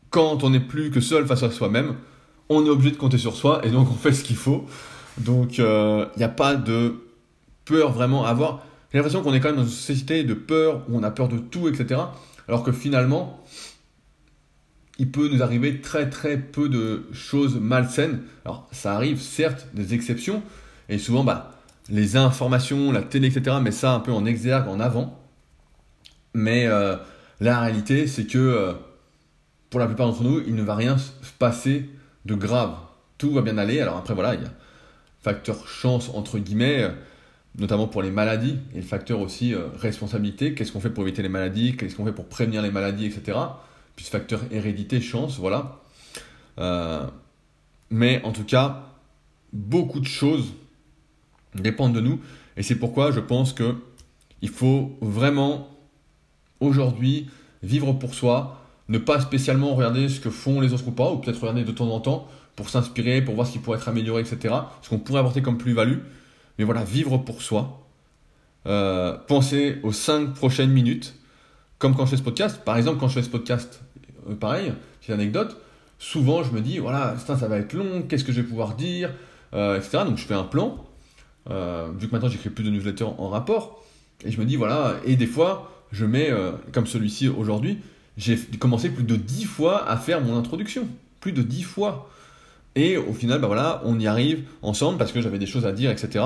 quand 0.10 0.44
on 0.44 0.50
n'est 0.50 0.60
plus 0.60 0.92
que 0.92 1.02
seul 1.02 1.26
face 1.26 1.44
à 1.44 1.52
soi-même, 1.52 1.96
on 2.50 2.66
est 2.66 2.70
obligé 2.70 2.92
de 2.92 2.98
compter 2.98 3.18
sur 3.18 3.36
soi 3.36 3.62
et 3.66 3.70
donc 3.70 3.90
on 3.92 3.96
fait 3.96 4.14
ce 4.14 4.24
qu'il 4.24 4.36
faut. 4.36 4.66
Donc 5.18 5.58
il 5.58 5.66
euh, 5.66 6.06
n'y 6.18 6.24
a 6.24 6.30
pas 6.30 6.56
de 6.56 6.96
peur 7.66 7.92
vraiment 7.92 8.26
à 8.26 8.30
avoir. 8.30 8.64
J'ai 8.92 9.00
l'impression 9.00 9.24
qu'on 9.24 9.34
est 9.34 9.40
quand 9.40 9.50
même 9.50 9.58
dans 9.58 9.64
une 9.64 9.70
société 9.70 10.24
de 10.24 10.34
peur 10.34 10.84
où 10.88 10.98
on 10.98 11.04
a 11.04 11.12
peur 11.12 11.28
de 11.28 11.38
tout, 11.38 11.68
etc. 11.68 12.00
Alors 12.48 12.64
que 12.64 12.72
finalement, 12.72 13.44
il 14.98 15.12
peut 15.12 15.28
nous 15.28 15.44
arriver 15.44 15.82
très 15.82 16.10
très 16.10 16.38
peu 16.38 16.70
de 16.70 17.06
choses 17.12 17.60
malsaines. 17.60 18.22
Alors 18.46 18.68
ça 18.72 18.94
arrive 18.94 19.20
certes 19.20 19.68
des 19.74 19.94
exceptions 19.94 20.42
et 20.90 20.98
souvent 20.98 21.24
bah, 21.24 21.56
les 21.90 22.16
informations, 22.16 22.92
la 22.92 23.02
télé, 23.02 23.28
etc. 23.28 23.58
met 23.62 23.72
ça 23.72 23.94
un 23.94 24.00
peu 24.00 24.12
en 24.12 24.26
exergue, 24.26 24.68
en 24.68 24.80
avant. 24.80 25.20
Mais 26.34 26.66
euh, 26.68 26.96
la 27.40 27.60
réalité, 27.60 28.08
c'est 28.08 28.26
que 28.26 28.38
euh, 28.38 28.74
pour 29.70 29.80
la 29.80 29.88
plupart 29.88 30.08
d'entre 30.08 30.24
nous, 30.24 30.42
il 30.46 30.56
ne 30.56 30.64
va 30.64 30.76
rien 30.76 30.98
se 30.98 31.12
passer 31.38 31.90
de 32.26 32.36
grave. 32.36 32.76
Tout 33.18 33.32
va 33.32 33.42
bien 33.42 33.58
aller. 33.58 33.80
Alors 33.80 33.98
après, 33.98 34.14
voilà, 34.14 34.36
il 34.36 34.42
y 34.42 34.46
a 34.46 34.52
facteur 35.22 35.68
chance, 35.68 36.10
entre 36.14 36.40
guillemets, 36.40 36.84
euh, 36.84 36.90
notamment 37.58 37.88
pour 37.88 38.02
les 38.02 38.12
maladies, 38.12 38.58
et 38.74 38.78
le 38.78 38.84
facteur 38.84 39.22
aussi 39.22 39.56
responsabilité. 39.80 40.54
Qu'est-ce 40.54 40.72
qu'on 40.74 40.82
fait 40.82 40.90
pour 40.90 41.04
éviter 41.04 41.22
les 41.22 41.30
maladies? 41.30 41.78
Qu'est-ce 41.78 41.96
qu'on 41.96 42.06
fait 42.06 42.12
pour 42.12 42.28
prévenir 42.28 42.62
les 42.62 42.72
maladies, 42.72 43.06
etc. 43.06 43.38
Puis 43.96 44.06
ce 44.06 44.12
facteur 44.12 44.42
hérédité, 44.52 45.02
chance, 45.02 45.38
voilà. 45.38 45.82
mais 47.90 48.22
en 48.24 48.32
tout 48.32 48.44
cas, 48.44 48.84
beaucoup 49.54 50.00
de 50.00 50.08
choses 50.08 50.54
dépendent 51.56 51.94
de 51.94 52.02
nous. 52.02 52.20
Et 52.58 52.64
c'est 52.64 52.76
pourquoi 52.76 53.12
je 53.12 53.20
pense 53.20 53.54
que 53.54 53.76
il 54.42 54.50
faut 54.50 54.98
vraiment 55.02 55.70
aujourd'hui, 56.60 57.28
vivre 57.64 57.94
pour 57.94 58.14
soi, 58.14 58.62
ne 58.90 58.98
pas 58.98 59.20
spécialement 59.20 59.74
regarder 59.74 60.10
ce 60.10 60.20
que 60.20 60.30
font 60.30 60.62
les 60.62 60.74
autres 60.74 60.88
ou 60.88 60.92
pas, 60.92 61.12
ou 61.12 61.18
peut-être 61.18 61.40
regarder 61.40 61.64
de 61.64 61.72
temps 61.72 61.90
en 61.90 62.00
temps 62.00 62.28
pour 62.56 62.70
s'inspirer, 62.70 63.22
pour 63.22 63.36
voir 63.36 63.48
ce 63.48 63.54
qui 63.54 63.60
pourrait 63.60 63.78
être 63.78 63.90
amélioré, 63.90 64.22
etc. 64.22 64.54
Ce 64.82 64.90
qu'on 64.90 65.00
pourrait 65.00 65.20
apporter 65.20 65.42
comme 65.42 65.58
plus-value. 65.58 66.00
Mais 66.58 66.64
voilà, 66.64 66.84
vivre 66.84 67.18
pour 67.18 67.42
soi. 67.42 67.82
Euh, 68.68 69.18
penser 69.28 69.80
aux 69.84 69.92
5 69.92 70.34
prochaines 70.34 70.72
minutes, 70.72 71.16
comme 71.80 71.96
quand 71.96 72.06
je 72.06 72.12
fais 72.12 72.18
ce 72.18 72.24
podcast. 72.24 72.62
Par 72.64 72.78
exemple, 72.78 73.00
quand 73.00 73.08
je 73.08 73.16
fais 73.16 73.24
ce 73.24 73.30
podcast, 73.30 73.82
euh, 74.30 74.36
pareil, 74.36 74.74
petite 75.00 75.12
anecdote, 75.12 75.58
souvent 76.00 76.44
je 76.44 76.52
me 76.52 76.62
dis, 76.62 76.80
voilà, 76.80 77.16
ça, 77.18 77.38
ça 77.38 77.48
va 77.48 77.58
être 77.58 77.74
long, 77.74 78.04
qu'est-ce 78.04 78.24
que 78.24 78.32
je 78.32 78.42
vais 78.42 78.48
pouvoir 78.48 78.76
dire, 78.76 79.12
euh, 79.54 79.78
etc. 79.78 80.00
Donc 80.06 80.18
je 80.18 80.26
fais 80.26 80.34
un 80.34 80.44
plan. 80.44 80.86
vu 81.48 82.08
que 82.08 82.12
maintenant 82.12 82.30
j'écris 82.30 82.50
plus 82.50 82.64
de 82.64 82.70
newsletters 82.70 83.06
en 83.18 83.30
rapport, 83.30 83.84
et 84.24 84.32
je 84.32 84.40
me 84.40 84.46
dis, 84.46 84.56
voilà, 84.56 84.96
et 85.06 85.16
des 85.16 85.28
fois, 85.28 85.72
je 85.92 86.06
mets, 86.06 86.32
euh, 86.32 86.52
comme 86.72 86.88
celui-ci 86.88 87.28
aujourd'hui, 87.28 87.80
j'ai 88.18 88.38
commencé 88.60 88.90
plus 88.90 89.04
de 89.04 89.16
10 89.16 89.46
fois 89.46 89.90
à 89.90 89.98
faire 89.98 90.22
mon 90.22 90.38
introduction. 90.38 90.88
Plus 91.20 91.32
de 91.32 91.42
10 91.42 91.64
fois. 91.64 92.10
Et 92.76 92.98
au 92.98 93.14
final, 93.14 93.40
bah 93.40 93.48
voilà, 93.48 93.82
on 93.86 94.00
y 94.00 94.08
arrive 94.08 94.44
ensemble 94.62 94.98
parce 94.98 95.12
que 95.12 95.22
j'avais 95.22 95.40
des 95.40 95.46
choses 95.46 95.66
à 95.66 95.72
dire, 95.72 95.92
etc. 95.92 96.26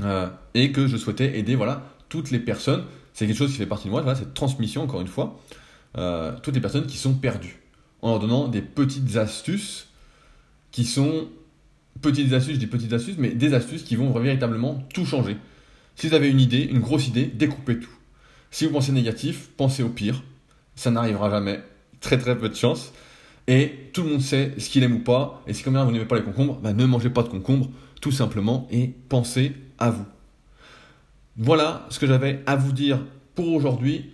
Euh, 0.00 0.28
et 0.54 0.72
que 0.72 0.86
je 0.86 0.96
souhaitais 0.96 1.38
aider 1.38 1.54
voilà, 1.54 1.82
toutes 2.08 2.30
les 2.30 2.38
personnes. 2.38 2.84
C'est 3.20 3.26
quelque 3.26 3.36
chose 3.36 3.50
qui 3.50 3.58
fait 3.58 3.66
partie 3.66 3.84
de 3.84 3.90
moi, 3.90 4.00
voilà, 4.00 4.18
cette 4.18 4.32
transmission, 4.32 4.80
encore 4.80 5.02
une 5.02 5.06
fois. 5.06 5.38
Euh, 5.98 6.32
toutes 6.42 6.54
les 6.54 6.60
personnes 6.62 6.86
qui 6.86 6.96
sont 6.96 7.12
perdues. 7.12 7.60
En 8.00 8.12
leur 8.12 8.18
donnant 8.18 8.48
des 8.48 8.62
petites 8.62 9.14
astuces 9.18 9.88
qui 10.70 10.86
sont. 10.86 11.28
Petites 12.00 12.32
astuces, 12.32 12.54
je 12.54 12.58
dis 12.60 12.66
petites 12.66 12.94
astuces, 12.94 13.16
mais 13.18 13.28
des 13.28 13.52
astuces 13.52 13.82
qui 13.82 13.94
vont 13.94 14.10
véritablement 14.18 14.82
tout 14.94 15.04
changer. 15.04 15.36
Si 15.96 16.08
vous 16.08 16.14
avez 16.14 16.30
une 16.30 16.40
idée, 16.40 16.62
une 16.62 16.78
grosse 16.78 17.08
idée, 17.08 17.26
découpez 17.26 17.78
tout. 17.78 17.92
Si 18.50 18.64
vous 18.64 18.72
pensez 18.72 18.90
négatif, 18.90 19.50
pensez 19.54 19.82
au 19.82 19.90
pire. 19.90 20.22
Ça 20.74 20.90
n'arrivera 20.90 21.28
jamais. 21.28 21.62
Très 22.00 22.16
très 22.16 22.38
peu 22.38 22.48
de 22.48 22.54
chance. 22.54 22.94
Et 23.46 23.90
tout 23.92 24.02
le 24.02 24.12
monde 24.12 24.22
sait 24.22 24.54
ce 24.56 24.70
qu'il 24.70 24.82
aime 24.82 24.94
ou 24.94 25.00
pas. 25.00 25.42
Et 25.46 25.52
si 25.52 25.62
comme 25.62 25.76
vous 25.76 25.92
n'aimez 25.92 26.06
pas 26.06 26.16
les 26.16 26.24
concombres, 26.24 26.58
bah, 26.62 26.72
ne 26.72 26.86
mangez 26.86 27.10
pas 27.10 27.22
de 27.22 27.28
concombres, 27.28 27.68
tout 28.00 28.12
simplement, 28.12 28.66
et 28.70 28.94
pensez 29.10 29.52
à 29.78 29.90
vous. 29.90 30.06
Voilà 31.36 31.86
ce 31.90 31.98
que 31.98 32.06
j'avais 32.06 32.42
à 32.46 32.56
vous 32.56 32.72
dire 32.72 33.00
pour 33.34 33.52
aujourd'hui 33.52 34.10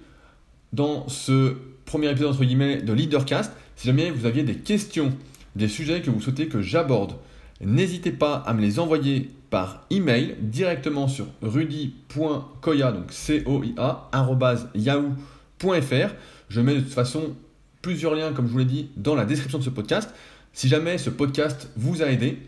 dans 0.72 1.08
ce 1.08 1.56
premier 1.84 2.10
épisode 2.10 2.32
entre 2.32 2.44
guillemets 2.44 2.82
de 2.82 2.92
Leadercast. 2.92 3.52
Si 3.76 3.86
jamais 3.86 4.10
vous 4.10 4.26
aviez 4.26 4.42
des 4.42 4.56
questions, 4.56 5.12
des 5.54 5.68
sujets 5.68 6.02
que 6.02 6.10
vous 6.10 6.20
souhaitez 6.20 6.48
que 6.48 6.60
j'aborde, 6.60 7.14
n'hésitez 7.60 8.12
pas 8.12 8.34
à 8.34 8.52
me 8.52 8.60
les 8.60 8.78
envoyer 8.78 9.30
par 9.50 9.86
email 9.90 10.36
directement 10.40 11.08
sur 11.08 11.26
rudy.koya, 11.40 12.92
donc 12.92 13.12
c 13.12 13.42
o 13.46 13.62
i 13.64 13.74
a. 13.78 14.10
Je 16.48 16.60
mets 16.60 16.74
de 16.74 16.80
toute 16.80 16.92
façon 16.92 17.34
plusieurs 17.80 18.14
liens, 18.14 18.32
comme 18.32 18.46
je 18.46 18.52
vous 18.52 18.58
l'ai 18.58 18.64
dit, 18.64 18.90
dans 18.96 19.14
la 19.14 19.24
description 19.24 19.58
de 19.58 19.64
ce 19.64 19.70
podcast. 19.70 20.12
Si 20.52 20.68
jamais 20.68 20.98
ce 20.98 21.10
podcast 21.10 21.70
vous 21.76 22.02
a 22.02 22.06
aidé, 22.06 22.38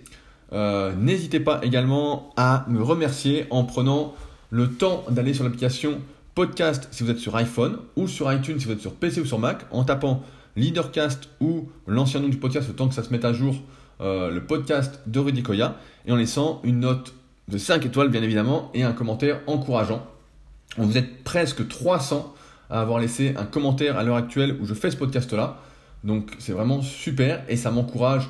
euh, 0.53 0.95
n'hésitez 0.95 1.40
pas 1.40 1.61
également 1.62 2.32
à 2.36 2.64
me 2.68 2.82
remercier 2.82 3.47
en 3.51 3.64
prenant 3.64 4.14
le 4.51 4.70
temps 4.70 5.05
d'aller 5.11 5.34
sur 5.34 5.44
l'application 5.44 6.01
podcast 6.34 6.88
si 6.90 7.03
vous 7.03 7.11
êtes 7.11 7.18
sur 7.18 7.36
iPhone 7.36 7.78
ou 7.96 8.07
sur 8.07 8.32
iTunes 8.32 8.59
si 8.59 8.66
vous 8.66 8.72
êtes 8.72 8.80
sur 8.80 8.94
PC 8.94 9.20
ou 9.20 9.24
sur 9.24 9.38
Mac 9.38 9.66
en 9.70 9.84
tapant 9.84 10.22
Leadercast 10.57 11.28
ou 11.40 11.68
l'ancien 11.86 12.20
nom 12.20 12.28
du 12.28 12.36
podcast 12.36 12.68
le 12.68 12.74
temps 12.74 12.88
que 12.88 12.94
ça 12.94 13.03
se 13.03 13.11
mette 13.11 13.24
à 13.24 13.32
jour 13.32 13.57
euh, 14.01 14.30
le 14.30 14.44
podcast 14.44 15.01
de 15.09 15.18
Rudy 15.18 15.42
Koya 15.42 15.76
et 16.07 16.12
en 16.12 16.16
laissant 16.16 16.61
une 16.62 16.80
note 16.80 17.14
de 17.49 17.59
5 17.59 17.84
étoiles 17.86 18.09
bien 18.09 18.22
évidemment 18.22 18.70
et 18.74 18.84
un 18.84 18.92
commentaire 18.92 19.40
encourageant. 19.49 20.07
Vous 20.76 20.96
êtes 20.96 21.24
presque 21.24 21.66
300 21.66 22.34
à 22.70 22.80
avoir 22.80 23.01
laissé 23.01 23.34
un 23.36 23.44
commentaire 23.44 23.99
à 23.99 24.05
l'heure 24.05 24.16
actuelle 24.16 24.57
où 24.61 24.66
je 24.66 24.74
fais 24.74 24.90
ce 24.90 24.96
podcast 24.96 25.32
là. 25.32 25.59
Donc 26.05 26.30
c'est 26.38 26.53
vraiment 26.53 26.82
super 26.82 27.42
et 27.49 27.57
ça 27.57 27.70
m'encourage 27.72 28.28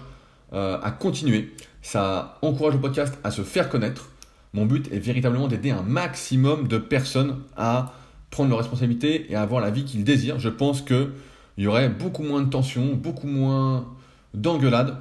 euh, 0.54 0.78
à 0.82 0.90
continuer. 0.90 1.54
Ça 1.82 2.38
encourage 2.40 2.74
le 2.74 2.80
podcast 2.80 3.18
à 3.22 3.30
se 3.30 3.42
faire 3.42 3.68
connaître. 3.68 4.10
Mon 4.58 4.66
but 4.66 4.92
est 4.92 4.98
véritablement 4.98 5.46
d'aider 5.46 5.70
un 5.70 5.82
maximum 5.82 6.66
de 6.66 6.78
personnes 6.78 7.36
à 7.56 7.94
prendre 8.30 8.50
leurs 8.50 8.58
responsabilités 8.58 9.30
et 9.30 9.36
à 9.36 9.42
avoir 9.42 9.60
la 9.60 9.70
vie 9.70 9.84
qu'ils 9.84 10.02
désirent. 10.02 10.40
Je 10.40 10.48
pense 10.48 10.82
qu'il 10.82 11.12
y 11.58 11.68
aurait 11.68 11.88
beaucoup 11.88 12.24
moins 12.24 12.42
de 12.42 12.50
tensions, 12.50 12.96
beaucoup 12.96 13.28
moins 13.28 13.86
d'engueulades 14.34 14.96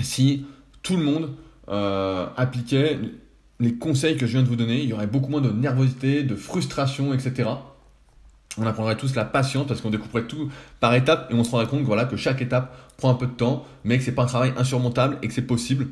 si 0.00 0.46
tout 0.82 0.96
le 0.96 1.04
monde 1.04 1.30
euh, 1.68 2.26
appliquaient 2.36 2.98
les 3.60 3.74
conseils 3.74 4.16
que 4.16 4.26
je 4.26 4.32
viens 4.32 4.42
de 4.42 4.48
vous 4.48 4.56
donner, 4.56 4.82
il 4.82 4.88
y 4.88 4.92
aurait 4.92 5.06
beaucoup 5.06 5.30
moins 5.30 5.40
de 5.40 5.50
nervosité, 5.50 6.24
de 6.24 6.34
frustration, 6.34 7.14
etc. 7.14 7.50
On 8.58 8.66
apprendrait 8.66 8.96
tous 8.96 9.14
la 9.14 9.24
patience 9.24 9.68
parce 9.68 9.80
qu'on 9.80 9.90
découperait 9.90 10.24
tout 10.24 10.50
par 10.80 10.92
étapes 10.96 11.30
et 11.30 11.34
on 11.34 11.44
se 11.44 11.52
rendrait 11.52 11.68
compte 11.68 11.82
voilà, 11.82 12.04
que 12.04 12.16
chaque 12.16 12.42
étape 12.42 12.76
prend 12.96 13.10
un 13.10 13.14
peu 13.14 13.26
de 13.26 13.32
temps, 13.32 13.64
mais 13.84 13.96
que 13.98 14.02
c'est 14.02 14.12
pas 14.12 14.24
un 14.24 14.26
travail 14.26 14.52
insurmontable 14.56 15.18
et 15.22 15.28
que 15.28 15.34
c'est 15.34 15.46
possible. 15.46 15.86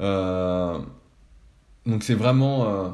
Euh, 0.00 0.78
donc 1.86 2.02
c'est 2.02 2.14
vraiment, 2.14 2.66
euh, 2.66 2.88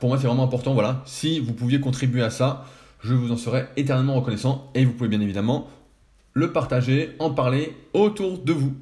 pour 0.00 0.08
moi 0.08 0.18
c'est 0.18 0.26
vraiment 0.26 0.44
important. 0.44 0.74
Voilà, 0.74 1.02
si 1.06 1.40
vous 1.40 1.52
pouviez 1.52 1.80
contribuer 1.80 2.22
à 2.22 2.30
ça, 2.30 2.64
je 3.02 3.14
vous 3.14 3.30
en 3.32 3.36
serais 3.36 3.68
éternellement 3.76 4.14
reconnaissant 4.14 4.70
et 4.74 4.84
vous 4.84 4.92
pouvez 4.92 5.08
bien 5.08 5.20
évidemment 5.20 5.68
le 6.32 6.52
partager, 6.52 7.14
en 7.18 7.30
parler 7.30 7.74
autour 7.94 8.38
de 8.38 8.52
vous. 8.52 8.74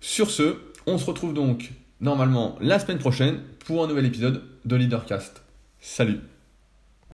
Sur 0.00 0.30
ce, 0.30 0.56
on 0.86 0.96
se 0.96 1.04
retrouve 1.04 1.34
donc 1.34 1.72
normalement 2.00 2.56
la 2.60 2.78
semaine 2.78 2.98
prochaine 2.98 3.40
pour 3.66 3.84
un 3.84 3.86
nouvel 3.86 4.06
épisode 4.06 4.42
de 4.64 4.76
Leadercast. 4.76 5.42
Salut 5.80 6.20